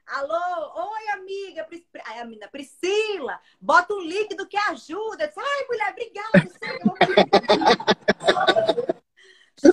Alô, 0.06 0.92
oi 0.92 1.08
amiga, 1.08 1.66
a 2.04 2.24
menina, 2.24 2.48
Priscila, 2.48 3.40
bota 3.60 3.92
um 3.92 4.00
líquido 4.00 4.46
que 4.46 4.56
ajuda. 4.56 5.24
Eu 5.24 5.28
disse, 5.28 5.40
Ai, 5.40 5.66
mulher, 5.68 5.90
obrigada. 5.90 6.30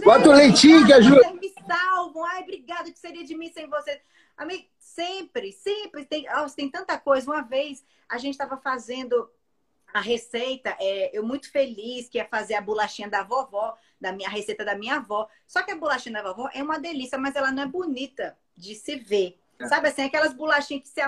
bota 0.03 0.29
um 0.29 0.33
leitinho 0.33 0.85
que 0.85 0.93
ajuda. 0.93 1.33
Me 1.33 1.53
salvam. 1.67 2.25
Ai, 2.25 2.41
obrigada, 2.41 2.91
que 2.91 2.99
seria 2.99 3.23
de 3.23 3.37
mim 3.37 3.51
sem 3.51 3.69
você. 3.69 4.01
Amiga, 4.35 4.67
sempre, 4.93 5.51
sempre 5.51 6.05
tem, 6.05 6.25
oh, 6.29 6.49
tem 6.49 6.69
tanta 6.69 6.97
coisa. 6.97 7.29
Uma 7.29 7.41
vez 7.41 7.83
a 8.07 8.17
gente 8.17 8.33
estava 8.33 8.57
fazendo 8.57 9.29
a 9.93 10.01
receita, 10.01 10.75
é, 10.79 11.15
eu 11.15 11.23
muito 11.23 11.51
feliz 11.51 12.09
que 12.09 12.17
ia 12.17 12.27
fazer 12.27 12.55
a 12.55 12.61
bolachinha 12.61 13.07
da 13.07 13.21
vovó, 13.21 13.77
da 14.01 14.11
minha 14.11 14.29
receita 14.29 14.65
da 14.65 14.75
minha 14.75 14.95
avó. 14.95 15.27
Só 15.45 15.61
que 15.61 15.71
a 15.71 15.75
bolachinha 15.75 16.13
da 16.13 16.23
vovó 16.23 16.49
é 16.53 16.63
uma 16.63 16.79
delícia, 16.79 17.17
mas 17.17 17.35
ela 17.35 17.51
não 17.51 17.63
é 17.63 17.67
bonita 17.67 18.37
de 18.55 18.73
se 18.73 18.95
ver. 18.95 19.39
É. 19.59 19.67
Sabe 19.67 19.89
assim, 19.89 20.01
aquelas 20.01 20.33
bolachinhas 20.33 20.83
que 20.83 20.89
se 20.89 21.01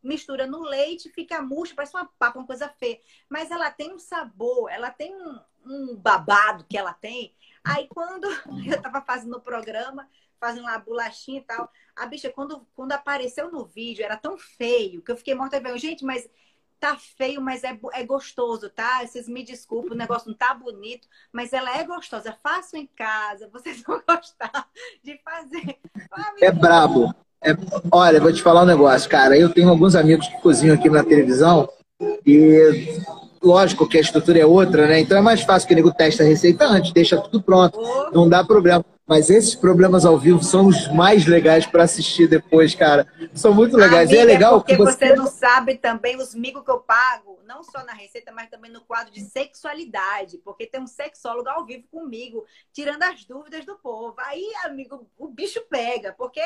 mistura 0.00 0.46
no 0.46 0.62
leite, 0.62 1.10
fica 1.10 1.42
murcha, 1.42 1.74
parece 1.74 1.96
uma 1.96 2.06
papa, 2.18 2.38
uma 2.38 2.46
coisa 2.46 2.68
feia. 2.68 3.00
Mas 3.28 3.50
ela 3.50 3.70
tem 3.70 3.92
um 3.92 3.98
sabor, 3.98 4.70
ela 4.70 4.90
tem 4.90 5.14
um, 5.14 5.40
um 5.66 5.96
babado 5.96 6.64
que 6.64 6.78
ela 6.78 6.92
tem. 6.92 7.34
Aí 7.64 7.88
quando 7.88 8.28
eu 8.70 8.80
tava 8.80 9.00
fazendo 9.02 9.36
o 9.36 9.40
programa, 9.40 10.08
fazendo 10.40 10.64
lá 10.64 10.78
bolachinha 10.78 11.40
e 11.40 11.44
tal, 11.44 11.70
a 11.96 12.06
bicha, 12.06 12.30
quando, 12.30 12.66
quando 12.74 12.92
apareceu 12.92 13.50
no 13.50 13.64
vídeo, 13.64 14.04
era 14.04 14.16
tão 14.16 14.38
feio 14.38 15.02
que 15.02 15.10
eu 15.10 15.16
fiquei 15.16 15.34
morta 15.34 15.60
vendo. 15.60 15.78
Gente, 15.78 16.04
mas 16.04 16.28
tá 16.80 16.96
feio, 16.96 17.40
mas 17.40 17.64
é, 17.64 17.78
é 17.92 18.04
gostoso, 18.04 18.70
tá? 18.70 19.04
Vocês 19.04 19.28
me 19.28 19.42
desculpem, 19.42 19.92
o 19.92 19.96
negócio 19.96 20.28
não 20.28 20.36
tá 20.36 20.54
bonito, 20.54 21.08
mas 21.32 21.52
ela 21.52 21.76
é 21.76 21.84
gostosa. 21.84 22.36
Façam 22.42 22.80
em 22.80 22.86
casa, 22.86 23.48
vocês 23.52 23.82
vão 23.86 24.00
gostar 24.06 24.68
de 25.02 25.20
fazer. 25.22 25.78
é 26.40 26.50
brabo. 26.52 27.14
É... 27.42 27.50
Olha, 27.92 28.20
vou 28.20 28.32
te 28.32 28.42
falar 28.42 28.62
um 28.62 28.66
negócio, 28.66 29.08
cara. 29.08 29.38
Eu 29.38 29.52
tenho 29.52 29.68
alguns 29.68 29.94
amigos 29.94 30.28
que 30.28 30.40
cozinham 30.40 30.74
aqui 30.74 30.88
na 30.88 31.04
televisão 31.04 31.68
e 32.24 33.00
lógico 33.48 33.88
que 33.88 33.96
a 33.96 34.00
estrutura 34.00 34.38
é 34.38 34.46
outra, 34.46 34.86
né? 34.86 35.00
Então 35.00 35.16
é 35.16 35.20
mais 35.22 35.40
fácil 35.40 35.66
que 35.66 35.74
o 35.74 35.76
nego 35.76 35.92
testa 35.92 36.22
a 36.22 36.26
receita 36.26 36.66
antes, 36.66 36.92
deixa 36.92 37.18
tudo 37.18 37.42
pronto, 37.42 37.80
não 38.12 38.28
dá 38.28 38.44
problema. 38.44 38.84
Mas 39.06 39.30
esses 39.30 39.54
problemas 39.54 40.04
ao 40.04 40.18
vivo 40.18 40.44
são 40.44 40.66
os 40.66 40.86
mais 40.88 41.24
legais 41.24 41.64
para 41.64 41.84
assistir 41.84 42.28
depois, 42.28 42.74
cara. 42.74 43.06
São 43.32 43.54
muito 43.54 43.74
legais. 43.74 44.10
Amiga, 44.10 44.16
e 44.16 44.18
é 44.18 44.24
legal 44.24 44.60
porque 44.60 44.76
você... 44.76 45.08
você... 45.08 45.16
não 45.16 45.26
sabe 45.26 45.78
também 45.78 46.18
os 46.18 46.34
migos 46.34 46.62
que 46.62 46.70
eu 46.70 46.80
pago, 46.80 47.38
não 47.46 47.62
só 47.64 47.82
na 47.86 47.94
receita, 47.94 48.30
mas 48.32 48.50
também 48.50 48.70
no 48.70 48.82
quadro 48.82 49.10
de 49.10 49.22
sexualidade, 49.22 50.36
porque 50.44 50.66
tem 50.66 50.82
um 50.82 50.86
sexólogo 50.86 51.48
ao 51.48 51.64
vivo 51.64 51.84
comigo, 51.90 52.44
tirando 52.70 53.02
as 53.04 53.24
dúvidas 53.24 53.64
do 53.64 53.76
povo. 53.76 54.14
Aí, 54.18 54.44
amigo, 54.66 55.08
o 55.16 55.28
bicho 55.28 55.62
pega, 55.70 56.14
porque 56.18 56.42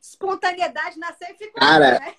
espontaneidade 0.00 0.96
nasceu 0.96 1.26
e 1.28 1.34
ficou, 1.34 1.60
cara, 1.60 1.98
né? 1.98 2.14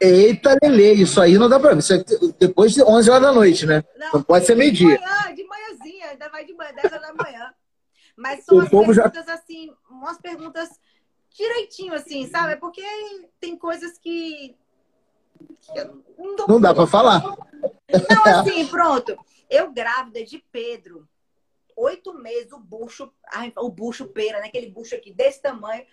Eita, 0.00 0.56
Lele, 0.62 1.02
isso 1.02 1.20
aí 1.20 1.38
não 1.38 1.48
dá 1.48 1.58
pra 1.58 1.72
mim. 1.72 1.78
Isso 1.78 1.94
é 1.94 2.04
depois 2.38 2.72
de 2.72 2.82
11 2.82 3.10
horas 3.10 3.22
da 3.22 3.32
noite, 3.32 3.66
né? 3.66 3.84
Não, 3.96 4.12
não 4.14 4.22
pode 4.22 4.46
ser 4.46 4.54
meio-dia. 4.54 4.98
De 4.98 5.04
manhã, 5.04 5.34
de 5.34 5.44
manhãzinha, 5.44 6.06
ainda 6.08 6.28
vai 6.28 6.44
de 6.44 6.54
manhã, 6.54 6.72
10 6.74 6.92
horas 6.92 7.06
da 7.06 7.24
manhã. 7.24 7.54
Mas 8.16 8.44
são 8.44 8.56
o 8.56 8.60
umas 8.60 8.70
perguntas 8.70 9.26
já... 9.26 9.34
assim, 9.34 9.72
umas 9.90 10.18
perguntas 10.18 10.68
direitinho, 11.36 11.94
assim, 11.94 12.28
sabe? 12.28 12.52
É 12.52 12.56
porque 12.56 12.82
tem 13.40 13.56
coisas 13.56 13.98
que. 13.98 14.56
que 15.60 15.84
não, 16.18 16.46
não 16.48 16.60
dá 16.60 16.74
para 16.74 16.86
falar. 16.86 17.22
Então, 17.88 18.24
assim, 18.24 18.66
pronto. 18.66 19.16
Eu 19.50 19.72
grávida 19.72 20.24
de 20.24 20.42
Pedro, 20.50 21.06
oito 21.76 22.14
meses, 22.14 22.52
o 22.52 22.58
bucho, 22.58 23.12
o 23.56 23.68
bucho 23.68 24.06
pera, 24.06 24.40
né? 24.40 24.46
Aquele 24.46 24.70
bucho 24.70 24.94
aqui 24.94 25.12
desse 25.12 25.42
tamanho. 25.42 25.84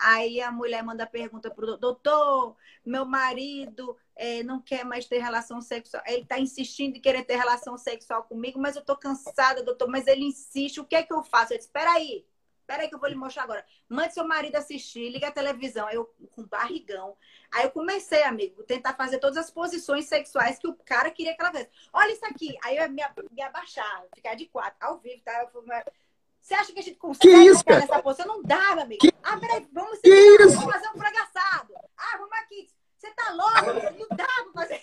Aí 0.00 0.40
a 0.40 0.50
mulher 0.50 0.82
manda 0.82 1.06
pergunta 1.06 1.50
pro 1.50 1.76
doutor, 1.76 2.56
meu 2.84 3.04
marido 3.04 3.96
é, 4.16 4.42
não 4.42 4.60
quer 4.60 4.84
mais 4.84 5.06
ter 5.06 5.18
relação 5.18 5.60
sexual. 5.60 6.02
Ele 6.06 6.22
está 6.22 6.38
insistindo 6.38 6.96
em 6.96 7.00
querer 7.00 7.24
ter 7.24 7.36
relação 7.36 7.76
sexual 7.76 8.22
comigo, 8.22 8.58
mas 8.58 8.76
eu 8.76 8.82
tô 8.82 8.96
cansada, 8.96 9.62
doutor. 9.62 9.88
Mas 9.88 10.06
ele 10.06 10.24
insiste. 10.24 10.80
O 10.80 10.84
que 10.84 10.96
é 10.96 11.02
que 11.02 11.12
eu 11.12 11.22
faço? 11.22 11.52
Eu 11.52 11.58
disse, 11.58 11.68
espera 11.68 11.92
aí. 11.92 12.24
Espera 12.60 12.84
aí 12.84 12.88
que 12.88 12.94
eu 12.94 13.00
vou 13.00 13.08
lhe 13.08 13.16
mostrar 13.16 13.42
agora. 13.42 13.66
Mande 13.88 14.14
seu 14.14 14.24
marido 14.26 14.56
assistir, 14.56 15.10
liga 15.10 15.28
a 15.28 15.32
televisão. 15.32 15.86
Aí 15.88 15.96
eu 15.96 16.04
com 16.30 16.44
barrigão. 16.44 17.16
Aí 17.50 17.64
eu 17.64 17.70
comecei, 17.70 18.22
amigo, 18.22 18.62
tentar 18.62 18.94
fazer 18.94 19.18
todas 19.18 19.36
as 19.36 19.50
posições 19.50 20.06
sexuais 20.06 20.58
que 20.58 20.68
o 20.68 20.74
cara 20.74 21.10
queria 21.10 21.34
que 21.34 21.42
ela 21.42 21.50
fizesse. 21.50 21.70
Olha 21.92 22.12
isso 22.12 22.24
aqui. 22.26 22.56
Aí 22.64 22.76
eu 22.76 22.82
ia 22.82 22.88
me, 22.88 23.42
abaixar, 23.42 24.04
ficar 24.14 24.34
de 24.34 24.46
quatro, 24.46 24.76
ao 24.80 24.98
vivo, 24.98 25.20
tá? 25.24 25.42
Eu 25.42 25.48
você 26.40 26.54
acha 26.54 26.72
que 26.72 26.78
a 26.80 26.82
gente 26.82 26.98
consegue 26.98 27.34
que 27.34 27.50
isso, 27.50 27.64
cara? 27.64 27.80
nessa 27.80 28.02
posição? 28.02 28.26
Não 28.26 28.42
dá, 28.42 28.74
meu 28.74 28.84
amigo. 28.84 29.00
Que... 29.00 29.12
Ah, 29.22 29.36
peraí, 29.36 29.66
vamos, 29.72 29.98
que 30.00 30.38
vamos 30.38 30.64
fazer 30.64 30.88
um 30.88 30.98
fragaçado. 30.98 31.74
Ah, 31.96 32.18
vamos 32.18 32.32
aqui. 32.42 32.66
Você 32.98 33.10
tá 33.14 33.32
louco? 33.32 33.98
Não 33.98 34.16
dá 34.16 34.26
pra 34.26 34.62
fazer. 34.62 34.80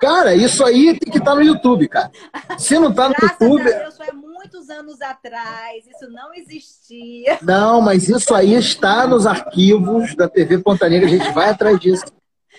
Cara, 0.00 0.34
isso 0.34 0.64
aí 0.64 0.98
tem 0.98 1.12
que 1.12 1.18
estar 1.18 1.30
tá 1.30 1.34
no 1.36 1.42
YouTube, 1.42 1.86
cara. 1.88 2.10
Se 2.58 2.76
não 2.76 2.92
tá 2.92 3.08
no 3.08 3.14
Graças 3.14 3.40
YouTube. 3.40 3.64
Deus, 3.64 3.96
foi 3.96 4.10
muitos 4.12 4.68
anos 4.68 5.00
atrás, 5.00 5.86
isso 5.86 6.10
não 6.10 6.34
existia. 6.34 7.38
Não, 7.40 7.80
mas 7.80 8.08
isso 8.08 8.34
aí 8.34 8.54
está 8.54 9.06
nos 9.06 9.26
arquivos 9.26 10.16
da 10.16 10.28
TV 10.28 10.58
Ponta 10.58 10.88
Negra, 10.88 11.06
a 11.06 11.10
gente 11.10 11.30
vai 11.30 11.50
atrás 11.50 11.78
disso. 11.78 12.04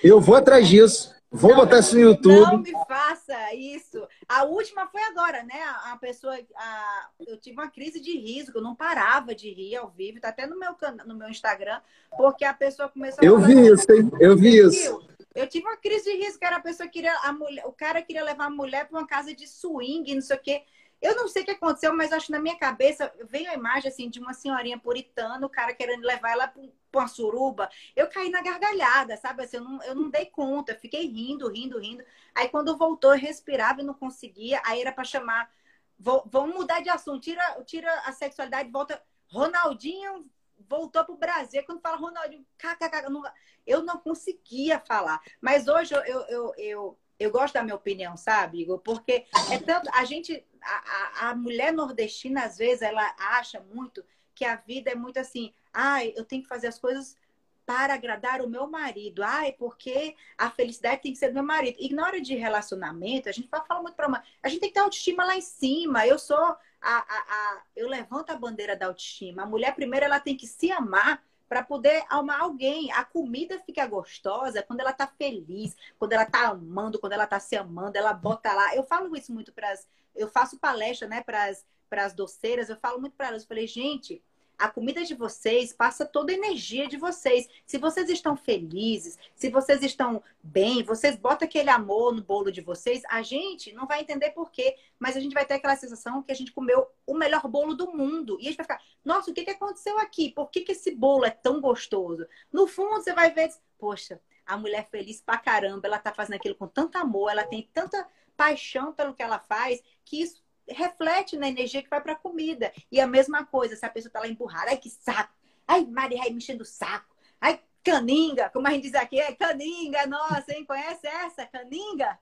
Eu 0.01 0.21
vou 0.21 0.36
atrás 0.36 0.67
disso. 0.67 1.13
Vou 1.29 1.52
não, 1.52 1.58
botar 1.58 1.79
isso 1.79 1.95
no 1.95 2.02
YouTube. 2.02 2.52
Não 2.52 2.58
me 2.60 2.71
faça 2.87 3.54
isso. 3.56 4.08
A 4.34 4.44
última 4.46 4.88
foi 4.88 5.02
agora, 5.04 5.44
né? 5.44 5.62
A, 5.86 5.96
pessoa. 5.96 6.36
A, 6.56 7.08
eu 7.27 7.38
tive 7.38 7.56
uma 7.56 7.69
crise 7.69 8.00
de 8.00 8.17
riso, 8.17 8.52
que 8.52 8.58
eu 8.58 8.63
não 8.63 8.73
parava 8.73 9.36
de 9.36 9.54
rir 9.54 9.75
ao 9.75 9.90
vivo, 9.90 10.19
tá 10.19 10.29
até 10.29 10.48
no 10.48 10.58
meu, 10.58 10.75
no 11.06 11.15
meu 11.15 11.29
Instagram, 11.29 11.79
porque 12.17 12.44
a 12.44 12.54
pessoa 12.54 12.90
começou 12.90 13.23
Eu 13.23 13.40
vi 13.40 13.67
isso, 13.67 13.92
hein? 13.92 14.12
Eu 14.19 14.36
vi 14.36 14.58
isso. 14.58 15.08
Eu 15.36 15.48
tive 15.48 15.67
uma 15.67 15.77
crise 15.77 16.06
de 16.06 16.17
riso, 16.17 16.40
era 16.42 16.56
a 16.56 16.62
pessoa 16.62 16.90
queria. 16.90 17.15
A 17.19 17.31
mulher, 17.31 17.63
o 17.67 17.71
cara 17.71 18.02
queria 18.02 18.23
levar 18.23 18.46
a 18.46 18.50
mulher 18.50 18.88
para 18.88 18.98
uma 18.98 19.08
casa 19.08 19.36
de 19.36 19.48
swing, 19.48 20.15
não 20.15 20.21
sei 20.21 20.36
o 20.36 20.40
quê. 20.40 20.63
Eu 21.00 21.15
não 21.15 21.27
sei 21.27 21.44
o 21.44 21.46
que 21.46 21.52
aconteceu, 21.52 21.96
mas 21.96 22.12
acho 22.12 22.27
que 22.27 22.31
na 22.31 22.40
minha 22.40 22.58
cabeça 22.58 23.13
veio 23.29 23.52
a 23.52 23.54
imagem 23.54 23.90
assim 23.90 24.10
de 24.10 24.19
uma 24.19 24.34
senhorinha 24.34 24.79
puritana, 24.79 25.46
o 25.46 25.50
cara 25.50 25.75
querendo 25.75 26.04
levar 26.04 26.31
ela 26.31 26.48
para 26.48 26.63
uma 27.00 27.08
suruba. 27.08 27.69
Eu 27.96 28.08
caí 28.08 28.29
na 28.29 28.41
gargalhada, 28.41 29.17
sabe? 29.17 29.44
Assim, 29.44 29.58
eu, 29.58 29.63
não, 29.63 29.83
eu 29.83 29.96
não 29.96 30.10
dei 30.10 30.25
conta, 30.25 30.75
fiquei 30.75 31.08
rindo, 31.08 31.50
rindo, 31.50 31.79
rindo. 31.79 32.04
Aí 32.35 32.50
quando 32.50 32.77
voltou, 32.77 33.13
eu 33.13 33.19
respirava 33.19 33.81
e 33.81 33.85
não 33.85 33.94
conseguia. 33.94 34.62
Aí 34.65 34.81
era 34.81 34.91
para 34.91 35.04
chamar. 35.04 35.50
Vamos 35.98 36.56
mudar 36.56 36.81
de 36.81 36.89
assunto. 36.89 37.21
Tira, 37.21 37.63
tira 37.65 37.91
a 38.06 38.12
sexualidade, 38.12 38.69
volta. 38.69 39.02
Ronaldinho 39.27 40.29
voltou 40.67 41.04
para 41.04 41.13
o 41.13 41.17
Brasil. 41.17 41.63
Quando 41.65 41.81
fala 41.81 41.98
Ronaldinho, 41.98 42.46
kkk, 42.58 43.10
não, 43.10 43.23
eu 43.65 43.83
não 43.83 43.98
conseguia 43.98 44.79
falar. 44.79 45.21
Mas 45.41 45.67
hoje 45.67 45.94
eu, 45.94 46.02
eu, 46.02 46.54
eu, 46.58 47.00
eu, 47.19 47.31
gosto 47.31 47.54
da 47.54 47.63
minha 47.63 47.75
opinião, 47.75 48.15
sabe, 48.17 48.62
Igor? 48.62 48.79
Porque 48.79 49.25
é 49.52 49.58
tanto. 49.60 49.89
A 49.94 50.06
gente. 50.06 50.46
A, 50.62 51.29
a 51.29 51.35
mulher 51.35 51.73
nordestina, 51.73 52.46
às 52.46 52.58
vezes, 52.58 52.81
ela 52.81 53.13
acha 53.17 53.60
muito 53.60 54.04
que 54.34 54.46
a 54.46 54.56
vida 54.56 54.92
é 54.92 54.96
muito 54.96 55.19
assim. 55.19 55.54
Ai, 55.71 56.13
eu 56.15 56.25
tenho 56.25 56.44
que 56.44 56.48
fazer 56.48 56.67
as 56.67 56.79
coisas 56.79 57.17
para 57.65 57.94
agradar 57.94 58.42
o 58.42 58.50
meu 58.50 58.67
marido. 58.67 59.23
Ai, 59.23 59.54
porque 59.54 60.15
a 60.38 60.50
felicidade 60.50 61.02
tem 61.02 61.13
que 61.13 61.17
ser 61.17 61.29
do 61.29 61.36
meu 61.36 61.44
marido. 61.44 61.77
E 61.79 61.94
na 61.94 62.06
hora 62.06 62.21
de 62.21 62.36
relacionamento, 62.36 63.29
a 63.29 63.31
gente 63.31 63.50
vai 63.50 63.65
falar 63.65 63.81
muito 63.81 63.96
para 63.96 64.08
uma. 64.08 64.23
A 64.42 64.50
gente 64.50 64.60
tem 64.60 64.69
que 64.69 64.75
ter 64.75 64.81
autoestima 64.81 65.23
lá 65.23 65.36
em 65.36 65.42
cima. 65.42 66.06
Eu 66.06 66.19
sou 66.19 66.38
a, 66.38 66.58
a, 66.81 66.96
a, 66.98 67.62
eu 67.75 67.88
levanto 67.88 68.31
a 68.31 68.36
bandeira 68.36 68.75
da 68.75 68.88
autoestima. 68.88 69.44
A 69.44 69.48
mulher 69.48 69.73
primeiro 69.75 70.06
ela 70.06 70.19
tem 70.19 70.36
que 70.36 70.48
se 70.48 70.71
amar 70.71 71.23
para 71.48 71.63
poder 71.63 72.04
amar 72.10 72.42
alguém. 72.42 72.92
A 72.92 73.06
comida 73.06 73.60
fica 73.60 73.86
gostosa 73.86 74.63
quando 74.63 74.81
ela 74.81 74.92
tá 74.92 75.08
feliz, 75.08 75.75
quando 75.98 76.13
ela 76.13 76.25
tá 76.25 76.48
amando, 76.48 77.00
quando 77.00 77.13
ela 77.13 77.27
tá 77.27 77.40
se 77.40 77.56
amando, 77.56 77.98
ela 77.98 78.13
bota 78.13 78.52
lá. 78.52 78.75
Eu 78.75 78.84
falo 78.84 79.15
isso 79.15 79.31
muito 79.34 79.54
para 79.54 79.71
as 79.71 79.88
eu 80.15 80.27
faço 80.27 80.60
palestra, 80.60 81.08
né, 81.08 81.21
para 81.21 81.46
as 81.46 81.65
doceiras, 82.13 82.69
eu 82.69 82.77
falo 82.77 83.00
muito 83.00 83.15
para 83.15 83.27
elas, 83.27 83.44
eu 83.44 83.48
falei, 83.48 83.67
gente, 83.67 84.21
a 84.58 84.69
comida 84.69 85.04
de 85.04 85.13
vocês 85.13 85.73
passa 85.73 86.06
toda 86.06 86.31
a 86.31 86.35
energia 86.35 86.87
de 86.87 86.98
vocês. 86.98 87.50
Se 87.65 87.77
vocês 87.77 88.10
estão 88.10 88.37
felizes, 88.37 89.17
se 89.35 89.50
vocês 89.50 89.81
estão 89.83 90.23
bem, 90.41 90.83
vocês 90.83 91.15
botam 91.17 91.46
aquele 91.46 91.69
amor 91.69 92.13
no 92.13 92.21
bolo 92.21 92.52
de 92.52 92.62
vocês, 92.62 93.02
a 93.10 93.21
gente 93.21 93.73
não 93.73 93.85
vai 93.85 94.02
entender 94.02 94.29
por 94.31 94.52
quê, 94.52 94.77
mas 95.00 95.17
a 95.17 95.19
gente 95.19 95.33
vai 95.33 95.46
ter 95.46 95.56
aquela 95.56 95.75
sensação 95.75 96.21
que 96.21 96.31
a 96.31 96.35
gente 96.35 96.52
comeu 96.52 96.87
o 97.06 97.13
melhor 97.13 97.48
bolo 97.48 97.73
do 97.73 97.91
mundo. 97.91 98.37
E 98.39 98.44
a 98.44 98.50
gente 98.52 98.58
vai 98.58 98.65
ficar, 98.65 98.81
nossa, 99.04 99.31
o 99.31 99.33
que, 99.33 99.44
que 99.44 99.52
aconteceu 99.52 99.98
aqui? 100.00 100.31
Por 100.31 100.50
que, 100.50 100.62
que 100.62 100.71
esse 100.71 100.96
bolo 100.96 101.25
é 101.25 101.31
tão 101.31 101.60
gostoso? 101.60 102.25
No 102.52 102.67
fundo, 102.67 102.96
você 102.96 103.13
vai 103.13 103.31
ver, 103.31 103.52
poxa, 103.77 104.21
a 104.46 104.58
mulher 104.58 104.87
feliz 104.89 105.21
pra 105.21 105.37
caramba, 105.37 105.87
ela 105.87 106.00
tá 106.00 106.13
fazendo 106.13 106.35
aquilo 106.35 106.56
com 106.56 106.67
tanto 106.67 106.98
amor, 106.98 107.29
ela 107.31 107.44
tem 107.44 107.67
tanta 107.73 108.08
paixão 108.35 108.94
pelo 108.94 109.13
que 109.13 109.23
ela 109.23 109.39
faz, 109.39 109.81
que 110.04 110.21
isso 110.21 110.42
reflete 110.69 111.37
na 111.37 111.47
energia 111.47 111.81
que 111.81 111.89
vai 111.89 112.01
para 112.01 112.13
a 112.13 112.17
comida. 112.17 112.71
E 112.91 112.99
a 112.99 113.07
mesma 113.07 113.45
coisa, 113.45 113.75
se 113.75 113.85
a 113.85 113.89
pessoa 113.89 114.09
está 114.09 114.19
lá 114.19 114.27
emburrada, 114.27 114.71
ai 114.71 114.77
que 114.77 114.89
saco, 114.89 115.33
ai 115.67 115.85
Maria, 115.85 116.21
ai 116.23 116.29
mexendo 116.29 116.61
o 116.61 116.65
saco, 116.65 117.15
ai 117.39 117.59
caninga, 117.83 118.49
como 118.49 118.67
a 118.67 118.71
gente 118.71 118.83
diz 118.83 118.95
aqui, 118.95 119.19
é 119.19 119.33
caninga, 119.33 120.07
nossa, 120.07 120.53
hein? 120.53 120.65
Conhece 120.65 121.05
essa, 121.05 121.45
caninga? 121.45 122.17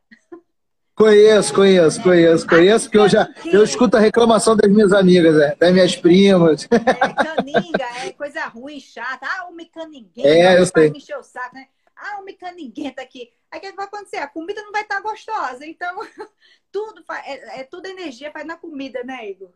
Conheço, 0.95 1.53
conheço, 1.53 2.03
conheço, 2.03 2.47
conheço, 2.47 2.85
porque 2.85 2.97
eu 2.97 3.09
já 3.09 3.27
eu 3.45 3.63
escuto 3.63 3.97
a 3.97 3.99
reclamação 3.99 4.55
das 4.55 4.69
minhas 4.69 4.91
amigas, 4.91 5.35
é, 5.35 5.55
das 5.55 5.71
minhas 5.71 5.95
primas. 5.95 6.67
É, 6.71 7.23
caninga, 7.23 7.85
é 8.05 8.11
coisa 8.11 8.45
ruim, 8.45 8.79
chata. 8.79 9.25
Ah, 9.25 9.47
o 9.49 9.71
caninguinho, 9.71 10.27
é, 10.27 10.59
eu 10.59 10.65
sei. 10.65 10.89
encher 10.89 11.17
o 11.17 11.23
saco, 11.23 11.55
né? 11.55 11.67
Ah, 12.01 12.19
o 12.19 12.37
caninguento 12.37 12.99
aqui. 12.99 13.29
Aí 13.51 13.59
o 13.59 13.61
que 13.61 13.71
vai 13.73 13.85
acontecer? 13.85 14.17
A 14.17 14.27
comida 14.27 14.59
não 14.63 14.71
vai 14.71 14.81
estar 14.81 14.99
gostosa. 15.01 15.63
Então, 15.63 15.95
tudo 16.71 17.03
faz, 17.03 17.23
é, 17.27 17.59
é 17.59 17.63
tudo 17.63 17.85
energia 17.85 18.31
faz 18.31 18.45
na 18.45 18.57
comida, 18.57 19.03
né, 19.03 19.29
Igor? 19.29 19.51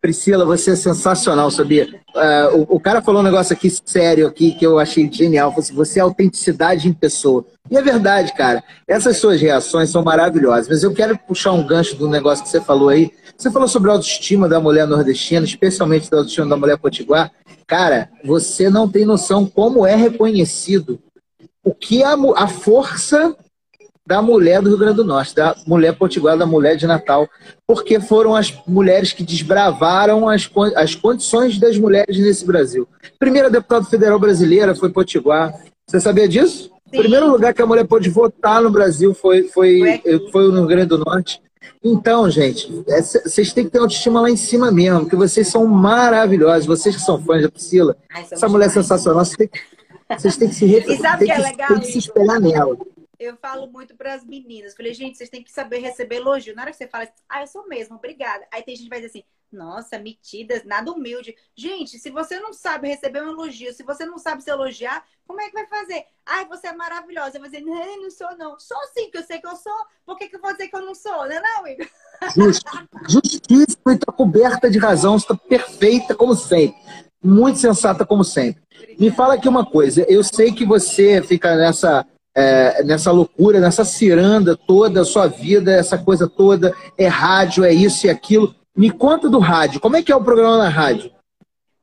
Priscila, 0.00 0.44
você 0.44 0.72
é 0.72 0.76
sensacional, 0.76 1.50
sabia? 1.50 1.88
Uh, 2.14 2.58
o, 2.58 2.76
o, 2.76 2.80
cara 2.80 3.00
falou 3.00 3.20
um 3.20 3.24
negócio 3.24 3.52
aqui 3.52 3.68
sério 3.84 4.26
aqui 4.26 4.52
que 4.52 4.66
eu 4.66 4.78
achei 4.78 5.10
genial. 5.10 5.54
Assim, 5.56 5.72
você 5.72 6.00
é 6.00 6.02
autenticidade 6.02 6.88
em 6.88 6.92
pessoa. 6.92 7.46
E 7.70 7.76
é 7.76 7.82
verdade, 7.82 8.32
cara. 8.34 8.62
Essas 8.86 9.16
suas 9.18 9.40
reações 9.40 9.90
são 9.90 10.02
maravilhosas. 10.02 10.68
Mas 10.68 10.82
eu 10.82 10.92
quero 10.92 11.16
puxar 11.16 11.52
um 11.52 11.66
gancho 11.66 11.96
do 11.96 12.08
negócio 12.08 12.44
que 12.44 12.50
você 12.50 12.60
falou 12.60 12.88
aí. 12.88 13.10
Você 13.36 13.50
falou 13.50 13.68
sobre 13.68 13.90
a 13.90 13.94
autoestima 13.94 14.48
da 14.48 14.60
mulher 14.60 14.86
nordestina, 14.86 15.44
especialmente 15.44 16.10
da 16.10 16.18
autoestima 16.18 16.48
da 16.48 16.56
mulher 16.56 16.78
potiguar. 16.78 17.32
Cara, 17.66 18.10
você 18.24 18.68
não 18.68 18.88
tem 18.88 19.04
noção 19.04 19.46
como 19.46 19.86
é 19.86 19.94
reconhecido 19.94 21.00
o 21.66 21.74
que 21.74 22.00
a, 22.04 22.14
a 22.36 22.46
força 22.46 23.36
da 24.06 24.22
mulher 24.22 24.62
do 24.62 24.68
Rio 24.68 24.78
Grande 24.78 24.98
do 24.98 25.04
Norte, 25.04 25.34
da 25.34 25.56
mulher 25.66 25.92
potiguar, 25.98 26.38
da 26.38 26.46
mulher 26.46 26.76
de 26.76 26.86
Natal, 26.86 27.28
porque 27.66 27.98
foram 27.98 28.36
as 28.36 28.56
mulheres 28.68 29.12
que 29.12 29.24
desbravaram 29.24 30.28
as, 30.28 30.48
as 30.76 30.94
condições 30.94 31.58
das 31.58 31.76
mulheres 31.76 32.16
nesse 32.18 32.46
Brasil. 32.46 32.86
Primeira 33.18 33.50
deputada 33.50 33.84
federal 33.84 34.16
brasileira 34.16 34.76
foi 34.76 34.90
potiguar. 34.90 35.52
Você 35.84 36.00
sabia 36.00 36.28
disso? 36.28 36.70
O 36.86 36.90
primeiro 36.90 37.28
lugar 37.28 37.52
que 37.52 37.60
a 37.60 37.66
mulher 37.66 37.84
pôde 37.84 38.08
votar 38.10 38.62
no 38.62 38.70
Brasil 38.70 39.12
foi, 39.12 39.48
foi, 39.48 40.00
foi 40.30 40.46
no 40.46 40.58
Rio 40.58 40.66
Grande 40.68 40.86
do 40.86 40.98
Norte. 40.98 41.42
Então, 41.82 42.30
gente, 42.30 42.84
é, 42.86 43.02
vocês 43.02 43.52
têm 43.52 43.64
que 43.64 43.70
ter 43.70 43.78
autoestima 43.78 44.20
lá 44.20 44.30
em 44.30 44.36
cima 44.36 44.70
mesmo, 44.70 45.00
porque 45.00 45.16
vocês 45.16 45.48
são 45.48 45.66
maravilhosos. 45.66 46.66
Vocês 46.66 46.94
que 46.94 47.02
são 47.02 47.20
fãs 47.20 47.42
da 47.42 47.50
Priscila, 47.50 47.96
Ai, 48.14 48.24
essa 48.30 48.48
mulher 48.48 48.66
é 48.66 48.70
sensacional. 48.70 49.24
Vocês 49.24 49.36
têm, 49.36 49.50
vocês 50.08 50.36
têm 50.36 50.48
que 50.48 50.54
se, 50.54 50.64
e 50.66 50.96
sabe 50.98 51.24
que 51.24 51.32
é 51.32 51.38
legal, 51.38 51.68
tem 51.68 51.80
que 51.80 51.86
se 51.86 51.98
espelhar 51.98 52.40
nela 52.40 52.76
eu 53.18 53.36
falo 53.36 53.66
muito 53.66 53.96
para 53.96 54.14
as 54.14 54.24
meninas. 54.24 54.74
Falei, 54.74 54.92
gente, 54.92 55.16
vocês 55.16 55.30
têm 55.30 55.42
que 55.42 55.52
saber 55.52 55.78
receber 55.78 56.16
elogio. 56.16 56.54
Na 56.54 56.62
hora 56.62 56.70
que 56.70 56.76
você 56.76 56.86
fala, 56.86 57.08
ah, 57.28 57.40
eu 57.40 57.46
sou 57.46 57.66
mesmo, 57.66 57.96
obrigada. 57.96 58.46
Aí 58.52 58.62
tem 58.62 58.76
gente 58.76 58.84
que 58.84 58.90
vai 58.90 59.00
dizer 59.00 59.18
assim, 59.18 59.24
nossa, 59.50 59.98
metidas, 59.98 60.64
nada 60.64 60.90
humilde. 60.92 61.34
Gente, 61.54 61.98
se 61.98 62.10
você 62.10 62.38
não 62.38 62.52
sabe 62.52 62.88
receber 62.88 63.22
um 63.22 63.30
elogio, 63.30 63.72
se 63.72 63.82
você 63.82 64.04
não 64.04 64.18
sabe 64.18 64.42
se 64.42 64.50
elogiar, 64.50 65.04
como 65.26 65.40
é 65.40 65.48
que 65.48 65.54
vai 65.54 65.66
fazer? 65.66 66.04
Ai, 66.24 66.46
você 66.46 66.68
é 66.68 66.72
maravilhosa. 66.72 67.38
Vai 67.38 67.48
dizer, 67.48 67.62
não, 67.62 68.02
não 68.02 68.10
sou, 68.10 68.36
não. 68.36 68.58
Sou 68.58 68.78
sim, 68.92 69.10
que 69.10 69.18
eu 69.18 69.22
sei 69.22 69.40
que 69.40 69.46
eu 69.46 69.56
sou. 69.56 69.72
Por 70.04 70.16
que, 70.18 70.28
que 70.28 70.36
eu 70.36 70.40
vou 70.40 70.52
dizer 70.52 70.68
que 70.68 70.76
eu 70.76 70.82
não 70.84 70.94
sou? 70.94 71.12
Não 71.12 71.32
é 71.32 71.40
não, 71.40 71.66
Igor? 71.66 71.88
Justíssimo 73.08 73.92
e 73.92 73.98
tá 73.98 74.12
coberta 74.12 74.70
de 74.70 74.78
razão. 74.78 75.16
Está 75.16 75.34
perfeita 75.36 76.14
como 76.14 76.34
sempre. 76.34 76.76
Muito 77.22 77.58
sensata 77.58 78.04
como 78.04 78.22
sempre. 78.22 78.62
Me 78.98 79.10
fala 79.10 79.34
aqui 79.34 79.48
uma 79.48 79.64
coisa. 79.64 80.04
Eu 80.08 80.22
sei 80.22 80.52
que 80.52 80.64
você 80.64 81.22
fica 81.22 81.56
nessa 81.56 82.06
é, 82.36 82.84
nessa 82.84 83.10
loucura, 83.10 83.58
nessa 83.58 83.82
ciranda 83.82 84.54
toda, 84.54 85.00
a 85.00 85.04
sua 85.06 85.26
vida, 85.26 85.72
essa 85.72 85.96
coisa 85.96 86.28
toda, 86.28 86.76
é 86.98 87.06
rádio, 87.06 87.64
é 87.64 87.72
isso 87.72 88.06
e 88.06 88.10
aquilo. 88.10 88.54
Me 88.76 88.90
conta 88.90 89.30
do 89.30 89.38
rádio, 89.38 89.80
como 89.80 89.96
é 89.96 90.02
que 90.02 90.12
é 90.12 90.16
o 90.16 90.22
programa 90.22 90.58
na 90.58 90.68
rádio? 90.68 91.10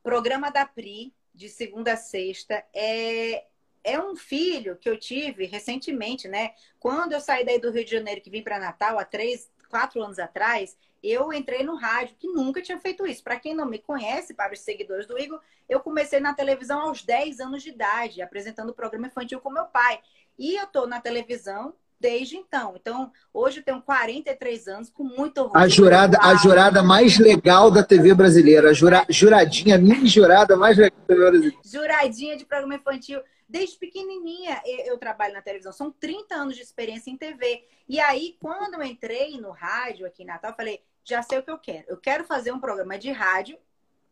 Programa 0.00 0.50
da 0.50 0.64
Pri, 0.64 1.12
de 1.34 1.48
segunda 1.48 1.94
a 1.94 1.96
sexta, 1.96 2.62
é, 2.72 3.42
é 3.82 4.00
um 4.00 4.14
filho 4.14 4.76
que 4.76 4.88
eu 4.88 4.96
tive 4.96 5.44
recentemente, 5.46 6.28
né? 6.28 6.52
Quando 6.78 7.14
eu 7.14 7.20
saí 7.20 7.44
daí 7.44 7.58
do 7.58 7.72
Rio 7.72 7.84
de 7.84 7.90
Janeiro, 7.90 8.20
que 8.20 8.30
vim 8.30 8.42
para 8.42 8.60
Natal 8.60 8.96
há 8.96 9.04
três, 9.04 9.50
quatro 9.68 10.00
anos 10.00 10.20
atrás, 10.20 10.76
eu 11.04 11.32
entrei 11.32 11.62
no 11.62 11.76
rádio, 11.76 12.16
que 12.18 12.28
nunca 12.28 12.62
tinha 12.62 12.80
feito 12.80 13.06
isso. 13.06 13.22
Para 13.22 13.38
quem 13.38 13.54
não 13.54 13.66
me 13.66 13.78
conhece, 13.78 14.32
para 14.32 14.54
os 14.54 14.60
seguidores 14.60 15.06
do 15.06 15.18
Igor, 15.18 15.38
eu 15.68 15.78
comecei 15.80 16.18
na 16.18 16.32
televisão 16.32 16.80
aos 16.80 17.02
10 17.02 17.40
anos 17.40 17.62
de 17.62 17.68
idade, 17.68 18.22
apresentando 18.22 18.70
o 18.70 18.74
programa 18.74 19.08
infantil 19.08 19.40
com 19.40 19.50
meu 19.50 19.66
pai. 19.66 20.00
E 20.38 20.56
eu 20.56 20.64
estou 20.64 20.86
na 20.86 21.00
televisão 21.00 21.74
desde 22.00 22.36
então. 22.36 22.74
Então, 22.76 23.12
hoje 23.32 23.60
eu 23.60 23.64
tenho 23.64 23.82
43 23.82 24.68
anos, 24.68 24.90
com 24.90 25.04
muito 25.04 25.38
orgulho. 25.38 25.62
A 25.62 25.68
jurada, 25.68 26.18
a 26.20 26.34
jurada 26.36 26.82
mais 26.82 27.18
legal 27.18 27.70
da 27.70 27.82
TV 27.82 28.14
brasileira. 28.14 28.70
A 28.70 28.72
jura, 28.72 29.06
juradinha, 29.08 29.76
a 29.76 29.78
mini 29.78 30.06
jurada 30.06 30.56
mais 30.56 30.76
legal 30.76 30.98
da 31.00 31.06
TV 31.06 31.20
brasileira. 31.20 31.56
Juradinha 31.64 32.36
de 32.36 32.44
programa 32.44 32.74
infantil. 32.74 33.20
Desde 33.48 33.78
pequenininha 33.78 34.60
eu, 34.64 34.98
trabalho 34.98 35.34
na 35.34 35.42
televisão. 35.42 35.72
São 35.72 35.90
30 35.90 36.34
anos 36.34 36.56
de 36.56 36.62
experiência 36.62 37.10
em 37.10 37.16
TV. 37.16 37.64
E 37.88 38.00
aí, 38.00 38.36
quando 38.40 38.74
eu 38.74 38.82
entrei 38.82 39.38
no 39.40 39.50
rádio 39.50 40.06
aqui 40.06 40.22
em 40.22 40.26
Natal, 40.26 40.50
eu 40.50 40.56
falei, 40.56 40.82
já 41.04 41.22
sei 41.22 41.38
o 41.38 41.42
que 41.42 41.50
eu 41.50 41.58
quero. 41.58 41.84
Eu 41.88 41.96
quero 41.96 42.24
fazer 42.24 42.52
um 42.52 42.60
programa 42.60 42.98
de 42.98 43.10
rádio 43.10 43.58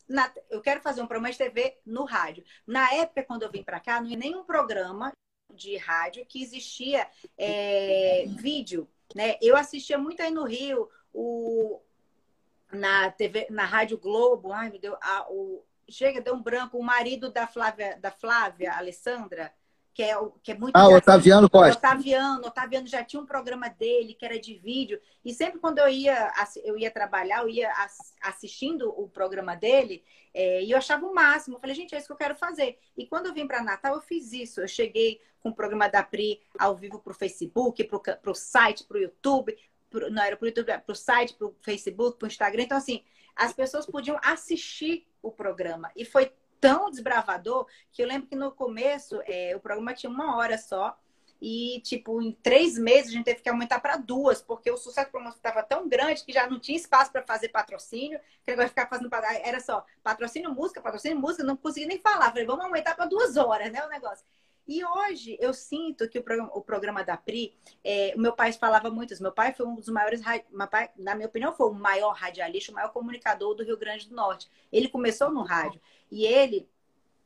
na, 0.09 0.31
eu 0.51 0.61
quero 0.61 0.81
fazer 0.81 1.01
um 1.01 1.07
programa 1.07 1.33
de 1.33 1.39
TV 1.39 1.79
no 1.87 2.05
rádio. 2.05 2.45
Na 2.67 2.93
época, 2.95 3.23
quando 3.23 3.43
eu 3.43 3.51
vim 3.51 3.63
para 3.63 3.81
cá, 3.81 4.01
não 4.01 4.07
tinha 4.07 4.19
nenhum 4.19 4.45
programa 4.45 5.13
de 5.53 5.77
rádio 5.77 6.27
que 6.27 6.43
existia 6.43 7.09
é, 7.37 8.25
vídeo. 8.27 8.89
Né? 9.15 9.37
Eu 9.41 9.57
assistia 9.57 9.99
muito 9.99 10.23
aí 10.23 10.31
no 10.31 10.45
Rio, 10.45 10.89
o, 11.13 11.81
na 12.71 13.11
TV, 13.11 13.47
na 13.51 13.65
Rádio 13.65 13.99
Globo, 13.99 14.53
ai 14.53 14.71
meu 14.71 14.81
Deus, 14.81 14.97
a, 15.01 15.27
o, 15.31 15.65
chega, 15.89 16.21
deu 16.21 16.35
um 16.35 16.43
branco, 16.43 16.79
o 16.79 16.83
marido 16.83 17.31
da 17.31 17.47
Flávia, 17.47 17.99
da 18.01 18.11
Flávia 18.11 18.75
Alessandra, 18.75 19.53
que 19.95 20.03
é, 20.03 20.17
que 20.43 20.53
é 20.53 20.59
muito. 20.59 20.75
Ah, 20.75 20.89
o 20.89 20.95
Otaviano 20.95 21.51
Costa. 21.51 21.77
Otaviano, 21.77 22.47
Otaviano 22.47 22.87
já 22.87 23.05
tinha 23.05 23.21
um 23.21 23.27
programa 23.27 23.69
dele 23.69 24.15
que 24.15 24.25
era 24.25 24.39
de 24.39 24.55
vídeo. 24.55 25.01
E 25.25 25.35
sempre 25.35 25.59
quando 25.59 25.79
eu 25.79 25.89
ia, 25.89 26.33
eu 26.65 26.79
ia 26.79 26.91
trabalhar, 26.91 27.43
eu 27.43 27.49
ia 27.49 27.71
assistindo 28.23 28.89
o 28.89 29.09
programa 29.09 29.55
dele, 29.55 30.03
é, 30.33 30.63
e 30.63 30.71
eu 30.71 30.79
achava 30.79 31.07
o 31.07 31.15
máximo. 31.15 31.57
Eu 31.57 31.61
falei, 31.61 31.77
gente, 31.77 31.95
é 31.95 31.99
isso 31.99 32.07
que 32.07 32.13
eu 32.13 32.17
quero 32.17 32.35
fazer. 32.35 32.79
E 32.97 33.07
quando 33.07 33.27
eu 33.27 33.35
vim 33.35 33.47
para 33.47 33.63
Natal, 33.63 33.95
eu 33.95 34.01
fiz 34.01 34.33
isso. 34.33 34.61
Eu 34.61 34.69
cheguei 34.69 35.21
com 35.41 35.51
o 35.51 35.55
programa 35.55 35.89
da 35.89 36.03
Pri 36.03 36.41
ao 36.59 36.75
vivo 36.77 36.99
para 36.99 37.13
o 37.13 37.15
Facebook, 37.15 37.85
para 37.85 38.31
o 38.31 38.35
site, 38.35 38.85
para 38.85 38.97
o 38.97 39.01
YouTube. 39.01 39.57
pro, 39.91 40.11
não 40.11 40.23
era 40.23 40.37
pro 40.37 40.47
YouTube, 40.47 40.71
era 40.71 40.81
pro 40.81 40.95
site, 40.95 41.35
pro 41.35 41.55
Facebook, 41.61 42.19
pro 42.19 42.29
Instagram. 42.29 42.63
Então, 42.63 42.79
assim, 42.79 43.03
as 43.37 43.53
pessoas 43.53 43.85
podiam 43.85 44.19
assistir 44.25 45.07
o 45.21 45.31
programa. 45.31 45.91
E 45.95 46.05
foi 46.05 46.33
tão 46.63 46.89
desbravador 46.89 47.67
que 47.91 48.01
eu 48.01 48.07
lembro 48.07 48.29
que 48.29 48.37
no 48.37 48.53
começo 48.53 49.21
é, 49.27 49.53
o 49.57 49.61
programa 49.61 49.93
tinha 49.93 50.09
uma 50.09 50.37
hora 50.37 50.57
só. 50.57 50.97
E, 51.45 51.81
tipo, 51.81 52.23
em 52.23 52.31
três 52.31 52.79
meses 52.79 53.11
a 53.11 53.15
gente 53.15 53.25
teve 53.25 53.41
que 53.41 53.49
aumentar 53.49 53.81
para 53.81 53.97
duas, 53.97 54.41
porque 54.41 54.71
o 54.71 54.77
sucesso 54.77 55.09
do 55.09 55.11
programa 55.11 55.35
estava 55.35 55.61
tão 55.65 55.89
grande 55.89 56.23
que 56.23 56.33
já 56.33 56.49
não 56.49 56.61
tinha 56.61 56.79
espaço 56.79 57.11
para 57.11 57.21
fazer 57.25 57.49
patrocínio. 57.49 58.21
Que 58.45 58.53
agora 58.53 58.69
ficar 58.69 58.89
fazendo. 58.89 59.11
Era 59.43 59.59
só 59.59 59.85
patrocínio 60.05 60.55
música, 60.55 60.81
patrocínio 60.81 61.19
música, 61.19 61.43
não 61.43 61.57
conseguia 61.57 61.89
nem 61.89 61.99
falar. 61.99 62.31
Falei, 62.31 62.47
vamos 62.47 62.65
aumentar 62.65 62.95
para 62.95 63.07
duas 63.07 63.37
horas, 63.37 63.73
né? 63.73 63.85
O 63.85 63.89
negócio. 63.89 64.25
E 64.67 64.85
hoje 64.85 65.37
eu 65.41 65.53
sinto 65.53 66.09
que 66.09 66.19
o 66.19 66.23
programa, 66.23 66.51
o 66.55 66.61
programa 66.63 67.05
da 67.05 67.17
Pri, 67.17 67.57
é, 67.83 68.13
o 68.17 68.21
meu 68.21 68.33
pai 68.33 68.53
falava 68.53 68.91
muito. 68.91 69.21
Meu 69.21 69.33
pai 69.33 69.53
foi 69.53 69.67
um 69.67 69.75
dos 69.75 69.89
maiores, 69.89 70.21
na 70.97 71.15
minha 71.15 71.27
opinião, 71.27 71.53
foi 71.53 71.69
o 71.69 71.75
maior 71.75 72.13
radialista, 72.13 72.71
o 72.71 72.75
maior 72.75 72.93
comunicador 72.93 73.55
do 73.55 73.65
Rio 73.65 73.77
Grande 73.77 74.09
do 74.09 74.15
Norte. 74.15 74.49
Ele 74.71 74.89
começou 74.89 75.31
no 75.31 75.43
rádio 75.43 75.81
e 76.11 76.25
ele, 76.25 76.69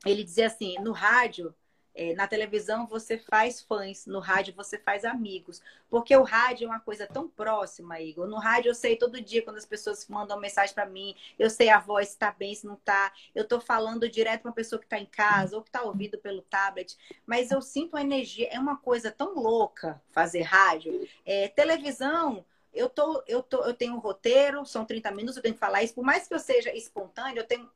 ele 0.04 0.24
dizia 0.24 0.46
assim: 0.46 0.76
no 0.80 0.92
rádio 0.92 1.54
é, 1.96 2.14
na 2.14 2.28
televisão 2.28 2.86
você 2.86 3.18
faz 3.18 3.62
fãs, 3.62 4.06
no 4.06 4.20
rádio 4.20 4.54
você 4.54 4.78
faz 4.78 5.04
amigos. 5.04 5.62
Porque 5.88 6.14
o 6.14 6.22
rádio 6.22 6.66
é 6.66 6.68
uma 6.68 6.80
coisa 6.80 7.06
tão 7.06 7.26
próxima, 7.26 7.98
Igor. 7.98 8.26
No 8.26 8.36
rádio 8.36 8.68
eu 8.68 8.74
sei 8.74 8.96
todo 8.96 9.20
dia 9.20 9.42
quando 9.42 9.56
as 9.56 9.64
pessoas 9.64 10.06
mandam 10.06 10.38
mensagem 10.38 10.74
para 10.74 10.84
mim, 10.84 11.16
eu 11.38 11.48
sei 11.48 11.70
a 11.70 11.78
voz 11.78 12.10
se 12.10 12.18
tá 12.18 12.30
bem, 12.30 12.54
se 12.54 12.66
não 12.66 12.76
tá. 12.76 13.12
Eu 13.34 13.48
tô 13.48 13.58
falando 13.58 14.08
direto 14.08 14.42
com 14.42 14.52
pessoa 14.52 14.78
que 14.78 14.86
tá 14.86 14.98
em 14.98 15.06
casa 15.06 15.56
ou 15.56 15.62
que 15.62 15.70
tá 15.70 15.82
ouvindo 15.82 16.18
pelo 16.18 16.42
tablet. 16.42 16.96
Mas 17.24 17.50
eu 17.50 17.62
sinto 17.62 17.96
a 17.96 18.02
energia, 18.02 18.48
é 18.50 18.60
uma 18.60 18.76
coisa 18.76 19.10
tão 19.10 19.34
louca 19.34 20.00
fazer 20.10 20.42
rádio. 20.42 21.08
É, 21.24 21.48
televisão, 21.48 22.44
eu, 22.74 22.90
tô, 22.90 23.22
eu, 23.26 23.42
tô, 23.42 23.64
eu 23.64 23.72
tenho 23.72 23.94
um 23.94 23.98
roteiro, 23.98 24.66
são 24.66 24.84
30 24.84 25.10
minutos, 25.12 25.36
eu 25.36 25.42
tenho 25.42 25.54
que 25.54 25.60
falar 25.60 25.82
isso. 25.82 25.94
Por 25.94 26.04
mais 26.04 26.28
que 26.28 26.34
eu 26.34 26.38
seja 26.38 26.74
espontâneo, 26.76 27.38
eu 27.38 27.46
tenho 27.46 27.70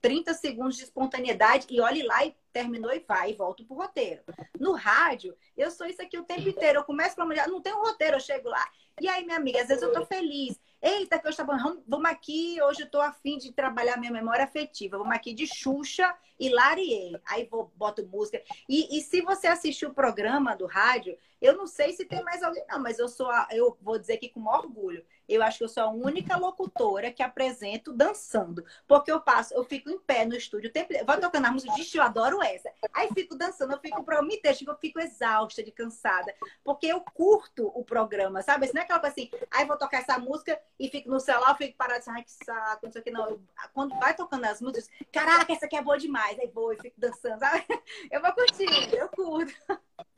30 0.00 0.34
segundos 0.34 0.76
de 0.76 0.84
espontaneidade 0.84 1.66
e 1.70 1.80
olhe 1.80 2.02
lá 2.02 2.24
e 2.24 2.34
terminou 2.56 2.90
e 2.90 3.00
vai, 3.00 3.32
e 3.32 3.34
volto 3.34 3.66
pro 3.66 3.76
roteiro. 3.76 4.22
No 4.58 4.72
rádio, 4.72 5.36
eu 5.54 5.70
sou 5.70 5.86
isso 5.86 6.00
aqui 6.00 6.18
o 6.18 6.24
tempo 6.24 6.48
inteiro. 6.48 6.78
Eu 6.78 6.84
começo 6.84 7.14
pra 7.14 7.26
mulher, 7.26 7.46
não 7.48 7.60
tem 7.60 7.74
um 7.74 7.82
roteiro, 7.82 8.16
eu 8.16 8.20
chego 8.20 8.48
lá. 8.48 8.66
E 8.98 9.06
aí, 9.06 9.26
minha 9.26 9.36
amiga, 9.36 9.60
às 9.60 9.68
vezes 9.68 9.82
eu 9.82 9.92
tô 9.92 10.06
feliz. 10.06 10.58
Eita, 10.80 11.18
que 11.18 11.26
eu 11.26 11.30
estava. 11.30 11.54
Vamos 11.86 12.10
aqui, 12.10 12.58
hoje 12.62 12.82
eu 12.82 12.90
tô 12.90 13.00
afim 13.00 13.36
de 13.36 13.52
trabalhar 13.52 13.98
minha 13.98 14.12
memória 14.12 14.44
afetiva. 14.44 14.96
Vamos 14.96 15.14
aqui 15.14 15.34
de 15.34 15.46
Xuxa 15.46 16.14
e 16.40 16.48
Lariei. 16.48 17.18
Aí 17.26 17.44
vou, 17.44 17.70
boto 17.76 18.06
música. 18.06 18.42
E, 18.68 18.96
e 18.96 19.02
se 19.02 19.20
você 19.20 19.48
assistir 19.48 19.84
o 19.84 19.92
programa 19.92 20.56
do 20.56 20.64
rádio, 20.66 21.16
eu 21.40 21.56
não 21.56 21.66
sei 21.66 21.92
se 21.92 22.04
tem 22.04 22.22
mais 22.22 22.42
alguém, 22.42 22.64
não, 22.68 22.80
mas 22.80 22.98
eu 22.98 23.08
sou 23.08 23.30
a, 23.30 23.48
eu 23.50 23.76
vou 23.82 23.98
dizer 23.98 24.14
aqui 24.14 24.28
com 24.28 24.46
orgulho. 24.46 25.04
Eu 25.28 25.42
acho 25.42 25.58
que 25.58 25.64
eu 25.64 25.68
sou 25.68 25.82
a 25.82 25.90
única 25.90 26.36
locutora 26.36 27.10
que 27.10 27.22
apresento 27.22 27.92
dançando. 27.92 28.64
Porque 28.86 29.10
eu 29.10 29.20
passo, 29.20 29.52
eu 29.54 29.64
fico 29.64 29.90
em 29.90 29.98
pé 29.98 30.24
no 30.24 30.36
estúdio, 30.36 30.72
tempo, 30.72 30.94
vou 31.04 31.20
tocando 31.20 31.46
a 31.46 31.50
música, 31.50 31.74
de 31.74 31.96
eu 31.96 32.02
adoro 32.02 32.40
essa. 32.52 32.70
Aí 32.92 33.08
fico 33.14 33.36
dançando, 33.36 33.72
eu 33.72 33.78
fico 33.78 34.04
me 34.22 34.40
deixar, 34.40 34.64
eu 34.66 34.76
fico 34.76 35.00
exausta, 35.00 35.62
de 35.62 35.70
cansada. 35.70 36.34
Porque 36.64 36.86
eu 36.86 37.00
curto 37.00 37.70
o 37.74 37.84
programa, 37.84 38.42
sabe? 38.42 38.66
Isso 38.66 38.74
não 38.74 38.82
é 38.82 38.84
aquela 38.84 39.00
coisa 39.00 39.14
assim, 39.14 39.30
aí 39.50 39.66
vou 39.66 39.76
tocar 39.76 39.98
essa 39.98 40.18
música 40.18 40.58
e 40.78 40.88
fico 40.88 41.10
no 41.10 41.20
celular, 41.20 41.50
eu 41.50 41.56
fico 41.56 41.76
parada 41.76 41.98
assim, 41.98 42.10
ai 42.10 42.22
que 42.22 42.32
saco, 42.44 42.86
não 42.86 42.92
sei 42.92 43.00
o 43.00 43.04
que, 43.04 43.10
não. 43.10 43.28
Eu, 43.28 43.40
quando 43.72 43.98
vai 43.98 44.14
tocando 44.14 44.44
as 44.44 44.60
músicas, 44.60 44.88
caraca, 45.12 45.52
essa 45.52 45.66
aqui 45.66 45.76
é 45.76 45.82
boa 45.82 45.98
demais. 45.98 46.38
Aí 46.38 46.50
vou 46.52 46.72
e 46.72 46.76
fico 46.76 46.98
dançando, 46.98 47.38
sabe? 47.38 47.64
Eu 48.10 48.20
vou 48.20 48.32
curtindo, 48.32 48.96
eu 48.96 49.08
curto. 49.08 49.52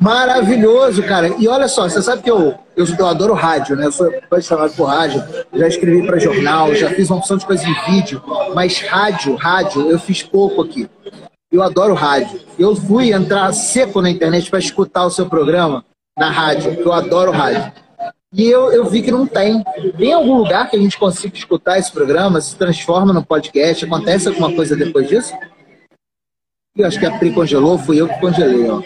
Maravilhoso, 0.01 1.03
cara. 1.03 1.29
E 1.39 1.49
olha 1.49 1.69
só, 1.69 1.89
você 1.89 2.03
sabe 2.03 2.23
que 2.23 2.31
eu, 2.31 2.55
eu, 2.77 2.87
eu 2.99 3.07
adoro 3.07 3.35
rádio, 3.35 3.77
né? 3.77 3.87
Eu 3.87 3.93
sou 3.93 4.09
apaixonado 4.09 4.75
por 4.75 4.85
rádio, 4.85 5.23
já 5.53 5.67
escrevi 5.67 6.07
para 6.07 6.19
jornal, 6.19 6.75
já 6.75 6.91
fiz 6.91 7.11
uma 7.11 7.19
opção 7.19 7.37
de 7.37 7.47
coisas 7.47 7.67
em 7.67 7.75
vídeo, 7.91 8.23
mas 8.55 8.81
rádio, 8.81 9.35
rádio, 9.35 9.91
eu 9.91 9.99
fiz 9.99 10.23
pouco 10.23 10.63
aqui. 10.63 10.89
Eu 11.51 11.63
adoro 11.63 11.95
rádio. 11.95 12.41
Eu 12.59 12.77
fui 12.77 13.13
entrar 13.13 13.53
seco 13.53 14.03
na 14.03 14.11
internet 14.11 14.51
para 14.51 14.59
escutar 14.59 15.07
o 15.07 15.11
seu 15.11 15.29
programa 15.29 15.85
na 16.17 16.31
rádio, 16.31 16.73
eu 16.73 16.93
adoro 16.93 17.31
rádio. 17.31 17.73
E 18.35 18.45
eu, 18.45 18.71
eu 18.73 18.85
vi 18.85 19.03
que 19.03 19.11
não 19.11 19.27
tem. 19.27 19.65
Tem 19.97 20.13
algum 20.13 20.37
lugar 20.37 20.69
que 20.69 20.77
a 20.77 20.79
gente 20.79 20.99
consiga 20.99 21.35
escutar 21.37 21.79
esse 21.79 21.91
programa, 21.91 22.41
se 22.41 22.57
transforma 22.57 23.13
no 23.13 23.25
podcast? 23.25 23.85
Acontece 23.85 24.29
alguma 24.29 24.55
coisa 24.55 24.77
depois 24.77 25.09
disso? 25.09 25.33
Eu 26.77 26.87
acho 26.87 26.99
que 26.99 27.07
a 27.07 27.19
Pri 27.19 27.33
congelou, 27.33 27.79
fui 27.79 28.01
eu 28.01 28.09
que 28.09 28.21
congelei, 28.21 28.69
ó. 28.69 28.83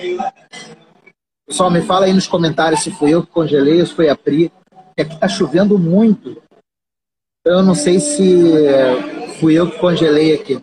Pessoal, 1.47 1.71
me 1.71 1.83
fala 1.83 2.07
aí 2.07 2.13
nos 2.13 2.29
comentários 2.29 2.83
se 2.83 2.91
fui 2.93 3.11
eu 3.11 3.23
que 3.23 3.33
congelei 3.33 3.81
ou 3.81 3.87
se 3.87 3.95
foi 3.95 4.09
a 4.09 4.17
Pri. 4.17 4.53
Aqui 4.99 5.19
tá 5.19 5.29
chovendo 5.29 5.79
muito. 5.79 6.41
Eu 7.45 7.63
não 7.63 7.75
sei 7.75 7.99
se 7.99 8.57
é, 8.65 9.29
fui 9.41 9.55
eu 9.55 9.69
que 9.69 9.79
congelei 9.79 10.35
aqui. 10.35 10.63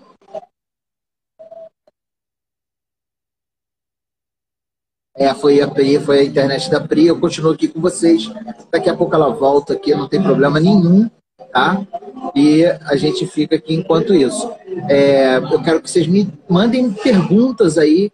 É, 5.20 5.34
foi 5.34 5.60
a 5.60 5.68
Pri, 5.68 6.00
foi 6.00 6.20
a 6.20 6.24
internet 6.24 6.72
da 6.72 6.80
Pri. 6.80 7.08
Eu 7.08 7.20
continuo 7.20 7.52
aqui 7.52 7.68
com 7.68 7.82
vocês. 7.82 8.32
Daqui 8.72 8.90
a 8.90 8.96
pouco 8.96 9.14
ela 9.14 9.28
volta 9.28 9.74
aqui, 9.74 9.94
não 9.94 10.08
tem 10.08 10.24
problema 10.24 10.62
nenhum, 10.62 11.10
tá? 11.52 11.86
E 12.34 12.64
a 12.64 12.96
gente 12.96 13.28
fica 13.28 13.58
aqui 13.58 13.76
enquanto 13.76 14.14
isso. 14.14 14.50
É, 14.88 15.36
eu 15.36 15.62
quero 15.62 15.82
que 15.82 15.92
vocês 15.92 16.08
me 16.08 16.32
mandem 16.48 16.90
perguntas 16.94 17.78
aí 17.78 18.10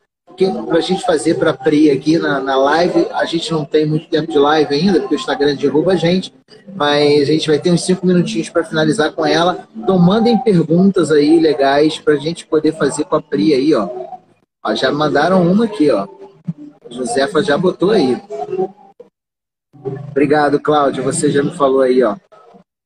para 0.68 0.80
a 0.80 0.82
gente 0.82 1.06
fazer 1.06 1.36
para 1.36 1.52
a 1.52 1.54
Pri 1.54 1.92
aqui 1.92 2.18
na, 2.18 2.40
na 2.40 2.56
live. 2.56 3.06
A 3.12 3.26
gente 3.26 3.52
não 3.52 3.64
tem 3.64 3.86
muito 3.86 4.10
tempo 4.10 4.32
de 4.32 4.40
live 4.40 4.74
ainda, 4.74 5.00
porque 5.00 5.14
o 5.14 5.20
Instagram 5.20 5.56
derruba 5.56 5.92
a 5.92 5.96
gente, 5.96 6.34
mas 6.76 7.30
a 7.30 7.32
gente 7.32 7.48
vai 7.48 7.60
ter 7.60 7.72
uns 7.72 7.86
cinco 7.86 8.08
minutinhos 8.08 8.50
para 8.50 8.64
finalizar 8.64 9.12
com 9.12 9.24
ela. 9.24 9.68
Então 9.78 10.00
mandem 10.00 10.40
perguntas 10.40 11.12
aí 11.12 11.40
legais 11.40 12.00
para 12.00 12.16
a 12.16 12.18
gente 12.18 12.48
poder 12.48 12.72
fazer 12.72 13.04
com 13.04 13.16
a 13.16 13.22
Pri 13.22 13.54
aí, 13.54 13.76
ó. 13.76 13.88
ó 14.66 14.74
já 14.74 14.92
mandaram 14.92 15.44
uma 15.44 15.66
aqui, 15.66 15.92
ó. 15.92 16.08
Josefa 16.90 17.44
já 17.44 17.58
botou 17.58 17.92
aí. 17.92 18.22
Obrigado, 20.10 20.60
Cláudio. 20.60 21.04
Você 21.04 21.32
já 21.32 21.44
me 21.44 21.56
falou 21.56 21.82
aí, 21.82 22.04
ó. 22.04 22.16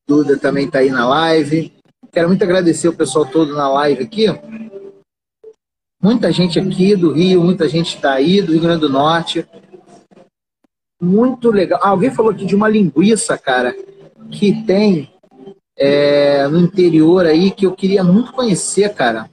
Duda 0.07 0.37
também 0.37 0.65
está 0.65 0.79
aí 0.79 0.89
na 0.89 1.07
live. 1.07 1.73
Quero 2.11 2.27
muito 2.27 2.43
agradecer 2.43 2.87
o 2.87 2.95
pessoal 2.95 3.25
todo 3.25 3.53
na 3.53 3.69
live 3.69 4.03
aqui. 4.03 4.25
Muita 6.01 6.31
gente 6.31 6.57
aqui 6.59 6.95
do 6.95 7.11
Rio, 7.11 7.43
muita 7.43 7.67
gente 7.67 7.95
está 7.95 8.13
aí 8.13 8.41
do 8.41 8.53
Rio 8.53 8.61
Grande 8.61 8.81
do 8.81 8.89
Norte. 8.89 9.45
Muito 11.01 11.51
legal. 11.51 11.79
Ah, 11.83 11.89
alguém 11.89 12.09
falou 12.09 12.31
aqui 12.31 12.45
de 12.45 12.55
uma 12.55 12.67
linguiça, 12.67 13.37
cara, 13.37 13.75
que 14.31 14.63
tem 14.63 15.13
é, 15.77 16.47
no 16.47 16.59
interior 16.59 17.25
aí 17.25 17.51
que 17.51 17.65
eu 17.65 17.73
queria 17.73 18.03
muito 18.03 18.33
conhecer, 18.33 18.93
cara. 18.93 19.29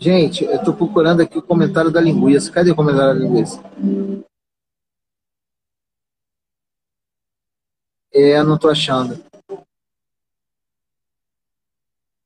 Gente, 0.00 0.44
eu 0.44 0.56
estou 0.56 0.72
procurando 0.72 1.20
aqui 1.20 1.36
o 1.36 1.42
comentário 1.42 1.90
da 1.90 2.00
linguiça. 2.00 2.50
Cadê 2.50 2.70
o 2.70 2.74
comentário 2.74 3.12
da 3.12 3.20
linguiça? 3.26 3.62
É, 8.10 8.42
não 8.42 8.54
estou 8.54 8.70
achando. 8.70 9.22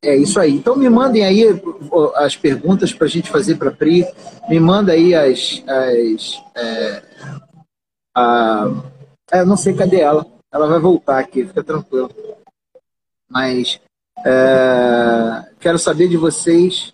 É 0.01 0.15
isso 0.15 0.39
aí. 0.39 0.53
Então 0.53 0.77
me 0.77 0.89
mandem 0.89 1.25
aí 1.25 1.43
as 2.15 2.37
perguntas 2.37 2.93
para 2.93 3.09
a 3.09 3.11
gente 3.11 3.29
fazer 3.29 3.57
para 3.57 3.71
a 3.71 3.75
Pri. 3.75 4.07
Me 4.49 4.61
manda 4.61 4.93
aí 4.93 5.13
as. 5.13 5.61
as 5.67 6.41
é, 6.55 7.03
a, 8.15 8.67
é, 9.33 9.45
não 9.45 9.57
sei 9.57 9.75
cadê 9.75 10.01
ela. 10.01 10.25
Ela 10.53 10.69
vai 10.69 10.79
voltar 10.79 11.19
aqui, 11.19 11.45
fica 11.45 11.65
tranquilo. 11.65 12.15
Mas 13.29 13.81
é, 14.25 15.51
quero 15.59 15.77
saber 15.77 16.07
de 16.07 16.17
vocês. 16.17 16.94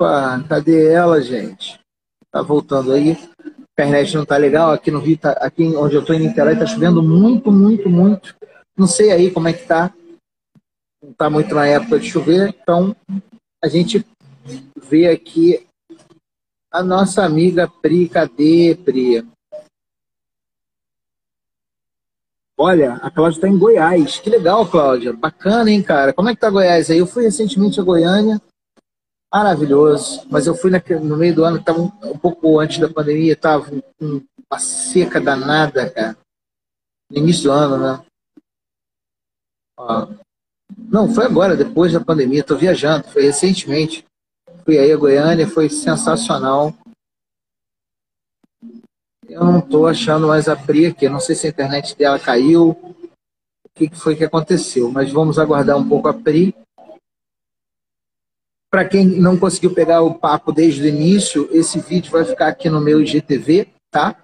Opa, 0.00 0.42
cadê 0.48 0.90
ela, 0.90 1.20
gente? 1.20 1.78
Tá 2.30 2.40
voltando 2.40 2.90
aí. 2.90 3.18
A 3.44 3.82
internet 3.82 4.16
não 4.16 4.24
tá 4.24 4.38
legal. 4.38 4.70
Aqui 4.70 4.90
no 4.90 4.98
Rio, 4.98 5.18
tá, 5.18 5.32
aqui 5.32 5.62
onde 5.76 5.94
eu 5.94 6.02
tô 6.02 6.14
em 6.14 6.20
Niterói, 6.20 6.58
tá 6.58 6.64
chovendo 6.64 7.02
muito, 7.02 7.52
muito, 7.52 7.90
muito. 7.90 8.34
Não 8.74 8.86
sei 8.86 9.12
aí 9.12 9.30
como 9.30 9.48
é 9.48 9.52
que 9.52 9.66
tá 9.66 9.92
não 11.02 11.10
está 11.10 11.28
muito 11.28 11.54
na 11.54 11.66
época 11.66 11.98
de 11.98 12.10
chover, 12.10 12.48
então 12.48 12.96
a 13.62 13.68
gente 13.68 14.06
vê 14.82 15.08
aqui 15.08 15.66
a 16.72 16.82
nossa 16.82 17.22
amiga 17.22 17.68
Pri. 17.68 18.08
Cadê, 18.08 18.78
Pri? 18.82 19.26
Olha, 22.58 22.94
a 23.02 23.10
Cláudia 23.10 23.36
está 23.36 23.48
em 23.48 23.58
Goiás. 23.58 24.18
Que 24.18 24.30
legal, 24.30 24.66
Cláudia. 24.66 25.12
Bacana, 25.12 25.70
hein, 25.70 25.82
cara? 25.82 26.14
Como 26.14 26.30
é 26.30 26.34
que 26.34 26.40
tá 26.40 26.48
Goiás 26.48 26.90
aí? 26.90 26.98
Eu 26.98 27.06
fui 27.06 27.24
recentemente 27.24 27.78
a 27.78 27.82
Goiânia. 27.82 28.40
Maravilhoso. 29.32 30.26
Mas 30.28 30.46
eu 30.46 30.54
fui 30.54 30.70
no 30.70 31.16
meio 31.16 31.34
do 31.34 31.44
ano, 31.44 31.58
estava 31.58 31.80
um, 31.80 31.92
um, 32.04 32.18
pouco 32.18 32.58
antes 32.58 32.78
da 32.78 32.88
pandemia, 32.88 33.34
estava 33.34 33.70
uma 34.00 34.58
seca 34.58 35.20
danada, 35.20 35.88
cara. 35.90 36.16
No 37.10 37.18
início 37.18 37.44
do 37.44 37.52
ano, 37.52 37.78
né? 37.78 38.04
Ó, 39.78 40.08
não, 40.76 41.12
foi 41.12 41.24
agora, 41.24 41.56
depois 41.56 41.92
da 41.92 42.00
pandemia. 42.00 42.40
Estou 42.40 42.58
viajando, 42.58 43.08
foi 43.08 43.22
recentemente. 43.22 44.04
Fui 44.64 44.78
aí 44.78 44.92
a 44.92 44.96
Goiânia, 44.96 45.46
foi 45.46 45.68
sensacional. 45.68 46.74
Eu 49.28 49.44
não 49.44 49.60
estou 49.60 49.86
achando 49.86 50.26
mais 50.26 50.48
a 50.48 50.56
Pri 50.56 50.86
aqui. 50.86 51.08
Não 51.08 51.20
sei 51.20 51.36
se 51.36 51.46
a 51.46 51.50
internet 51.50 51.96
dela 51.96 52.18
caiu. 52.18 52.70
O 52.70 53.68
que 53.74 53.88
foi 53.94 54.16
que 54.16 54.24
aconteceu? 54.24 54.90
Mas 54.90 55.12
vamos 55.12 55.38
aguardar 55.38 55.76
um 55.76 55.88
pouco 55.88 56.08
a 56.08 56.14
Pri. 56.14 56.54
Para 58.70 58.84
quem 58.84 59.04
não 59.04 59.36
conseguiu 59.36 59.74
pegar 59.74 60.02
o 60.02 60.14
papo 60.14 60.52
desde 60.52 60.82
o 60.82 60.86
início, 60.86 61.48
esse 61.50 61.80
vídeo 61.80 62.12
vai 62.12 62.24
ficar 62.24 62.46
aqui 62.46 62.70
no 62.70 62.80
meu 62.80 63.02
IGTV, 63.02 63.66
tá? 63.90 64.16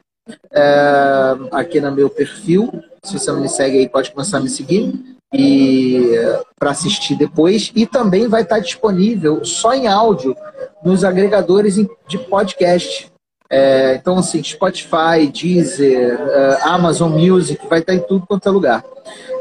É, 0.53 1.35
aqui 1.51 1.81
no 1.81 1.91
meu 1.91 2.09
perfil. 2.09 2.71
Se 3.03 3.19
você 3.19 3.31
não 3.33 3.41
me 3.41 3.49
segue 3.49 3.79
aí, 3.79 3.89
pode 3.89 4.13
começar 4.13 4.39
a 4.39 4.41
me 4.41 4.49
seguir 4.49 5.17
e 5.35 6.13
para 6.59 6.71
assistir 6.71 7.17
depois. 7.17 7.73
E 7.75 7.87
também 7.87 8.29
vai 8.29 8.43
estar 8.43 8.59
disponível 8.59 9.45
só 9.45 9.75
em 9.75 9.87
áudio 9.87 10.37
nos 10.85 11.05
agregadores 11.05 11.77
de 12.07 12.19
podcast. 12.19 13.11
É, 13.49 13.95
então, 13.95 14.19
assim, 14.19 14.43
Spotify, 14.43 15.31
Deezer, 15.33 16.19
uh, 16.21 16.69
Amazon 16.69 17.13
Music, 17.13 17.65
vai 17.69 17.79
estar 17.79 17.95
em 17.95 18.01
tudo 18.01 18.27
quanto 18.27 18.49
é 18.49 18.51
lugar. 18.51 18.85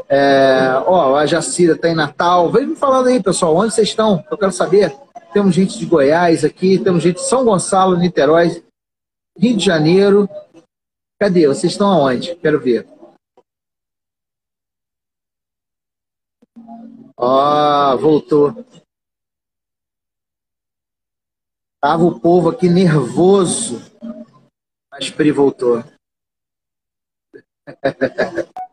É, 0.08 0.72
ó, 0.86 1.16
a 1.16 1.26
Jacira 1.26 1.74
está 1.74 1.88
em 1.88 1.94
Natal. 1.94 2.50
Vem 2.50 2.66
me 2.68 2.76
falando 2.76 3.08
aí, 3.08 3.22
pessoal, 3.22 3.56
onde 3.56 3.74
vocês 3.74 3.88
estão? 3.88 4.24
Eu 4.30 4.38
quero 4.38 4.52
saber. 4.52 4.96
Temos 5.32 5.54
gente 5.54 5.78
de 5.78 5.86
Goiás 5.86 6.44
aqui, 6.44 6.78
temos 6.78 7.02
gente 7.02 7.16
de 7.16 7.28
São 7.28 7.44
Gonçalo, 7.44 7.96
Niterói, 7.96 8.64
Rio 9.36 9.56
de 9.56 9.64
Janeiro. 9.64 10.28
Cadê? 11.20 11.46
Vocês 11.46 11.72
estão 11.72 11.88
aonde? 11.88 12.36
Quero 12.36 12.60
ver. 12.60 12.86
Ó, 17.16 17.96
voltou. 17.96 18.64
Tava 21.80 22.04
o 22.04 22.20
povo 22.20 22.50
aqui 22.50 22.68
nervoso. 22.68 23.80
Mas 24.90 25.10
Pri 25.10 25.32
voltou. 25.32 25.82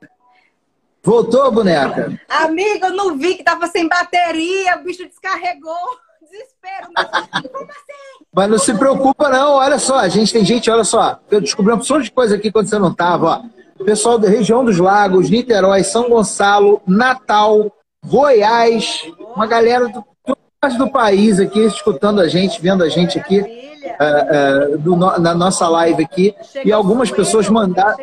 Voltou, 1.06 1.52
boneca? 1.52 2.18
Amiga, 2.30 2.88
eu 2.88 2.94
não 2.94 3.18
vi 3.18 3.36
que 3.36 3.44
tava 3.44 3.68
sem 3.68 3.90
bateria, 3.90 4.78
o 4.78 4.84
bicho 4.84 5.06
descarregou. 5.06 5.76
Desespero. 6.24 6.88
Mas, 6.96 7.52
como 7.52 7.66
assim? 7.66 8.26
Mas 8.34 8.50
não 8.50 8.58
se 8.58 8.74
preocupa, 8.74 9.30
não. 9.30 9.56
Olha 9.56 9.78
só, 9.78 9.98
a 9.98 10.08
gente 10.08 10.32
tem 10.32 10.46
gente, 10.46 10.72
olha 10.72 10.86
só. 10.86 11.20
Eu 11.30 11.42
descobri 11.42 11.72
uma 11.72 11.78
opção 11.78 12.00
de 12.00 12.10
coisa 12.10 12.36
aqui 12.36 12.52
quando 12.52 12.68
você 12.68 12.80
não 12.80 12.94
tava, 12.94 13.28
ó. 13.28 13.84
Pessoal 13.84 14.18
da 14.18 14.30
região 14.30 14.64
dos 14.64 14.80
lagos, 14.80 15.30
Niterói, 15.30 15.84
São 15.84 16.10
Gonçalo, 16.10 16.82
Natal, 16.88 17.70
Goiás, 18.06 19.04
uma 19.36 19.46
galera 19.46 19.90
do, 19.90 20.06
do, 20.26 20.78
do 20.78 20.90
país 20.90 21.38
aqui 21.38 21.60
escutando 21.66 22.22
a 22.22 22.28
gente, 22.30 22.62
vendo 22.62 22.82
a 22.82 22.88
gente 22.88 23.20
aqui 23.20 23.42
uh, 23.42 24.74
uh, 24.74 24.78
do, 24.78 24.96
na 24.96 25.36
nossa 25.36 25.68
live 25.68 26.02
aqui. 26.02 26.34
Chegou 26.44 26.70
e 26.70 26.72
algumas 26.72 27.12
pessoas 27.12 27.50
mandaram. 27.50 27.98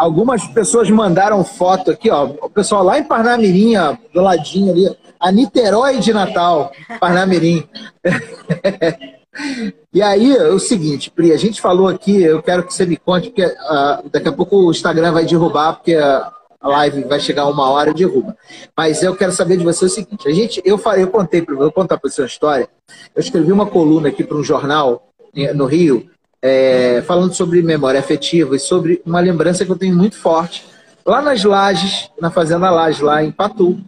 Algumas 0.00 0.46
pessoas 0.46 0.88
mandaram 0.88 1.44
foto 1.44 1.90
aqui, 1.90 2.08
ó. 2.08 2.24
O 2.40 2.48
pessoal 2.48 2.82
lá 2.82 2.98
em 2.98 3.04
Parnamirim, 3.04 3.76
ó, 3.76 3.94
do 4.14 4.22
ladinho 4.22 4.72
ali. 4.72 4.96
A 5.20 5.30
Niterói 5.30 5.98
de 5.98 6.10
Natal, 6.14 6.72
Parnamirim. 6.98 7.68
e 9.92 10.00
aí, 10.00 10.34
é 10.34 10.48
o 10.48 10.58
seguinte, 10.58 11.10
Pri, 11.10 11.34
a 11.34 11.36
gente 11.36 11.60
falou 11.60 11.86
aqui, 11.86 12.22
eu 12.22 12.42
quero 12.42 12.66
que 12.66 12.72
você 12.72 12.86
me 12.86 12.96
conte, 12.96 13.28
porque 13.28 13.44
uh, 13.44 14.08
daqui 14.10 14.26
a 14.26 14.32
pouco 14.32 14.56
o 14.56 14.70
Instagram 14.70 15.12
vai 15.12 15.26
derrubar, 15.26 15.74
porque 15.74 15.94
a 15.94 16.32
live 16.62 17.04
vai 17.04 17.20
chegar 17.20 17.46
uma 17.48 17.68
hora 17.68 17.90
e 17.90 17.94
derruba. 17.94 18.34
Mas 18.74 19.02
eu 19.02 19.14
quero 19.14 19.32
saber 19.32 19.58
de 19.58 19.64
você 19.64 19.84
o 19.84 19.90
seguinte: 19.90 20.26
a 20.26 20.32
gente, 20.32 20.62
eu 20.64 20.78
falei, 20.78 21.02
eu 21.04 21.08
contei, 21.08 21.44
eu 21.46 21.58
vou 21.58 21.70
contar 21.70 21.98
para 21.98 22.08
você 22.08 22.22
uma 22.22 22.26
história. 22.26 22.66
Eu 23.14 23.20
escrevi 23.20 23.52
uma 23.52 23.66
coluna 23.66 24.08
aqui 24.08 24.24
para 24.24 24.38
um 24.38 24.42
jornal 24.42 25.10
eh, 25.36 25.52
no 25.52 25.66
Rio, 25.66 26.08
é, 26.42 27.02
falando 27.06 27.34
sobre 27.34 27.62
memória 27.62 28.00
afetiva 28.00 28.56
e 28.56 28.60
sobre 28.60 29.02
uma 29.04 29.20
lembrança 29.20 29.64
que 29.64 29.70
eu 29.70 29.78
tenho 29.78 29.94
muito 29.94 30.16
forte 30.16 30.64
lá 31.04 31.20
nas 31.20 31.42
lajes, 31.44 32.10
na 32.20 32.30
fazenda 32.30 32.70
Laje, 32.70 33.02
lá 33.02 33.22
em 33.24 33.32
Patu, 33.32 33.80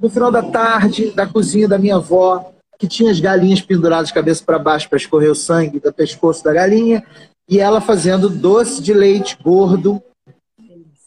no 0.00 0.10
final 0.10 0.30
da 0.30 0.42
tarde, 0.42 1.10
da 1.10 1.26
cozinha 1.26 1.66
da 1.66 1.78
minha 1.78 1.96
avó, 1.96 2.52
que 2.78 2.86
tinha 2.86 3.10
as 3.10 3.20
galinhas 3.20 3.60
penduradas 3.60 4.08
de 4.08 4.14
cabeça 4.14 4.42
para 4.44 4.58
baixo 4.58 4.88
para 4.88 4.98
escorrer 4.98 5.30
o 5.30 5.34
sangue 5.34 5.80
do 5.80 5.92
pescoço 5.92 6.44
da 6.44 6.52
galinha, 6.52 7.02
e 7.48 7.58
ela 7.58 7.80
fazendo 7.80 8.28
doce 8.28 8.82
de 8.82 8.92
leite 8.92 9.36
gordo 9.42 10.02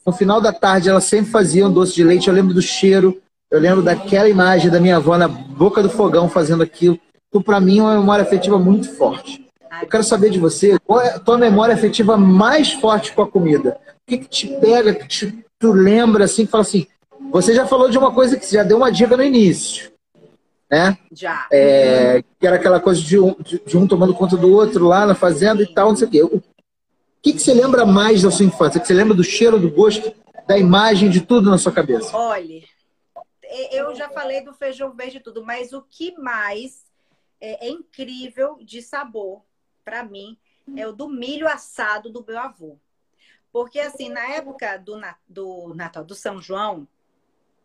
no 0.05 0.13
final 0.13 0.39
da 0.39 0.53
tarde, 0.53 0.87
ela 0.87 1.01
sempre 1.01 1.31
fazia 1.31 1.65
um 1.65 1.71
doce 1.71 1.95
de 1.95 2.03
leite. 2.03 2.27
Eu 2.27 2.33
lembro 2.33 2.53
do 2.53 2.61
cheiro, 2.61 3.19
eu 3.49 3.59
lembro 3.59 3.81
daquela 3.81 4.29
imagem 4.29 4.69
da 4.69 4.79
minha 4.79 4.97
avó 4.97 5.17
na 5.17 5.27
boca 5.27 5.81
do 5.81 5.89
fogão 5.89 6.29
fazendo 6.29 6.61
aquilo. 6.61 6.99
Então, 7.27 7.41
para 7.41 7.59
mim, 7.59 7.79
é 7.79 7.81
uma 7.81 7.99
memória 7.99 8.23
afetiva 8.23 8.59
muito 8.59 8.87
forte. 8.95 9.44
Eu 9.81 9.87
quero 9.87 10.03
saber 10.03 10.29
de 10.29 10.39
você, 10.39 10.77
qual 10.79 11.01
é 11.01 11.15
a 11.15 11.19
tua 11.19 11.37
memória 11.37 11.73
afetiva 11.73 12.17
mais 12.17 12.73
forte 12.73 13.13
com 13.13 13.21
a 13.21 13.27
comida? 13.27 13.79
O 13.87 14.07
que, 14.07 14.17
que 14.19 14.27
te 14.27 14.47
pega, 14.59 14.93
que 14.93 15.07
te, 15.07 15.45
tu 15.59 15.71
lembra 15.71 16.25
assim, 16.25 16.45
que 16.45 16.51
fala 16.51 16.61
assim, 16.61 16.87
você 17.31 17.53
já 17.53 17.65
falou 17.65 17.89
de 17.89 17.97
uma 17.97 18.13
coisa 18.13 18.37
que 18.37 18.51
já 18.51 18.63
deu 18.63 18.77
uma 18.77 18.91
dica 18.91 19.17
no 19.17 19.23
início, 19.23 19.91
né? 20.69 20.97
Já. 21.11 21.47
É, 21.51 22.23
que 22.39 22.45
era 22.45 22.55
aquela 22.57 22.79
coisa 22.79 23.01
de 23.01 23.19
um, 23.19 23.35
de, 23.39 23.59
de 23.65 23.77
um, 23.77 23.87
tomando 23.87 24.13
conta 24.13 24.37
do 24.37 24.51
outro 24.51 24.85
lá 24.85 25.05
na 25.05 25.15
fazenda 25.15 25.61
e 25.63 25.73
tal, 25.73 25.89
não 25.89 25.95
sei 25.95 26.07
o 26.07 26.11
quê. 26.11 26.23
O 26.23 26.41
que, 27.21 27.33
que 27.33 27.39
você 27.39 27.53
lembra 27.53 27.85
mais 27.85 28.21
da 28.21 28.29
sua 28.29 28.45
infância? 28.45 28.79
Que 28.79 28.87
você 28.87 28.93
lembra 28.93 29.15
do 29.15 29.23
cheiro, 29.23 29.59
do 29.59 29.71
gosto, 29.71 30.13
da 30.47 30.57
imagem, 30.57 31.09
de 31.09 31.21
tudo 31.21 31.49
na 31.49 31.57
sua 31.57 31.71
cabeça? 31.71 32.15
Olha, 32.15 32.63
eu 33.71 33.95
já 33.95 34.09
falei 34.09 34.43
do 34.43 34.53
feijão 34.53 34.91
verde 34.93 35.17
e 35.17 35.19
tudo, 35.19 35.43
mas 35.43 35.73
o 35.73 35.81
que 35.81 36.15
mais 36.17 36.85
é, 37.41 37.67
é 37.67 37.69
incrível 37.69 38.57
de 38.61 38.81
sabor 38.81 39.41
para 39.85 40.03
mim 40.03 40.37
é 40.75 40.85
o 40.87 40.91
do 40.91 41.07
milho 41.07 41.47
assado 41.47 42.09
do 42.09 42.25
meu 42.25 42.39
avô. 42.39 42.77
Porque, 43.51 43.79
assim, 43.79 44.09
na 44.09 44.27
época 44.33 44.77
do, 44.77 44.99
do 45.29 45.73
Natal, 45.73 46.03
do 46.03 46.13
São 46.13 46.41
João, 46.41 46.85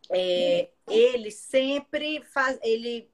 é, 0.09 0.69
ele 0.87 1.31
sempre 1.31 2.23
faz, 2.23 2.59
ele 2.63 3.10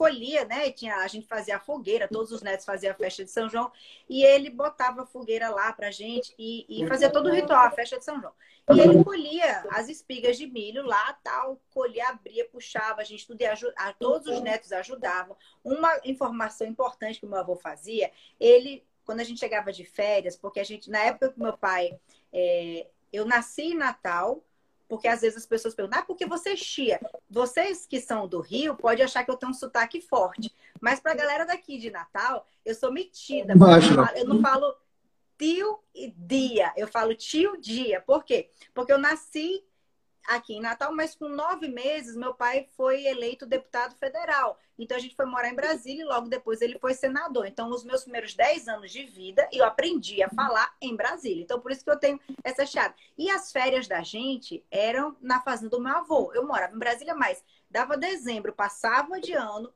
colhia, 0.00 0.46
né? 0.46 0.70
Tinha, 0.70 0.96
a 0.96 1.06
gente 1.08 1.26
fazia 1.26 1.56
a 1.56 1.60
fogueira, 1.60 2.08
todos 2.08 2.32
os 2.32 2.40
netos 2.40 2.64
faziam 2.64 2.90
a 2.90 2.94
festa 2.94 3.22
de 3.22 3.30
São 3.30 3.50
João, 3.50 3.70
e 4.08 4.24
ele 4.24 4.48
botava 4.48 5.02
a 5.02 5.06
fogueira 5.06 5.50
lá 5.50 5.74
pra 5.74 5.90
gente 5.90 6.34
e, 6.38 6.64
e 6.66 6.88
fazia 6.88 7.10
todo 7.10 7.28
o 7.28 7.32
ritual, 7.34 7.66
a 7.66 7.70
festa 7.70 7.98
de 7.98 8.04
São 8.06 8.18
João. 8.18 8.32
E 8.74 8.80
ele 8.80 9.04
colhia 9.04 9.62
as 9.70 9.90
espigas 9.90 10.38
de 10.38 10.46
milho 10.46 10.86
lá, 10.86 11.12
tal, 11.22 11.60
colhia, 11.68 12.08
abria, 12.08 12.48
puxava, 12.48 13.02
a 13.02 13.04
gente 13.04 13.26
tudo 13.26 13.42
ia, 13.42 13.52
todos 13.98 14.26
os 14.26 14.40
netos 14.40 14.72
ajudavam. 14.72 15.36
Uma 15.62 16.00
informação 16.02 16.66
importante 16.66 17.20
que 17.20 17.26
o 17.26 17.28
meu 17.28 17.40
avô 17.40 17.54
fazia, 17.54 18.10
ele, 18.38 18.82
quando 19.04 19.20
a 19.20 19.24
gente 19.24 19.38
chegava 19.38 19.70
de 19.70 19.84
férias, 19.84 20.34
porque 20.34 20.60
a 20.60 20.64
gente, 20.64 20.88
na 20.88 21.00
época 21.00 21.30
que 21.30 21.38
meu 21.38 21.58
pai, 21.58 22.00
é, 22.32 22.86
eu 23.12 23.26
nasci 23.26 23.72
em 23.72 23.76
Natal, 23.76 24.42
porque 24.90 25.06
às 25.06 25.20
vezes 25.20 25.38
as 25.38 25.46
pessoas 25.46 25.72
perguntam, 25.72 26.00
ah, 26.00 26.04
porque 26.04 26.26
você 26.26 26.50
é 26.50 26.56
chia. 26.56 27.00
Vocês 27.30 27.86
que 27.86 28.00
são 28.00 28.26
do 28.26 28.40
Rio 28.40 28.74
podem 28.74 29.04
achar 29.04 29.24
que 29.24 29.30
eu 29.30 29.36
tenho 29.36 29.52
um 29.52 29.54
sotaque 29.54 30.00
forte. 30.00 30.52
Mas 30.80 30.98
para 30.98 31.12
a 31.12 31.14
galera 31.14 31.46
daqui 31.46 31.78
de 31.78 31.92
Natal, 31.92 32.44
eu 32.64 32.74
sou 32.74 32.92
metida. 32.92 33.52
Eu, 33.52 33.56
não 33.56 33.80
falo, 34.04 34.18
eu 34.18 34.24
não 34.26 34.40
falo 34.42 34.76
tio 35.38 35.78
e 35.94 36.10
dia, 36.10 36.72
eu 36.76 36.88
falo 36.88 37.14
tio 37.14 37.56
dia. 37.60 38.00
Por 38.00 38.24
quê? 38.24 38.50
Porque 38.74 38.92
eu 38.92 38.98
nasci 38.98 39.64
aqui 40.26 40.54
em 40.54 40.60
Natal, 40.60 40.94
mas 40.94 41.14
com 41.14 41.28
nove 41.28 41.68
meses 41.68 42.16
meu 42.16 42.34
pai 42.34 42.68
foi 42.76 43.04
eleito 43.06 43.46
deputado 43.46 43.94
federal. 43.96 44.58
Então 44.78 44.96
a 44.96 45.00
gente 45.00 45.14
foi 45.14 45.26
morar 45.26 45.48
em 45.48 45.54
Brasília 45.54 46.02
e 46.02 46.06
logo 46.06 46.28
depois 46.28 46.62
ele 46.62 46.78
foi 46.78 46.94
senador. 46.94 47.46
Então, 47.46 47.68
os 47.70 47.84
meus 47.84 48.02
primeiros 48.02 48.34
dez 48.34 48.66
anos 48.68 48.90
de 48.90 49.04
vida, 49.04 49.48
eu 49.52 49.64
aprendi 49.64 50.22
a 50.22 50.30
falar 50.30 50.74
em 50.80 50.96
Brasília. 50.96 51.42
Então, 51.42 51.60
por 51.60 51.70
isso 51.70 51.84
que 51.84 51.90
eu 51.90 51.98
tenho 51.98 52.18
essa 52.42 52.64
chave. 52.64 52.94
E 53.18 53.30
as 53.30 53.52
férias 53.52 53.86
da 53.86 54.02
gente 54.02 54.64
eram 54.70 55.16
na 55.20 55.40
fazenda 55.40 55.70
do 55.70 55.80
meu 55.80 55.94
avô. 55.94 56.32
Eu 56.34 56.46
morava 56.46 56.74
em 56.74 56.78
Brasília, 56.78 57.14
mas 57.14 57.44
dava 57.70 57.96
dezembro, 57.96 58.52
passava 58.52 59.20
de 59.20 59.32
ano, 59.32 59.72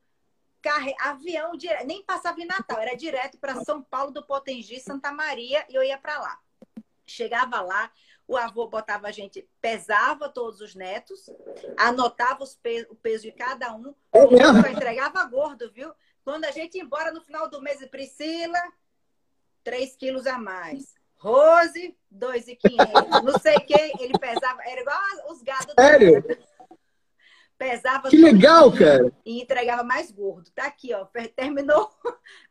carre... 0.62 0.94
avião, 0.98 1.52
nem 1.84 2.02
passava 2.02 2.40
em 2.40 2.46
Natal, 2.46 2.78
era 2.80 2.96
direto 2.96 3.38
para 3.38 3.62
São 3.64 3.82
Paulo 3.82 4.10
do 4.10 4.24
Potengi, 4.24 4.80
Santa 4.80 5.12
Maria, 5.12 5.64
e 5.68 5.74
eu 5.74 5.82
ia 5.82 5.98
para 5.98 6.18
lá. 6.18 6.40
Chegava 7.06 7.60
lá, 7.60 7.90
o 8.26 8.36
avô 8.36 8.66
botava 8.66 9.08
a 9.08 9.12
gente, 9.12 9.48
pesava 9.60 10.28
todos 10.28 10.60
os 10.60 10.74
netos, 10.74 11.30
anotava 11.76 12.44
pe 12.62 12.86
o 12.90 12.94
peso 12.94 13.24
de 13.24 13.32
cada 13.32 13.74
um, 13.74 13.94
é 14.12 14.24
o 14.24 14.66
entregava 14.70 15.24
gordo, 15.26 15.70
viu? 15.70 15.92
Quando 16.24 16.44
a 16.44 16.50
gente 16.50 16.76
ia 16.76 16.82
embora 16.82 17.12
no 17.12 17.20
final 17.20 17.48
do 17.50 17.60
mês, 17.60 17.84
Priscila, 17.88 18.58
3 19.62 19.94
quilos 19.96 20.26
a 20.26 20.38
mais. 20.38 20.94
Rose, 21.16 21.96
2,500. 22.10 23.22
Não 23.22 23.38
sei 23.38 23.58
quem, 23.60 23.92
ele 23.98 24.18
pesava, 24.18 24.62
era 24.64 24.80
igual 24.80 24.98
os 25.30 25.42
gados. 25.42 25.74
Sério? 25.78 26.22
Pesava 27.56 28.10
que 28.10 28.16
legal, 28.16 28.70
cara. 28.72 29.12
E 29.24 29.40
entregava 29.40 29.82
mais 29.82 30.10
gordo. 30.10 30.50
Tá 30.50 30.66
aqui, 30.66 30.92
ó. 30.92 31.06
Terminou, 31.36 31.90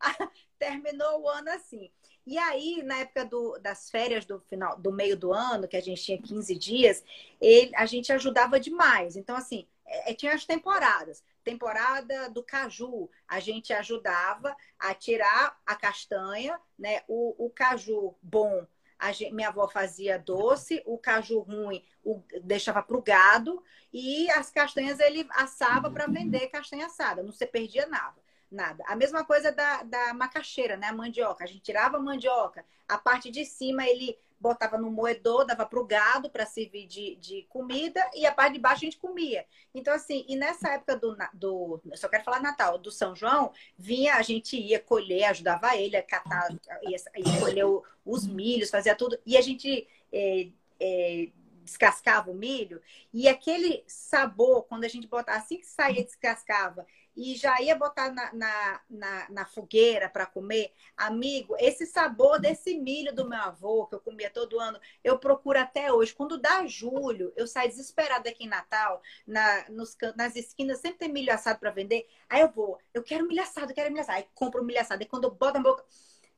terminou 0.58 1.22
o 1.22 1.30
ano 1.30 1.50
assim. 1.50 1.92
E 2.26 2.38
aí, 2.38 2.82
na 2.84 3.00
época 3.00 3.26
do, 3.26 3.58
das 3.60 3.90
férias 3.90 4.26
do 4.26 4.40
final 4.40 4.78
do 4.80 4.92
meio 4.92 5.18
do 5.18 5.34
ano, 5.34 5.68
que 5.68 5.76
a 5.76 5.82
gente 5.82 6.04
tinha 6.04 6.22
15 6.22 6.56
dias, 6.56 7.04
ele, 7.40 7.76
a 7.76 7.86
gente 7.86 8.14
ajudava 8.14 8.60
demais. 8.60 9.18
Então, 9.18 9.36
assim, 9.36 9.68
é, 9.86 10.14
tinha 10.14 10.34
as 10.34 10.46
temporadas. 10.46 11.24
Temporada 11.44 12.30
do 12.30 12.42
caju, 12.42 13.10
a 13.28 13.40
gente 13.42 13.74
ajudava 13.74 14.56
a 14.80 14.94
tirar 14.94 15.60
a 15.66 15.76
castanha, 15.76 16.60
né? 16.80 17.02
O, 17.08 17.46
o 17.46 17.50
caju 17.50 18.16
bom, 18.22 18.66
gente, 19.12 19.34
minha 19.34 19.50
avó 19.50 19.68
fazia 19.68 20.18
doce, 20.18 20.82
o 20.86 20.98
caju 20.98 21.40
ruim 21.40 21.84
o, 22.04 22.24
deixava 22.42 22.82
para 22.82 22.98
o 22.98 23.02
gado 23.02 23.62
e 23.92 24.30
as 24.32 24.50
castanhas 24.50 25.00
ele 25.00 25.28
assava 25.32 25.92
para 25.92 26.08
vender 26.08 26.48
castanha 26.48 26.86
assada, 26.86 27.22
não 27.22 27.34
se 27.34 27.46
perdia 27.46 27.86
nada 27.86 28.23
nada. 28.54 28.84
A 28.88 28.96
mesma 28.96 29.26
coisa 29.26 29.52
da, 29.52 29.84
da 29.84 30.14
macaxeira, 30.14 30.78
né? 30.78 30.88
A 30.88 30.94
mandioca. 30.94 31.44
A 31.44 31.48
gente 31.48 31.62
tirava 31.62 31.98
a 31.98 32.02
mandioca, 32.02 32.66
a 32.88 32.98
parte 32.98 33.32
de 33.32 33.46
cima 33.46 33.86
ele 33.86 34.18
botava 34.44 34.78
no 34.78 34.92
moedor, 34.92 35.46
dava 35.46 35.66
para 35.66 35.80
o 35.80 35.86
gado 35.86 36.30
para 36.30 36.46
servir 36.46 36.86
de, 36.86 37.16
de 37.16 37.44
comida 37.44 38.02
e 38.14 38.26
a 38.26 38.32
parte 38.32 38.54
de 38.54 38.60
baixo 38.60 38.84
a 38.84 38.86
gente 38.86 38.98
comia. 38.98 39.46
Então, 39.74 39.94
assim, 39.94 40.26
e 40.28 40.36
nessa 40.36 40.74
época 40.74 40.98
do, 40.98 41.16
do 41.34 41.82
só 41.96 42.10
quero 42.10 42.26
falar 42.26 42.42
Natal, 42.42 42.78
do 42.78 42.92
São 42.92 43.16
João, 43.16 43.54
vinha, 43.78 44.16
a 44.16 44.22
gente 44.22 44.58
ia 44.58 44.82
colher, 44.82 45.24
ajudava 45.26 45.78
ele 45.78 45.96
a 45.96 46.04
catar, 46.04 46.50
ia, 46.82 46.98
ia 47.16 47.40
colher 47.40 47.66
os 48.06 48.28
milhos, 48.28 48.70
fazia 48.70 48.94
tudo, 48.94 49.18
e 49.26 49.38
a 49.38 49.42
gente 49.42 49.88
é, 50.12 50.50
é, 50.78 51.30
descascava 51.64 52.30
o 52.32 52.34
milho, 52.34 52.82
e 53.14 53.28
aquele 53.28 53.84
sabor, 53.88 54.64
quando 54.64 54.84
a 54.84 54.88
gente 54.88 55.08
botava, 55.08 55.38
assim 55.38 55.58
que 55.58 55.66
saía, 55.66 56.04
descascava, 56.04 56.86
e 57.16 57.36
já 57.36 57.62
ia 57.62 57.76
botar 57.76 58.12
na, 58.12 58.34
na, 58.34 58.82
na, 58.90 59.30
na 59.30 59.46
fogueira 59.46 60.10
para 60.10 60.26
comer, 60.26 60.74
amigo, 60.98 61.56
esse 61.60 61.86
sabor 61.86 62.40
desse 62.40 62.76
milho 62.78 63.14
do 63.14 63.28
meu 63.28 63.40
avô, 63.40 63.86
que 63.86 63.96
eu 63.96 64.00
comia 64.00 64.30
todo 64.30 64.60
ano, 64.60 64.80
eu 65.04 65.18
procuro 65.20 65.60
até 65.60 65.92
hoje. 65.94 66.14
Quando 66.14 66.40
dá 66.40 66.66
julho, 66.66 67.32
eu 67.36 67.46
saio 67.48 67.70
desesperada 67.70 68.30
aqui 68.30 68.46
em 68.46 68.50
Natal, 68.50 69.02
na, 69.28 69.70
nos, 69.70 69.96
nas 70.16 70.36
esquinas, 70.36 70.80
sempre 70.80 71.00
tem 71.00 71.14
milho 71.14 71.32
assado 71.32 71.60
para 71.60 71.72
vender. 71.72 72.08
Aí 72.28 72.42
eu 72.42 72.50
vou, 72.50 72.80
eu 72.94 73.04
quero 73.04 73.28
milho 73.28 73.42
assado, 73.42 73.72
eu 73.72 73.76
quero 73.76 73.90
milho 73.90 74.02
assado. 74.02 74.18
Aí 74.18 74.28
compro 74.34 74.64
milho 74.64 74.82
assado. 74.82 75.04
E 75.04 75.06
quando 75.06 75.26
eu 75.26 75.32
boto 75.32 75.54
na 75.54 75.64
boca, 75.64 75.86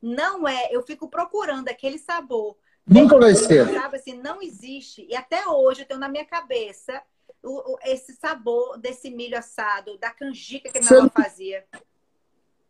não 0.01 0.47
é, 0.47 0.69
eu 0.71 0.83
fico 0.83 1.09
procurando 1.09 1.69
aquele 1.69 1.97
sabor. 1.97 2.57
Nunca 2.87 3.17
vai 3.17 3.33
ser. 3.33 3.67
Sabe 3.73 3.97
assim, 3.97 4.21
não 4.21 4.41
existe. 4.41 5.05
E 5.09 5.15
até 5.15 5.47
hoje 5.47 5.81
eu 5.81 5.85
tenho 5.87 5.99
na 5.99 6.09
minha 6.09 6.25
cabeça 6.25 7.01
o, 7.43 7.73
o, 7.73 7.77
esse 7.85 8.13
sabor 8.13 8.77
desse 8.77 9.09
milho 9.09 9.37
assado, 9.37 9.97
da 9.99 10.11
canjica 10.11 10.69
que 10.71 10.77
a 10.77 10.81
minha 10.81 10.99
avó 10.99 11.09
fazia. 11.09 11.63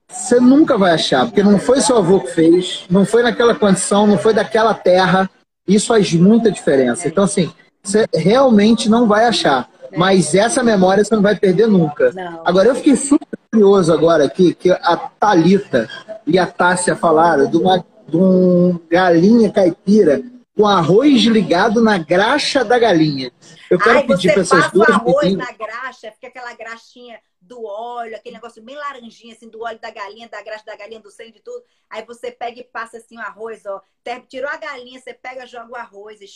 Você 0.08 0.40
nunca 0.40 0.78
vai 0.78 0.92
achar, 0.92 1.26
porque 1.26 1.42
não 1.42 1.58
foi 1.58 1.82
seu 1.82 1.98
avô 1.98 2.20
que 2.20 2.32
fez, 2.32 2.86
não 2.90 3.06
foi 3.06 3.24
naquela 3.24 3.56
condição, 3.56 4.06
não 4.06 4.18
foi 4.18 4.34
daquela 4.34 4.74
terra. 4.74 5.30
Isso 5.68 5.88
faz 5.88 6.14
muita 6.14 6.52
diferença. 6.52 7.08
Então, 7.08 7.24
assim, 7.24 7.52
você 7.82 8.06
realmente 8.14 8.88
não 8.88 9.08
vai 9.08 9.26
achar. 9.26 9.70
É. 9.92 9.98
Mas 9.98 10.36
essa 10.36 10.64
memória 10.64 11.04
você 11.04 11.16
não 11.16 11.24
vai 11.24 11.36
perder 11.36 11.68
nunca. 11.68 12.12
Não. 12.14 12.42
Agora, 12.46 12.68
eu 12.68 12.76
fiquei 12.76 12.96
super 12.96 13.28
curioso 13.52 13.92
agora 13.92 14.26
aqui, 14.26 14.54
que 14.54 14.70
a 14.70 14.96
Talita 15.20 15.90
e 16.28 16.38
a 16.38 16.46
Tássia 16.46 16.96
falaram 16.96 17.50
de 17.50 17.58
uma, 17.58 17.84
de 18.08 18.18
um 18.18 18.80
galinha 18.90 19.52
caipira 19.52 20.24
com 20.56 20.66
arroz 20.66 21.24
ligado 21.24 21.82
na 21.82 21.98
graxa 21.98 22.64
da 22.64 22.80
galinha. 22.80 23.32
Eu 23.70 23.78
quero 23.78 23.98
Ai, 24.00 24.08
pedir 24.08 24.32
para 24.32 24.42
essas 24.42 24.72
duas. 24.72 24.88
Você 24.88 24.94
arroz 24.94 25.24
meninas... 25.24 25.48
na 25.48 25.54
graxa, 25.54 26.12
fica 26.12 26.28
aquela 26.28 26.54
graxinha 26.54 27.20
do 27.42 27.64
óleo, 27.64 28.16
aquele 28.16 28.36
negócio 28.36 28.62
bem 28.64 28.76
laranjinha, 28.76 29.34
assim, 29.34 29.50
do 29.50 29.62
óleo 29.62 29.80
da 29.80 29.92
galinha, 29.92 30.30
da 30.30 30.42
graxa 30.42 30.64
da 30.66 30.76
galinha, 30.76 31.00
do 31.00 31.12
sangue 31.12 31.34
de 31.34 31.42
tudo. 31.42 31.62
Aí 31.90 32.04
você 32.06 32.32
pega 32.32 32.60
e 32.60 32.64
passa 32.64 32.98
assim 32.98 33.18
o 33.18 33.22
arroz, 33.22 33.66
ó. 33.66 33.82
Tirou 34.28 34.50
a 34.50 34.58
galinha, 34.58 35.00
você 35.00 35.14
pega, 35.14 35.46
joga 35.46 35.72
o 35.72 35.76
arroz 35.76 36.22
e 36.22 36.28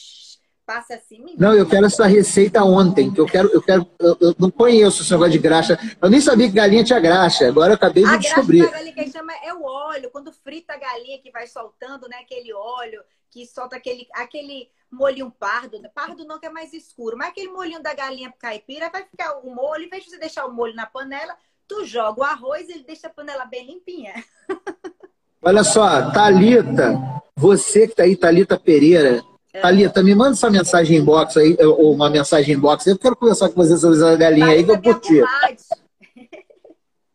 passa 0.69 0.93
assim. 0.93 1.25
Não, 1.35 1.51
eu 1.55 1.67
quero 1.67 1.87
essa 1.87 2.05
receita 2.05 2.63
ontem, 2.63 3.11
que 3.11 3.19
eu 3.19 3.25
quero, 3.25 3.49
eu 3.51 3.59
quero, 3.59 3.87
eu, 3.97 4.15
eu, 4.21 4.35
não 4.37 4.51
conheço 4.51 5.01
esse 5.01 5.09
negócio 5.09 5.31
de 5.31 5.39
graxa. 5.39 5.79
Eu 5.99 6.11
nem 6.11 6.21
sabia 6.21 6.47
que 6.47 6.53
galinha 6.53 6.83
tinha 6.83 6.99
graxa, 6.99 7.47
agora 7.47 7.71
eu 7.71 7.75
acabei 7.75 8.03
de 8.03 8.09
a 8.09 8.17
descobrir. 8.17 8.59
Graxa 8.59 8.71
da 8.71 8.77
galinha 8.77 9.03
que 9.03 9.11
chama 9.11 9.33
é 9.43 9.51
o 9.51 9.63
óleo, 9.63 10.11
quando 10.11 10.31
frita 10.31 10.73
a 10.73 10.77
galinha 10.77 11.17
que 11.17 11.31
vai 11.31 11.47
soltando, 11.47 12.07
né, 12.07 12.17
aquele 12.21 12.53
óleo 12.53 13.01
que 13.31 13.47
solta 13.47 13.77
aquele, 13.77 14.07
aquele 14.13 14.69
molhinho 14.91 15.31
pardo. 15.31 15.81
Pardo 15.91 16.23
não 16.23 16.39
que 16.39 16.45
é 16.45 16.51
mais 16.51 16.71
escuro, 16.71 17.17
mas 17.17 17.29
aquele 17.29 17.47
molhinho 17.47 17.81
da 17.81 17.95
galinha 17.95 18.31
caipira 18.37 18.91
vai 18.91 19.03
ficar 19.03 19.39
o 19.39 19.49
molho, 19.49 19.85
em 19.85 19.89
vez 19.89 20.03
de 20.03 20.11
você 20.11 20.19
deixar 20.19 20.45
o 20.45 20.53
molho 20.53 20.75
na 20.75 20.85
panela, 20.85 21.35
tu 21.67 21.83
joga 21.83 22.21
o 22.21 22.23
arroz 22.23 22.69
e 22.69 22.73
ele 22.73 22.83
deixa 22.83 23.07
a 23.07 23.11
panela 23.11 23.45
bem 23.45 23.65
limpinha. 23.65 24.13
Olha 25.41 25.63
só, 25.63 26.11
Talita, 26.11 26.93
você 27.35 27.87
que 27.87 27.95
tá 27.95 28.03
aí, 28.03 28.15
Talita 28.15 28.59
Pereira. 28.59 29.23
É. 29.59 29.61
Thalita, 29.61 30.01
me 30.01 30.15
manda 30.15 30.31
essa 30.31 30.49
mensagem 30.49 30.97
em 30.97 31.03
box 31.03 31.37
aí, 31.37 31.57
ou 31.59 31.93
uma 31.93 32.09
mensagem 32.09 32.55
em 32.55 32.59
box. 32.59 32.87
Eu 32.87 32.97
quero 32.97 33.15
conversar 33.15 33.49
com 33.49 33.55
você 33.55 33.77
sobre 33.77 33.97
essa 33.97 34.15
galinha 34.15 34.47
aí 34.47 34.63
que 34.63 34.71
eu 34.71 34.81
curti. 34.81 35.21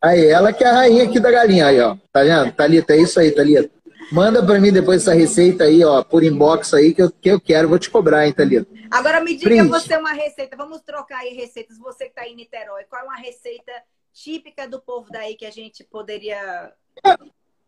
Aí, 0.00 0.26
ela 0.26 0.52
que 0.52 0.62
é 0.62 0.66
a 0.66 0.72
rainha 0.74 1.04
aqui 1.04 1.18
da 1.18 1.30
galinha 1.30 1.66
aí, 1.66 1.80
ó. 1.80 1.96
Tá 2.12 2.22
vendo? 2.22 2.52
Thalita, 2.52 2.92
é 2.92 2.98
isso 2.98 3.18
aí, 3.18 3.32
Thalita. 3.32 3.70
Manda 4.12 4.44
para 4.44 4.60
mim 4.60 4.70
depois 4.70 5.00
essa 5.00 5.14
receita 5.14 5.64
aí, 5.64 5.82
ó, 5.82 6.02
por 6.02 6.22
inbox 6.22 6.74
aí, 6.74 6.92
que 6.92 7.02
eu, 7.02 7.10
que 7.10 7.30
eu 7.30 7.40
quero. 7.40 7.70
Vou 7.70 7.78
te 7.78 7.88
cobrar, 7.88 8.26
hein, 8.26 8.32
Thalita. 8.34 8.66
Agora 8.90 9.20
me 9.20 9.34
diga 9.34 9.48
Print. 9.48 9.68
você 9.68 9.96
uma 9.96 10.12
receita. 10.12 10.56
Vamos 10.56 10.82
trocar 10.82 11.20
aí 11.20 11.34
receitas. 11.34 11.78
Você 11.78 12.04
que 12.04 12.10
está 12.10 12.28
em 12.28 12.36
Niterói, 12.36 12.84
qual 12.84 13.00
é 13.00 13.04
uma 13.04 13.16
receita 13.16 13.72
típica 14.12 14.68
do 14.68 14.80
povo 14.80 15.10
daí 15.10 15.34
que 15.34 15.46
a 15.46 15.50
gente 15.50 15.82
poderia... 15.82 16.70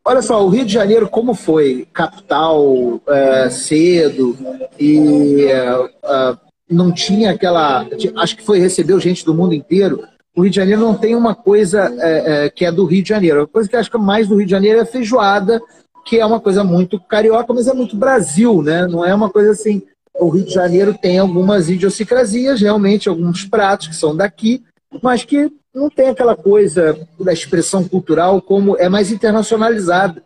Olha 0.08 0.22
só, 0.22 0.46
o 0.46 0.48
Rio 0.48 0.64
de 0.64 0.72
Janeiro 0.72 1.08
como 1.08 1.34
foi? 1.34 1.88
Capital, 1.92 3.00
é, 3.08 3.50
cedo, 3.50 4.36
e 4.78 5.46
é, 5.46 5.90
é 6.04 6.36
não 6.70 6.92
tinha 6.92 7.32
aquela... 7.32 7.84
Acho 8.16 8.36
que 8.36 8.44
foi 8.44 8.60
recebeu 8.60 9.00
gente 9.00 9.24
do 9.24 9.34
mundo 9.34 9.52
inteiro. 9.52 10.04
O 10.36 10.42
Rio 10.42 10.50
de 10.50 10.56
Janeiro 10.56 10.80
não 10.80 10.94
tem 10.94 11.16
uma 11.16 11.34
coisa 11.34 11.92
é, 11.98 12.44
é, 12.44 12.50
que 12.50 12.64
é 12.64 12.70
do 12.70 12.84
Rio 12.84 13.02
de 13.02 13.08
Janeiro. 13.08 13.42
A 13.42 13.46
coisa 13.48 13.68
que 13.68 13.74
acho 13.74 13.90
que 13.90 13.98
mais 13.98 14.28
do 14.28 14.36
Rio 14.36 14.46
de 14.46 14.52
Janeiro 14.52 14.80
é 14.80 14.84
feijoada, 14.84 15.60
que 16.04 16.20
é 16.20 16.24
uma 16.24 16.38
coisa 16.38 16.62
muito 16.62 17.00
carioca, 17.00 17.52
mas 17.52 17.66
é 17.66 17.74
muito 17.74 17.96
Brasil, 17.96 18.62
né? 18.62 18.86
Não 18.86 19.04
é 19.04 19.12
uma 19.12 19.28
coisa 19.28 19.50
assim. 19.50 19.82
O 20.20 20.28
Rio 20.28 20.44
de 20.44 20.54
Janeiro 20.54 20.96
tem 20.96 21.18
algumas 21.18 21.68
idiosincrasias, 21.68 22.60
realmente, 22.60 23.08
alguns 23.08 23.44
pratos 23.44 23.88
que 23.88 23.96
são 23.96 24.14
daqui, 24.14 24.62
mas 25.02 25.24
que 25.24 25.50
não 25.76 25.90
tem 25.90 26.08
aquela 26.08 26.34
coisa 26.34 26.98
da 27.20 27.34
expressão 27.34 27.86
cultural 27.86 28.40
como 28.40 28.78
é 28.78 28.88
mais 28.88 29.12
internacionalizada. 29.12 30.22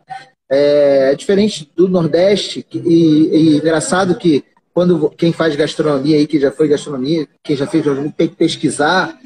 É, 0.49 1.11
é 1.11 1.15
diferente 1.15 1.69
do 1.75 1.89
Nordeste, 1.89 2.65
e, 2.73 2.79
e, 2.79 3.57
engraçado 3.57 4.15
que 4.15 4.45
quando 4.73 5.09
quem 5.09 5.33
faz 5.33 5.53
gastronomia 5.57 6.15
aí, 6.15 6.25
que 6.25 6.39
já 6.39 6.49
foi 6.49 6.69
gastronomia, 6.69 7.27
quem 7.43 7.57
já 7.57 7.67
fez 7.67 7.83
gastronomia, 7.83 8.13
tem 8.15 8.29
que 8.29 8.35
pesquisar, 8.37 9.19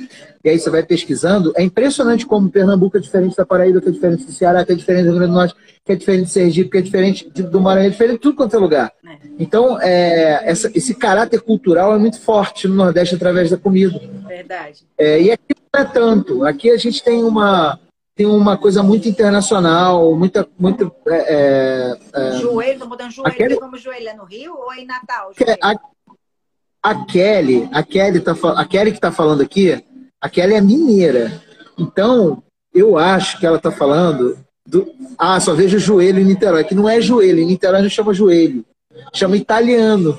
e 0.44 0.50
aí 0.50 0.58
você 0.58 0.72
vai 0.72 0.82
pesquisando. 0.82 1.54
É 1.56 1.62
impressionante 1.62 2.26
como 2.26 2.50
Pernambuco 2.50 2.98
é 2.98 3.00
diferente 3.00 3.36
da 3.36 3.46
Paraíba, 3.46 3.80
que 3.80 3.90
é 3.90 3.92
diferente 3.92 4.26
do 4.26 4.32
Ceará, 4.32 4.66
que 4.66 4.72
é 4.72 4.76
diferente 4.76 5.04
do 5.04 5.10
Rio 5.12 5.20
Grande 5.20 5.32
do 5.32 5.38
Norte, 5.38 5.56
que 5.86 5.92
é 5.92 5.96
diferente 5.96 6.26
de 6.26 6.32
Sergipe, 6.32 6.72
que 6.72 6.78
é 6.80 6.82
diferente 6.82 7.30
do 7.30 7.62
Maranhão, 7.62 7.88
é 7.88 7.92
diferente 7.92 8.14
de 8.14 8.22
tudo 8.22 8.36
quanto 8.36 8.56
é 8.56 8.60
lugar. 8.60 8.92
É. 9.08 9.18
Então, 9.38 9.80
é, 9.80 10.42
essa, 10.50 10.72
esse 10.74 10.96
caráter 10.96 11.42
cultural 11.42 11.94
é 11.94 12.00
muito 12.00 12.20
forte 12.20 12.68
no 12.68 12.74
Nordeste 12.74 13.14
através 13.14 13.52
da 13.52 13.58
comida. 13.58 14.02
Verdade. 14.28 14.84
É, 14.98 15.22
e 15.22 15.32
aqui 15.32 15.54
não 15.76 15.82
é 15.82 15.86
tanto. 15.86 16.46
Aqui 16.46 16.72
a 16.72 16.78
gente 16.78 17.04
tem 17.04 17.24
uma, 17.24 17.80
tem 18.16 18.26
uma 18.26 18.58
coisa 18.58 18.82
muito 18.82 19.10
internacional, 19.10 20.16
muita. 20.16 20.48
muita 20.58 20.90
é, 21.08 21.98
é, 22.14 22.28
é 22.28 22.32
joelho, 22.40 22.80
tô 22.80 22.88
botando 22.88 23.12
joelho 23.12 23.34
aquele... 23.34 23.56
como 23.58 23.78
joelho 23.78 24.10
é 24.10 24.14
no 24.14 24.24
Rio 24.24 24.56
ou 24.56 24.72
é 24.72 24.80
em 24.80 24.86
Natal? 24.86 25.32
A, 25.62 25.76
a, 26.82 27.06
Kelly, 27.06 27.70
a 27.74 27.84
Kelly, 27.84 28.22
tá, 28.22 28.34
a 28.56 28.66
Kelly 28.66 28.92
que 28.92 28.98
está 28.98 29.12
falando 29.12 29.42
aqui, 29.42 29.84
a 30.22 30.30
Kelly 30.30 30.54
é 30.54 30.62
mineira. 30.62 31.42
Então, 31.78 32.42
eu 32.74 32.98
acho 32.98 33.38
que 33.38 33.46
ela 33.46 33.58
está 33.58 33.72
falando 33.72 34.38
do... 34.66 34.88
Ah, 35.18 35.40
só 35.40 35.54
vejo 35.54 35.78
joelho 35.78 36.20
em 36.20 36.26
Niterói. 36.26 36.64
Que 36.64 36.74
não 36.74 36.88
é 36.88 37.02
joelho. 37.02 37.40
Em 37.40 37.46
Niterói 37.46 37.82
não 37.82 37.90
chama 37.90 38.14
joelho. 38.14 38.66
Chama 39.14 39.36
italiano. 39.36 40.18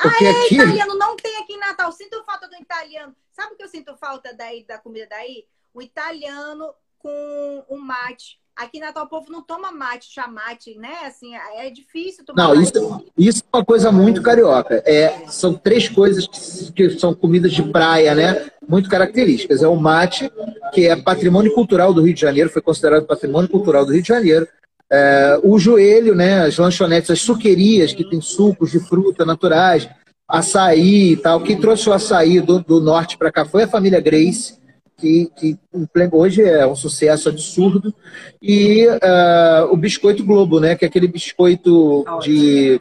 Porque 0.00 0.24
ah, 0.24 0.28
é, 0.28 0.44
aqui... 0.44 0.54
italiano 0.54 0.94
não 0.96 1.16
tem 1.16 1.36
aqui 1.38 1.54
em 1.54 1.58
Natal. 1.58 1.90
Sinto 1.90 2.22
falta 2.24 2.48
do 2.48 2.54
italiano. 2.54 3.12
Sabe 3.32 3.54
o 3.54 3.56
que 3.56 3.64
eu 3.64 3.68
sinto 3.68 3.96
falta 3.96 4.34
daí, 4.34 4.64
da 4.64 4.78
comida 4.78 5.06
daí? 5.10 5.44
O 5.74 5.80
italiano 5.80 6.72
com 6.98 7.64
o 7.68 7.78
mate. 7.78 8.40
Aqui 8.54 8.78
na 8.78 8.88
Natal 8.88 9.06
o 9.06 9.08
povo 9.08 9.32
não 9.32 9.42
toma 9.42 9.72
mate, 9.72 10.12
chamate, 10.12 10.76
né? 10.76 11.06
Assim, 11.06 11.34
é 11.34 11.70
difícil 11.70 12.22
tomar 12.22 12.48
Não, 12.48 12.60
isso, 12.60 13.04
isso 13.16 13.42
é 13.42 13.56
uma 13.56 13.64
coisa 13.64 13.90
muito 13.90 14.22
carioca. 14.22 14.82
É, 14.84 15.26
são 15.28 15.54
três 15.54 15.88
coisas 15.88 16.26
que, 16.26 16.70
que, 16.72 16.90
são 16.98 17.14
comidas 17.14 17.52
de 17.52 17.62
praia, 17.62 18.14
né? 18.14 18.50
Muito 18.68 18.90
características. 18.90 19.62
É 19.62 19.68
o 19.68 19.74
mate, 19.74 20.30
que 20.74 20.86
é 20.86 20.94
patrimônio 20.94 21.54
cultural 21.54 21.94
do 21.94 22.02
Rio 22.02 22.12
de 22.12 22.20
Janeiro, 22.20 22.50
foi 22.50 22.60
considerado 22.60 23.06
patrimônio 23.06 23.48
cultural 23.48 23.86
do 23.86 23.92
Rio 23.92 24.02
de 24.02 24.08
Janeiro. 24.08 24.46
É, 24.90 25.40
o 25.42 25.58
joelho, 25.58 26.14
né? 26.14 26.42
As 26.42 26.58
lanchonetes, 26.58 27.10
as 27.10 27.22
suquerias, 27.22 27.94
que 27.94 28.08
tem 28.08 28.20
sucos 28.20 28.70
de 28.70 28.80
fruta 28.80 29.24
naturais, 29.24 29.88
açaí 30.32 31.12
e 31.12 31.16
tal. 31.16 31.42
Quem 31.42 31.60
trouxe 31.60 31.88
o 31.88 31.92
açaí 31.92 32.40
do, 32.40 32.58
do 32.58 32.80
norte 32.80 33.18
para 33.18 33.30
cá 33.30 33.44
foi 33.44 33.64
a 33.64 33.68
família 33.68 34.00
Grace 34.00 34.62
que, 35.02 35.30
que 35.36 35.58
hoje 36.12 36.42
é 36.42 36.64
um 36.64 36.76
sucesso 36.76 37.28
absurdo, 37.28 37.92
e 38.40 38.86
uh, 38.86 39.72
o 39.72 39.76
biscoito 39.76 40.24
Globo, 40.24 40.60
né? 40.60 40.76
Que 40.76 40.84
é 40.84 40.88
aquele 40.88 41.08
biscoito 41.08 42.04
de. 42.22 42.80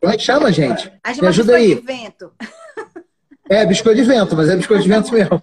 Como 0.00 0.12
é 0.12 0.16
que 0.16 0.22
chama, 0.22 0.52
gente? 0.52 0.92
Me 1.20 1.26
ajuda 1.26 1.56
aí. 1.56 1.74
De 1.74 1.80
vento. 1.80 2.30
É, 3.48 3.64
biscoito 3.64 4.02
de 4.02 4.08
vento, 4.08 4.34
mas 4.34 4.48
é 4.48 4.56
biscoito 4.56 4.82
de 4.82 4.88
vento 4.88 5.12
mesmo. 5.12 5.40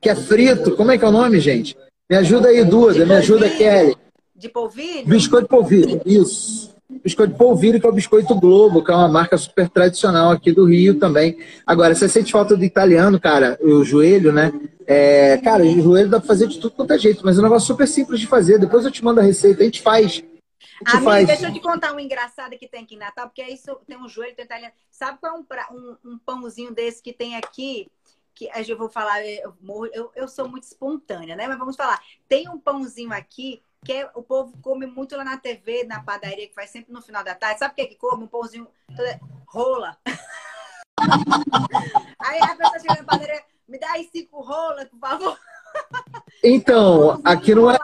que 0.00 0.08
é 0.08 0.14
frito. 0.14 0.74
Como 0.76 0.90
é 0.90 0.96
que 0.96 1.04
é 1.04 1.08
o 1.08 1.12
nome, 1.12 1.38
gente? 1.38 1.76
Me 2.08 2.16
ajuda 2.16 2.48
aí, 2.48 2.64
Duda. 2.64 3.04
Me 3.04 3.16
ajuda, 3.16 3.50
Kelly. 3.50 3.94
De 4.34 4.48
polvilho? 4.48 5.06
Biscoito 5.06 5.42
de 5.44 5.50
polvilho, 5.50 6.00
isso. 6.06 6.74
Biscoito 7.02 7.34
polvilho, 7.34 7.80
que 7.80 7.86
é 7.86 7.88
o 7.88 7.92
Biscoito 7.92 8.34
Globo, 8.34 8.84
que 8.84 8.90
é 8.90 8.94
uma 8.94 9.08
marca 9.08 9.36
super 9.38 9.68
tradicional 9.68 10.32
aqui 10.32 10.52
do 10.52 10.66
Rio 10.66 10.98
também. 10.98 11.38
Agora, 11.66 11.94
você 11.94 12.08
sente 12.08 12.32
falta 12.32 12.56
do 12.56 12.64
italiano, 12.64 13.18
cara, 13.18 13.58
o 13.62 13.82
joelho, 13.82 14.32
né? 14.32 14.52
É, 14.86 15.38
cara, 15.38 15.62
o 15.62 15.82
joelho 15.82 16.10
dá 16.10 16.18
pra 16.18 16.26
fazer 16.26 16.46
de 16.46 16.58
tudo 16.58 16.74
quanto 16.74 16.92
é 16.92 16.98
jeito, 16.98 17.24
mas 17.24 17.36
é 17.36 17.40
um 17.40 17.44
negócio 17.44 17.66
super 17.66 17.88
simples 17.88 18.20
de 18.20 18.26
fazer. 18.26 18.58
Depois 18.58 18.84
eu 18.84 18.90
te 18.90 19.04
mando 19.04 19.20
a 19.20 19.22
receita, 19.22 19.62
a 19.62 19.64
gente 19.64 19.80
faz. 19.80 20.22
A 20.84 20.92
Amiga, 20.92 21.10
faz. 21.10 21.26
deixa 21.26 21.48
eu 21.48 21.52
te 21.52 21.60
contar 21.60 21.92
um 21.94 22.00
engraçado 22.00 22.56
que 22.58 22.68
tem 22.68 22.82
aqui 22.82 22.94
em 22.94 22.98
Natal, 22.98 23.28
porque 23.28 23.42
é 23.42 23.50
isso 23.50 23.76
tem 23.86 23.96
um 23.96 24.08
joelho, 24.08 24.34
tem 24.34 24.44
italiano. 24.44 24.72
Sabe 24.90 25.18
qual 25.18 25.36
é 25.36 25.38
um, 25.38 25.76
um, 25.76 26.12
um 26.12 26.18
pãozinho 26.18 26.74
desse 26.74 27.02
que 27.02 27.12
tem 27.12 27.36
aqui? 27.36 27.88
que 28.34 28.48
eu 28.68 28.78
vou 28.78 28.88
falar, 28.88 29.22
eu, 29.26 29.54
eu, 29.92 30.10
eu, 30.16 30.28
sou 30.28 30.48
muito 30.48 30.62
espontânea, 30.62 31.36
né? 31.36 31.46
Mas 31.46 31.58
vamos 31.58 31.76
falar. 31.76 32.00
Tem 32.26 32.48
um 32.48 32.58
pãozinho 32.58 33.12
aqui 33.12 33.60
que 33.84 34.08
o 34.14 34.22
povo 34.22 34.52
come 34.60 34.86
muito 34.86 35.16
lá 35.16 35.24
na 35.24 35.38
TV, 35.38 35.84
na 35.84 36.02
padaria, 36.02 36.46
que 36.46 36.54
faz 36.54 36.70
sempre 36.70 36.92
no 36.92 37.02
final 37.02 37.24
da 37.24 37.34
tarde. 37.34 37.58
Sabe 37.58 37.72
o 37.72 37.74
que 37.74 37.82
é 37.82 37.86
que 37.86 37.96
come? 37.96 38.24
Um 38.24 38.28
pãozinho 38.28 38.68
rola. 39.46 39.96
Aí 42.20 42.38
a 42.42 42.54
pessoa 42.54 42.78
chega 42.78 42.96
na 42.96 43.04
padaria, 43.04 43.42
me 43.66 43.78
dá 43.78 43.92
aí 43.92 44.06
cinco 44.12 44.42
rolas, 44.42 44.86
por 44.88 44.98
favor. 44.98 45.38
Então, 46.42 47.20
aqui 47.24 47.54
não 47.54 47.70
é. 47.70 47.78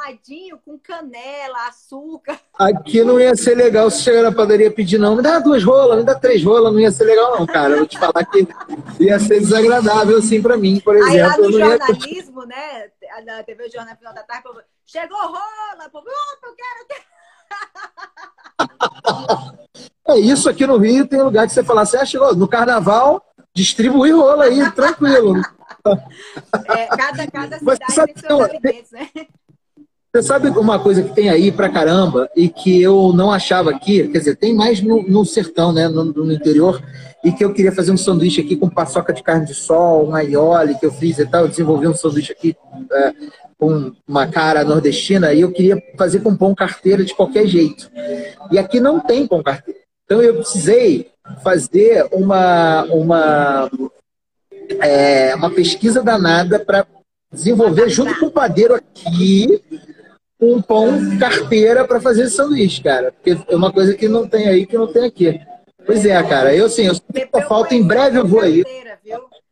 com 0.65 0.79
canela, 0.79 1.69
açúcar. 1.69 2.41
Aqui 2.59 3.05
não 3.05 3.21
ia 3.21 3.37
ser 3.37 3.55
legal 3.55 3.91
se 3.91 4.03
chegar 4.03 4.23
na 4.23 4.33
padaria 4.33 4.71
pedir, 4.71 4.99
não. 4.99 5.17
Me 5.17 5.23
dá 5.23 5.39
duas 5.39 5.63
rolas, 5.63 5.99
me 5.99 6.05
dá 6.05 6.15
três 6.15 6.43
rolas, 6.43 6.73
não 6.73 6.81
ia 6.81 6.91
ser 6.91 7.05
legal, 7.05 7.39
não, 7.39 7.47
cara. 7.47 7.75
Eu 7.75 7.79
vou 7.79 7.87
te 7.87 7.99
falar 7.99 8.25
que 8.25 8.47
ia 8.99 9.19
ser 9.21 9.41
desagradável, 9.41 10.19
assim, 10.19 10.43
pra 10.43 10.57
mim, 10.57 10.81
por 10.81 10.97
exemplo. 10.97 11.15
Aí 11.15 11.23
lá 11.23 11.39
no 11.39 11.53
jornalismo, 11.53 12.43
ia... 12.43 12.47
né? 12.47 12.91
Na 13.25 13.43
TV 13.43 13.71
Jornal 13.71 13.97
Final 13.97 14.15
da 14.15 14.23
Tarde, 14.23 14.49
chegou 14.87 15.19
rola, 15.19 15.91
povo, 15.91 16.07
opa, 16.07 16.47
eu 16.47 16.55
quero, 16.55 16.87
quero. 16.89 17.07
É 20.09 20.17
isso 20.21 20.49
aqui 20.49 20.65
no 20.65 20.79
Rio, 20.79 21.05
tem 21.05 21.21
lugar 21.21 21.49
que 21.49 21.53
você 21.53 21.65
fala 21.65 21.83
assim, 21.83 21.97
ah, 21.97 22.05
chegou 22.05 22.33
no 22.37 22.47
carnaval, 22.47 23.21
distribuir 23.53 24.15
rola 24.15 24.45
aí, 24.45 24.71
tranquilo. 24.71 25.35
É, 26.69 26.87
cada, 26.89 27.31
cada 27.31 27.59
cidade 27.61 27.93
sabe, 27.93 28.13
tem 28.13 28.29
seus 28.29 28.41
alimentos, 28.41 28.91
né? 28.91 29.09
Você 30.13 30.23
sabe 30.23 30.49
uma 30.49 30.81
coisa 30.81 31.01
que 31.01 31.15
tem 31.15 31.29
aí 31.29 31.53
pra 31.53 31.69
caramba 31.69 32.29
e 32.35 32.49
que 32.49 32.83
eu 32.83 33.13
não 33.13 33.31
achava 33.31 33.71
aqui, 33.71 34.09
quer 34.09 34.19
dizer, 34.19 34.35
tem 34.35 34.53
mais 34.53 34.81
no, 34.81 35.03
no 35.09 35.25
sertão, 35.25 35.73
né, 35.73 35.87
no, 35.87 36.07
no, 36.07 36.33
interior, 36.33 36.83
e 37.23 37.31
que 37.31 37.45
eu 37.45 37.55
queria 37.55 37.71
fazer 37.71 37.93
um 37.93 37.97
sanduíche 37.97 38.41
aqui 38.41 38.57
com 38.57 38.69
paçoca 38.69 39.13
de 39.13 39.23
carne 39.23 39.47
de 39.47 39.55
sol, 39.55 40.09
um 40.09 40.15
aioli 40.17 40.77
que 40.77 40.87
eu 40.87 40.91
fiz 40.91 41.21
e 41.21 41.27
tal, 41.27 41.43
eu 41.43 41.49
desenvolvi 41.49 41.87
um 41.87 41.95
sanduíche 41.95 42.33
aqui 42.33 42.57
é, 42.91 43.13
com 43.59 43.93
uma 44.07 44.27
cara 44.27 44.65
nordestina 44.65 45.33
e 45.33 45.41
eu 45.41 45.51
queria 45.51 45.83
fazer 45.97 46.21
com 46.21 46.37
pão 46.37 46.55
carteira 46.55 47.05
de 47.05 47.15
qualquer 47.15 47.47
jeito. 47.47 47.91
E 48.51 48.59
aqui 48.59 48.81
não 48.81 49.01
tem 49.01 49.27
pão 49.27 49.43
carteira. 49.43 49.81
Então 50.05 50.23
eu 50.23 50.37
precisei 50.37 51.11
fazer 51.43 52.07
uma, 52.13 52.85
uma 52.85 53.71
é, 54.81 55.35
uma 55.35 55.51
pesquisa 55.51 56.03
danada 56.03 56.59
para 56.59 56.87
desenvolver, 57.33 57.89
junto 57.89 58.19
com 58.21 58.27
o 58.27 58.31
padeiro 58.31 58.75
aqui, 58.75 59.63
um 60.41 60.61
pão 60.61 61.19
carteira 61.19 61.87
para 61.87 62.01
fazer 62.01 62.29
sanduíche, 62.29 62.83
cara. 62.83 63.13
Porque 63.13 63.37
é 63.49 63.57
uma 63.57 63.73
coisa 63.73 63.95
que 63.95 64.09
não 64.09 64.29
tem 64.29 64.49
aí, 64.49 64.67
que 64.67 64.77
não 64.77 64.93
tem 64.93 65.05
aqui. 65.05 65.41
Pois 65.85 66.05
é, 66.05 66.21
cara. 66.23 66.55
Eu 66.55 66.69
sim, 66.69 66.87
eu 66.87 66.95
sinto 66.95 67.49
falta. 67.49 67.75
Em 67.75 67.83
breve 67.83 68.19
eu 68.19 68.27
vou 68.27 68.41
aí. 68.41 68.65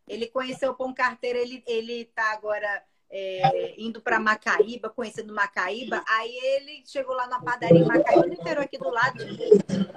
Ele 0.07 0.26
conheceu 0.26 0.72
o 0.72 0.74
pão 0.74 0.92
carteira, 0.92 1.38
ele, 1.38 1.62
ele 1.66 2.09
tá 2.14 2.32
agora 2.32 2.82
é, 3.17 3.75
indo 3.79 4.01
para 4.01 4.19
Macaíba, 4.19 4.91
conhecendo 4.91 5.33
Macaíba. 5.33 6.03
Aí 6.09 6.37
ele 6.57 6.83
chegou 6.85 7.15
lá 7.15 7.29
na 7.29 7.41
padaria 7.41 7.79
em 7.79 7.87
Macaíba, 7.87 8.27
no 8.27 8.61
aqui 8.61 8.77
do 8.77 8.91
lado, 8.91 9.25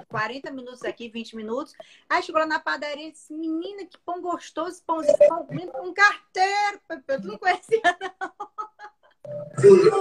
40 0.08 0.52
minutos 0.52 0.84
aqui, 0.84 1.08
20 1.08 1.34
minutos. 1.34 1.74
Aí 2.08 2.22
chegou 2.22 2.40
lá 2.40 2.46
na 2.46 2.60
padaria 2.60 3.08
e 3.08 3.12
disse: 3.12 3.34
Menina, 3.34 3.84
que 3.84 3.98
pão 4.06 4.22
gostoso, 4.22 4.80
pãozinho, 4.86 5.18
pão, 5.28 5.48
um 5.82 5.92
carteiro. 5.92 6.80
Eu 7.08 7.20
não 7.22 7.38
conhecia, 7.38 7.82
não. 8.00 8.48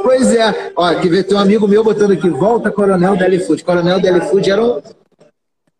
Pois 0.03 0.33
é, 0.35 0.71
ó, 0.75 0.93
que 1.01 1.23
tem 1.23 1.35
um 1.35 1.39
amigo 1.39 1.67
meu 1.67 1.83
botando 1.83 2.11
aqui, 2.11 2.29
volta 2.29 2.71
Coronel 2.71 3.17
Deli 3.17 3.39
Food. 3.39 3.63
Coronel 3.63 3.99
Deli 3.99 4.21
Food 4.29 4.49
era 4.49 4.63
um, 4.63 4.81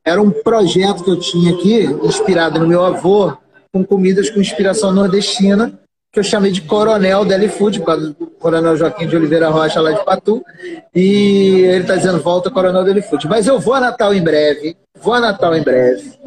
era 0.04 0.22
um 0.22 0.32
projeto 0.32 1.04
que 1.04 1.12
eu 1.12 1.20
tinha 1.20 1.54
aqui, 1.54 1.84
inspirado 2.04 2.60
no 2.60 2.68
meu 2.68 2.84
avô, 2.84 3.38
com 3.72 3.86
comidas 3.86 4.30
com 4.30 4.42
inspiração 4.42 4.92
nordestina 4.92 5.80
que 6.12 6.20
eu 6.20 6.24
chamei 6.24 6.52
de 6.52 6.62
Coronel 6.62 7.26
Deli 7.26 7.50
Food, 7.50 7.80
por 7.80 7.86
causa 7.86 8.14
do 8.14 8.28
Coronel 8.28 8.76
Joaquim 8.76 9.08
de 9.08 9.16
Oliveira 9.16 9.50
Rocha, 9.50 9.82
lá 9.82 9.92
de 9.92 10.04
Patu. 10.04 10.44
E 10.96 11.62
ele 11.66 11.82
está 11.82 11.96
dizendo, 11.96 12.22
volta 12.22 12.50
Coronel 12.50 12.84
Deli 12.84 13.02
Food. 13.02 13.28
Mas 13.28 13.48
eu 13.48 13.60
vou 13.60 13.74
a 13.74 13.80
Natal 13.80 14.14
em 14.14 14.24
breve, 14.24 14.78
vou 14.96 15.14
a 15.14 15.20
Natal 15.20 15.56
em 15.56 15.64
breve. 15.64 16.18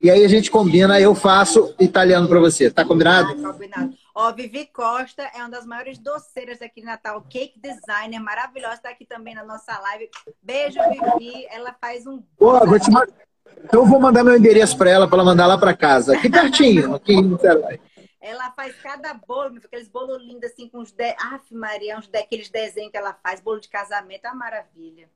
E 0.00 0.10
aí 0.10 0.24
a 0.24 0.28
gente 0.28 0.50
combina, 0.50 1.00
eu 1.00 1.14
faço 1.14 1.74
italiano 1.78 2.28
para 2.28 2.38
você. 2.38 2.70
Tá 2.70 2.84
combinado? 2.84 3.30
Ah, 3.30 3.52
combinado. 3.52 3.92
Ó, 4.14 4.32
Vivi 4.32 4.66
Costa 4.72 5.22
é 5.34 5.38
uma 5.38 5.48
das 5.48 5.64
maiores 5.64 5.98
doceiras 5.98 6.60
aqui 6.60 6.80
de 6.80 6.86
Natal, 6.86 7.24
cake 7.28 7.60
designer, 7.60 8.18
maravilhosa, 8.20 8.74
está 8.74 8.90
aqui 8.90 9.04
também 9.04 9.34
na 9.34 9.44
nossa 9.44 9.78
live. 9.78 10.08
Beijo, 10.42 10.78
Vivi. 10.90 11.46
Ela 11.50 11.74
faz 11.80 12.06
um. 12.06 12.20
Pô, 12.36 12.58
vou 12.66 12.80
te. 12.80 12.90
Então 13.64 13.80
eu 13.80 13.86
vou 13.86 14.00
mandar 14.00 14.24
meu 14.24 14.36
endereço 14.36 14.76
para 14.76 14.90
ela, 14.90 15.06
para 15.06 15.18
ela 15.18 15.24
mandar 15.24 15.46
lá 15.46 15.58
para 15.58 15.76
casa. 15.76 16.16
Aqui 16.16 16.28
pertinho, 16.28 16.94
aqui 16.94 17.12
em 17.12 17.22
Niterói. 17.22 17.80
Ela 18.20 18.50
faz 18.50 18.74
cada 18.82 19.14
bolo, 19.14 19.58
aqueles 19.64 19.88
bolos 19.88 20.20
lindos 20.20 20.50
assim, 20.50 20.68
com 20.68 20.80
os 20.80 20.90
de... 20.90 21.14
Aff, 21.18 21.54
Maria, 21.54 21.96
uns 21.96 22.08
desenhos 22.50 22.90
que 22.90 22.96
ela 22.96 23.16
faz, 23.22 23.40
bolo 23.40 23.60
de 23.60 23.68
casamento, 23.68 24.24
é 24.24 24.28
uma 24.28 24.38
maravilha. 24.38 25.08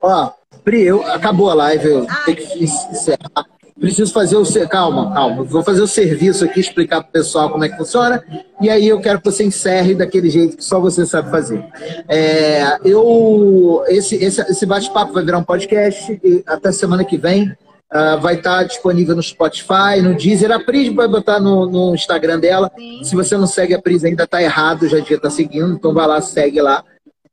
Ó, 0.00 0.32
Pri, 0.64 0.82
eu... 0.82 1.04
acabou 1.06 1.48
a 1.50 1.54
live, 1.54 1.86
eu 1.86 2.06
Ai, 2.08 2.24
tenho 2.24 2.36
que 2.36 2.64
encerrar. 2.64 3.46
Preciso 3.80 4.12
fazer 4.12 4.36
o. 4.36 4.68
Calma, 4.68 5.10
calma. 5.10 5.42
Vou 5.42 5.62
fazer 5.62 5.80
o 5.80 5.86
serviço 5.86 6.44
aqui, 6.44 6.60
explicar 6.60 7.00
para 7.00 7.08
o 7.08 7.12
pessoal 7.12 7.48
como 7.48 7.64
é 7.64 7.68
que 7.70 7.78
funciona. 7.78 8.22
E 8.60 8.68
aí 8.68 8.86
eu 8.86 9.00
quero 9.00 9.20
que 9.20 9.24
você 9.24 9.42
encerre 9.42 9.94
daquele 9.94 10.28
jeito 10.28 10.58
que 10.58 10.64
só 10.64 10.78
você 10.78 11.06
sabe 11.06 11.30
fazer. 11.30 11.66
É, 12.06 12.78
eu, 12.84 13.82
esse 13.88 14.16
esse, 14.16 14.42
esse 14.42 14.66
bate-papo 14.66 15.14
vai 15.14 15.24
virar 15.24 15.38
um 15.38 15.44
podcast. 15.44 16.20
Até 16.46 16.72
semana 16.72 17.06
que 17.06 17.16
vem. 17.16 17.56
Uh, 17.92 18.20
vai 18.20 18.36
estar 18.36 18.58
tá 18.58 18.62
disponível 18.64 19.16
no 19.16 19.22
Spotify, 19.22 20.00
no 20.00 20.14
Deezer. 20.14 20.52
A 20.52 20.60
Pris 20.60 20.94
vai 20.94 21.08
botar 21.08 21.40
no, 21.40 21.66
no 21.66 21.94
Instagram 21.94 22.38
dela. 22.38 22.70
Sim. 22.76 23.02
Se 23.02 23.16
você 23.16 23.36
não 23.36 23.48
segue 23.48 23.74
a 23.74 23.82
Pris, 23.82 24.04
ainda 24.04 24.24
está 24.24 24.40
errado, 24.40 24.88
já 24.88 24.98
devia 24.98 25.16
estar 25.16 25.28
tá 25.28 25.34
seguindo. 25.34 25.74
Então 25.74 25.92
vai 25.92 26.06
lá, 26.06 26.20
segue 26.20 26.62
lá. 26.62 26.84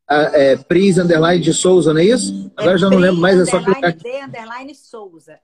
Uh, 0.09 0.33
é, 0.33 0.55
Pris 0.55 0.97
Underline 0.97 1.43
de 1.43 1.53
Souza, 1.53 1.93
não 1.93 2.01
é 2.01 2.05
isso? 2.05 2.51
Agora 2.57 2.75
é 2.75 2.77
já 2.79 2.89
não 2.89 2.97
lembro 2.97 3.21
mais, 3.21 3.39
é 3.39 3.45
só 3.45 3.61
clicar 3.61 3.91
aqui. 3.91 4.01
D 4.01 4.23
Underline 4.23 4.73
Souza. 4.73 5.37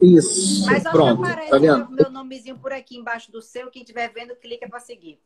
Isso, 0.00 0.64
Mas 0.66 0.82
pronto. 0.84 1.20
Mas 1.20 1.50
tá 1.50 1.58
vendo? 1.58 1.90
meu 1.90 2.10
nomezinho 2.10 2.56
por 2.58 2.72
aqui 2.72 2.96
embaixo 2.96 3.30
do 3.32 3.42
seu. 3.42 3.68
Quem 3.70 3.82
estiver 3.82 4.12
vendo, 4.12 4.34
clica 4.36 4.68
para 4.68 4.80
seguir. 4.80 5.20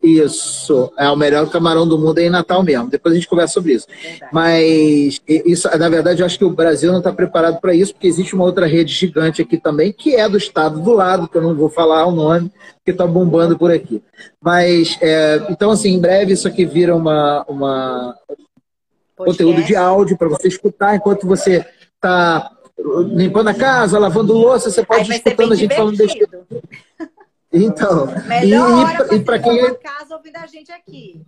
Isso, 0.00 0.92
é 0.96 1.10
o 1.10 1.16
melhor 1.16 1.50
camarão 1.50 1.86
do 1.86 1.98
mundo 1.98 2.18
é 2.18 2.26
em 2.26 2.30
Natal 2.30 2.62
mesmo. 2.62 2.88
Depois 2.88 3.12
a 3.12 3.16
gente 3.16 3.28
conversa 3.28 3.54
sobre 3.54 3.72
isso. 3.72 3.86
Verdade. 3.88 4.32
Mas 4.32 5.20
isso, 5.26 5.68
na 5.76 5.88
verdade, 5.88 6.22
eu 6.22 6.26
acho 6.26 6.38
que 6.38 6.44
o 6.44 6.50
Brasil 6.50 6.92
não 6.92 6.98
está 6.98 7.12
preparado 7.12 7.60
para 7.60 7.74
isso, 7.74 7.92
porque 7.92 8.06
existe 8.06 8.32
uma 8.34 8.44
outra 8.44 8.64
rede 8.64 8.92
gigante 8.92 9.42
aqui 9.42 9.58
também, 9.58 9.92
que 9.92 10.14
é 10.14 10.28
do 10.28 10.38
estado 10.38 10.80
do 10.80 10.92
lado, 10.92 11.26
que 11.26 11.36
eu 11.36 11.42
não 11.42 11.54
vou 11.54 11.68
falar 11.68 12.06
o 12.06 12.12
nome, 12.12 12.50
que 12.84 12.92
está 12.92 13.04
bombando 13.06 13.58
por 13.58 13.72
aqui. 13.72 14.00
Mas 14.40 14.96
é, 15.02 15.44
então, 15.50 15.72
assim, 15.72 15.94
em 15.94 16.00
breve 16.00 16.32
isso 16.32 16.46
aqui 16.46 16.64
vira 16.64 16.94
uma, 16.94 17.44
uma 17.48 18.14
conteúdo 19.16 19.64
de 19.64 19.74
áudio 19.74 20.16
para 20.16 20.28
você 20.28 20.46
escutar 20.46 20.94
enquanto 20.94 21.26
você 21.26 21.66
está 21.96 22.52
limpando 23.12 23.48
a 23.48 23.54
casa, 23.54 23.98
lavando 23.98 24.32
louça, 24.32 24.70
você 24.70 24.84
pode 24.84 25.10
ir 25.10 25.16
escutando 25.16 25.52
a 25.52 25.56
gente 25.56 25.74
falando 25.74 25.96
besteira. 25.96 26.46
Então, 27.52 28.06
Melhor 28.26 29.08
e, 29.10 29.16
e 29.16 29.20
para 29.20 29.38
quem 29.38 29.58
é 29.58 29.74
casa 29.74 30.14
ouvindo 30.14 30.36
a 30.36 30.46
gente 30.46 30.70
aqui. 30.70 31.22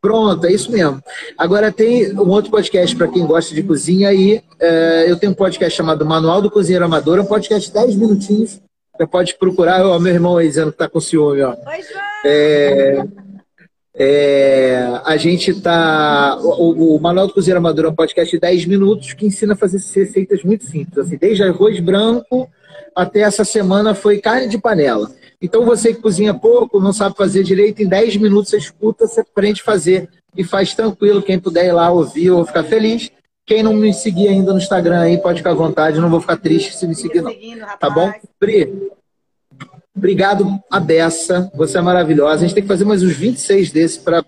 Pronto, 0.00 0.46
é 0.46 0.52
isso 0.52 0.72
mesmo. 0.72 1.02
Agora 1.36 1.70
tem 1.70 2.10
um 2.18 2.28
outro 2.30 2.50
podcast 2.50 2.96
para 2.96 3.08
quem 3.08 3.26
gosta 3.26 3.54
de 3.54 3.62
cozinha 3.62 4.08
aí. 4.08 4.42
É, 4.58 5.04
eu 5.06 5.18
tenho 5.18 5.32
um 5.32 5.34
podcast 5.34 5.76
chamado 5.76 6.06
Manual 6.06 6.40
do 6.40 6.50
Cozinheiro 6.50 6.86
Amador, 6.86 7.18
é 7.18 7.20
um 7.20 7.26
podcast 7.26 7.68
de 7.68 7.74
10 7.74 7.96
minutinhos. 7.96 8.60
Você 8.96 9.06
pode 9.06 9.34
procurar, 9.34 9.84
ó, 9.84 9.98
meu 9.98 10.14
irmão 10.14 10.38
aí 10.38 10.48
dizendo 10.48 10.72
que 10.72 10.78
tá 10.78 10.88
com 10.88 11.00
ciúme, 11.00 11.42
ó. 11.42 11.50
Oi, 11.50 11.82
João! 11.82 12.04
É, 12.24 13.04
é, 13.94 15.00
a 15.04 15.16
gente 15.18 15.60
tá. 15.60 16.38
O, 16.40 16.96
o, 16.96 17.00
Manual 17.00 17.26
do 17.26 17.34
Cozinheiro 17.34 17.58
Amador 17.58 17.84
é 17.84 17.88
um 17.88 17.94
podcast 17.94 18.34
de 18.34 18.40
10 18.40 18.64
minutos 18.64 19.12
que 19.12 19.26
ensina 19.26 19.52
a 19.52 19.56
fazer 19.56 19.76
receitas 19.76 20.42
muito 20.42 20.64
simples, 20.64 20.96
assim, 20.96 21.18
desde 21.18 21.42
arroz 21.42 21.78
branco 21.78 22.48
até 22.94 23.20
essa 23.20 23.44
semana 23.44 23.94
foi 23.94 24.18
carne 24.18 24.48
de 24.48 24.58
panela. 24.58 25.10
Então 25.40 25.64
você 25.64 25.94
que 25.94 26.00
cozinha 26.00 26.34
pouco, 26.34 26.80
não 26.80 26.92
sabe 26.92 27.16
fazer 27.16 27.42
direito, 27.42 27.82
em 27.82 27.88
10 27.88 28.16
minutos 28.16 28.50
você 28.50 28.58
escuta, 28.58 29.06
você 29.06 29.20
aprende 29.20 29.62
a 29.62 29.64
fazer 29.64 30.08
e 30.36 30.44
faz 30.44 30.74
tranquilo. 30.74 31.22
Quem 31.22 31.38
puder 31.38 31.66
ir 31.66 31.72
lá 31.72 31.90
ouvir, 31.90 32.26
eu 32.26 32.36
vou 32.36 32.46
ficar 32.46 32.64
feliz. 32.64 33.10
Quem 33.46 33.62
não 33.62 33.72
me 33.72 33.92
seguir 33.92 34.28
ainda 34.28 34.52
no 34.52 34.58
Instagram 34.58 35.00
aí, 35.00 35.18
pode 35.18 35.38
ficar 35.38 35.50
à 35.50 35.54
vontade, 35.54 36.00
não 36.00 36.10
vou 36.10 36.20
ficar 36.20 36.36
triste 36.36 36.76
se 36.76 36.86
me 36.86 36.94
seguir, 36.94 37.22
não. 37.22 37.32
Tá 37.78 37.90
bom? 37.90 38.12
Pri, 38.38 38.90
Obrigado, 39.96 40.58
a 40.70 40.78
beça. 40.78 41.50
Você 41.54 41.78
é 41.78 41.80
maravilhosa. 41.80 42.36
A 42.36 42.38
gente 42.38 42.54
tem 42.54 42.62
que 42.62 42.68
fazer 42.68 42.84
mais 42.84 43.02
uns 43.02 43.16
26 43.16 43.70
desses 43.72 43.98
para 43.98 44.24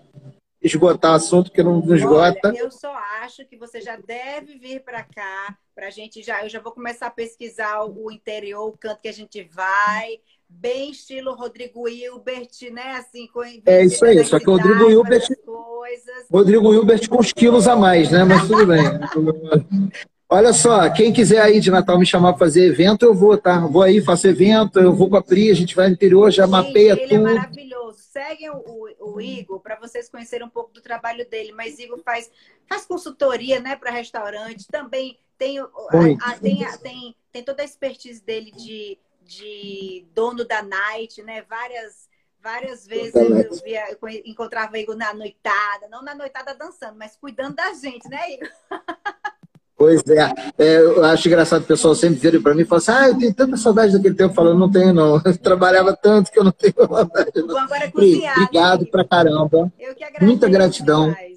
esgotar 0.61 1.11
o 1.11 1.15
assunto, 1.15 1.51
que 1.51 1.63
não, 1.63 1.79
não 1.79 1.95
esgota. 1.95 2.49
Olha, 2.49 2.59
eu 2.59 2.71
só 2.71 2.93
acho 3.21 3.45
que 3.45 3.57
você 3.57 3.81
já 3.81 3.97
deve 3.97 4.57
vir 4.59 4.81
para 4.81 5.03
cá, 5.03 5.57
para 5.73 5.87
a 5.87 5.89
gente 5.89 6.21
já. 6.21 6.43
Eu 6.43 6.49
já 6.49 6.59
vou 6.59 6.71
começar 6.71 7.07
a 7.07 7.11
pesquisar 7.11 7.83
o 7.83 8.11
interior, 8.11 8.67
o 8.67 8.77
canto 8.77 9.01
que 9.01 9.07
a 9.07 9.13
gente 9.13 9.43
vai. 9.43 10.19
Bem 10.47 10.91
estilo 10.91 11.33
Rodrigo 11.33 11.89
Hilbert, 11.89 12.51
né? 12.71 12.97
Assim, 12.97 13.27
com 13.27 13.43
é 13.43 13.85
isso 13.85 14.05
aí, 14.05 14.23
só 14.23 14.39
que 14.39 14.49
o 14.49 14.51
Rodrigo 14.57 14.89
Hilbert. 14.89 15.27
Coisas. 15.43 16.25
Rodrigo 16.31 16.73
Hilbert 16.73 17.09
com 17.09 17.19
uns 17.19 17.33
quilos 17.33 17.67
a 17.67 17.75
mais, 17.75 18.11
né? 18.11 18.23
Mas 18.23 18.47
tudo 18.47 18.67
bem. 18.67 18.83
Olha 20.29 20.51
só, 20.51 20.89
quem 20.89 21.13
quiser 21.13 21.39
aí 21.39 21.59
de 21.59 21.69
Natal 21.69 21.99
me 21.99 22.07
chamar 22.07 22.33
para 22.33 22.47
fazer 22.47 22.65
evento, 22.65 23.05
eu 23.05 23.13
vou, 23.13 23.37
tá? 23.37 23.59
Vou 23.67 23.83
aí, 23.83 24.01
faço 24.01 24.27
evento, 24.27 24.79
eu 24.79 24.91
vou 24.91 25.07
com 25.07 25.15
a 25.15 25.21
Pri, 25.21 25.51
a 25.51 25.53
gente 25.53 25.75
vai 25.75 25.87
no 25.87 25.93
interior, 25.93 26.31
já 26.31 26.47
mapeia 26.47 26.93
ele 26.93 27.01
tudo. 27.01 27.13
Ele 27.13 27.15
é 27.15 27.33
maravilhoso. 27.35 27.99
Seguem 27.99 28.49
o, 28.49 28.55
o, 28.55 29.13
o 29.15 29.21
Igor 29.21 29.59
para 29.59 29.79
vocês 29.79 30.09
conhecerem 30.09 30.47
um 30.47 30.49
pouco 30.49 30.73
do 30.73 30.81
trabalho 30.81 31.27
dele. 31.29 31.51
Mas 31.51 31.77
Igor 31.77 31.99
faz, 32.03 32.31
faz 32.67 32.83
consultoria, 32.83 33.59
né, 33.59 33.75
para 33.75 33.91
restaurante. 33.91 34.67
Também 34.71 35.19
tem, 35.37 35.59
a, 35.59 35.63
a, 35.63 36.39
tem, 36.39 36.63
a, 36.65 36.77
tem, 36.77 37.15
tem 37.31 37.43
toda 37.43 37.61
a 37.61 37.65
expertise 37.65 38.23
dele 38.23 38.51
de, 38.51 38.97
de 39.21 40.05
dono 40.13 40.45
da 40.45 40.61
night, 40.61 41.21
né? 41.21 41.43
Várias 41.49 42.11
Várias 42.43 42.85
vezes 42.85 43.15
eu, 43.15 43.63
via, 43.63 43.85
eu 43.89 44.09
encontrava 44.25 44.77
Igor 44.77 44.97
na 44.97 45.13
noitada, 45.13 45.87
não 45.89 46.03
na 46.03 46.13
noitada 46.13 46.53
dançando, 46.53 46.97
mas 46.99 47.15
cuidando 47.15 47.55
da 47.55 47.73
gente, 47.73 48.07
né, 48.09 48.33
Igor? 48.33 48.49
Pois 49.75 50.01
é. 50.07 50.31
é. 50.59 50.77
eu 50.77 51.03
acho 51.03 51.27
engraçado 51.27 51.63
o 51.63 51.65
pessoal 51.65 51.93
sempre 51.93 52.19
vira 52.19 52.39
para 52.39 52.53
mim 52.53 52.61
e 52.61 52.65
fala 52.65 52.79
assim: 52.79 52.91
ah, 52.91 53.07
eu 53.09 53.17
tenho 53.17 53.33
tanta 53.33 53.57
saudade 53.57 53.91
daquele 53.91 54.15
tempo. 54.15 54.33
Falando, 54.33 54.57
não 54.57 54.71
tenho, 54.71 54.93
não. 54.93 55.19
Eu 55.25 55.37
trabalhava 55.37 55.97
tanto 55.97 56.31
que 56.31 56.39
eu 56.39 56.43
não 56.43 56.51
tenho 56.53 56.73
saudade. 56.87 57.31
Não. 57.35 57.57
Agora 57.57 57.83
é 57.83 57.91
cozinhar, 57.91 58.37
Obrigado 58.37 58.85
pra 58.85 59.03
caramba. 59.03 59.73
Muita 60.21 60.47
gratidão. 60.47 61.09
Demais. 61.09 61.32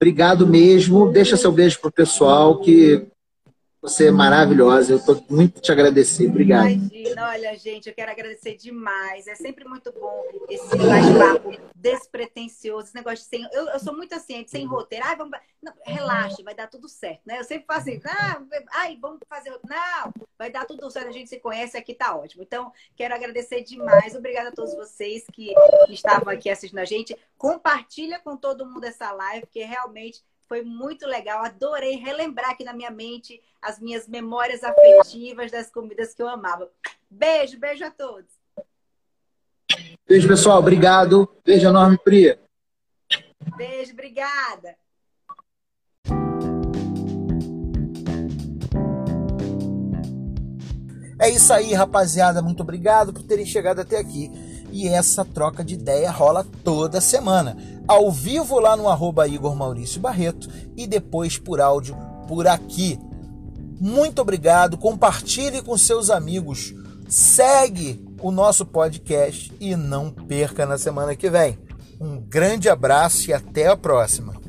Obrigado 0.00 0.46
mesmo. 0.46 1.12
Deixa 1.12 1.36
seu 1.36 1.52
beijo 1.52 1.78
pro 1.78 1.92
pessoal 1.92 2.58
que 2.58 3.06
você 3.80 4.08
é 4.08 4.10
maravilhosa. 4.10 4.92
Eu 4.92 4.98
estou 4.98 5.24
muito 5.28 5.60
te 5.60 5.72
agradecer. 5.72 6.28
Obrigado. 6.28 6.68
Imagina, 6.68 7.28
olha, 7.28 7.56
gente, 7.56 7.88
eu 7.88 7.94
quero 7.94 8.10
agradecer 8.10 8.56
demais. 8.56 9.26
É 9.26 9.34
sempre 9.34 9.64
muito 9.64 9.90
bom 9.92 10.22
esse 10.48 10.76
bate-papo 10.76 11.50
despretensioso, 11.74 12.88
esse 12.88 12.94
negócio 12.94 13.18
de 13.18 13.24
sem. 13.24 13.48
Eu, 13.52 13.68
eu 13.68 13.80
sou 13.80 13.96
muito 13.96 14.14
assim, 14.14 14.44
sem 14.46 14.66
roteiro. 14.66 15.04
Ai, 15.06 15.16
vamos... 15.16 15.38
Não, 15.62 15.72
relaxa, 15.84 16.42
vai 16.42 16.54
dar 16.54 16.68
tudo 16.68 16.88
certo, 16.88 17.20
né? 17.26 17.38
Eu 17.38 17.44
sempre 17.44 17.66
faço 17.66 17.80
assim, 17.80 18.00
ah, 18.06 18.42
ai, 18.72 18.98
vamos 19.00 19.20
fazer. 19.28 19.50
Não, 19.50 20.12
vai 20.38 20.50
dar 20.50 20.64
tudo 20.64 20.90
certo. 20.90 21.08
A 21.08 21.12
gente 21.12 21.28
se 21.28 21.38
conhece 21.38 21.76
aqui, 21.76 21.94
tá 21.94 22.16
ótimo. 22.16 22.42
Então, 22.42 22.72
quero 22.96 23.14
agradecer 23.14 23.62
demais. 23.62 24.14
Obrigada 24.14 24.48
a 24.48 24.52
todos 24.52 24.74
vocês 24.74 25.24
que 25.32 25.52
estavam 25.88 26.32
aqui 26.32 26.48
assistindo 26.48 26.78
a 26.78 26.84
gente. 26.84 27.16
Compartilha 27.36 28.18
com 28.18 28.36
todo 28.36 28.66
mundo 28.66 28.84
essa 28.84 29.12
live, 29.12 29.46
porque 29.46 29.64
realmente 29.64 30.22
foi 30.50 30.64
muito 30.64 31.06
legal. 31.06 31.44
Adorei 31.44 31.94
relembrar 31.94 32.50
aqui 32.50 32.64
na 32.64 32.72
minha 32.72 32.90
mente 32.90 33.40
as 33.62 33.78
minhas 33.78 34.08
memórias 34.08 34.64
afetivas 34.64 35.48
das 35.48 35.70
comidas 35.70 36.12
que 36.12 36.20
eu 36.20 36.28
amava. 36.28 36.68
Beijo, 37.08 37.56
beijo 37.56 37.84
a 37.84 37.90
todos. 37.92 38.32
Beijo, 40.08 40.26
pessoal. 40.26 40.58
Obrigado. 40.58 41.32
Beijo 41.44 41.68
enorme, 41.68 41.96
Pri. 41.98 42.36
Beijo, 43.56 43.92
obrigada. 43.92 44.76
É 51.20 51.30
isso 51.30 51.52
aí, 51.52 51.72
rapaziada. 51.74 52.42
Muito 52.42 52.64
obrigado 52.64 53.12
por 53.12 53.22
terem 53.22 53.46
chegado 53.46 53.82
até 53.82 53.98
aqui. 53.98 54.28
E 54.72 54.88
essa 54.88 55.24
troca 55.24 55.64
de 55.64 55.74
ideia 55.74 56.10
rola 56.10 56.46
toda 56.64 57.00
semana 57.00 57.56
ao 57.88 58.10
vivo 58.12 58.60
lá 58.60 58.76
no 58.76 58.88
arroba 58.88 59.26
Igor 59.26 59.56
Maurício 59.56 60.00
Barreto 60.00 60.48
e 60.76 60.86
depois 60.86 61.36
por 61.36 61.60
áudio 61.60 61.96
por 62.28 62.46
aqui. 62.46 62.98
Muito 63.80 64.22
obrigado, 64.22 64.78
compartilhe 64.78 65.60
com 65.60 65.76
seus 65.76 66.10
amigos, 66.10 66.72
segue 67.08 68.04
o 68.22 68.30
nosso 68.30 68.64
podcast 68.64 69.52
e 69.58 69.74
não 69.74 70.10
perca 70.10 70.66
na 70.66 70.78
semana 70.78 71.16
que 71.16 71.28
vem. 71.28 71.58
Um 72.00 72.20
grande 72.20 72.68
abraço 72.68 73.30
e 73.30 73.32
até 73.32 73.66
a 73.66 73.76
próxima. 73.76 74.39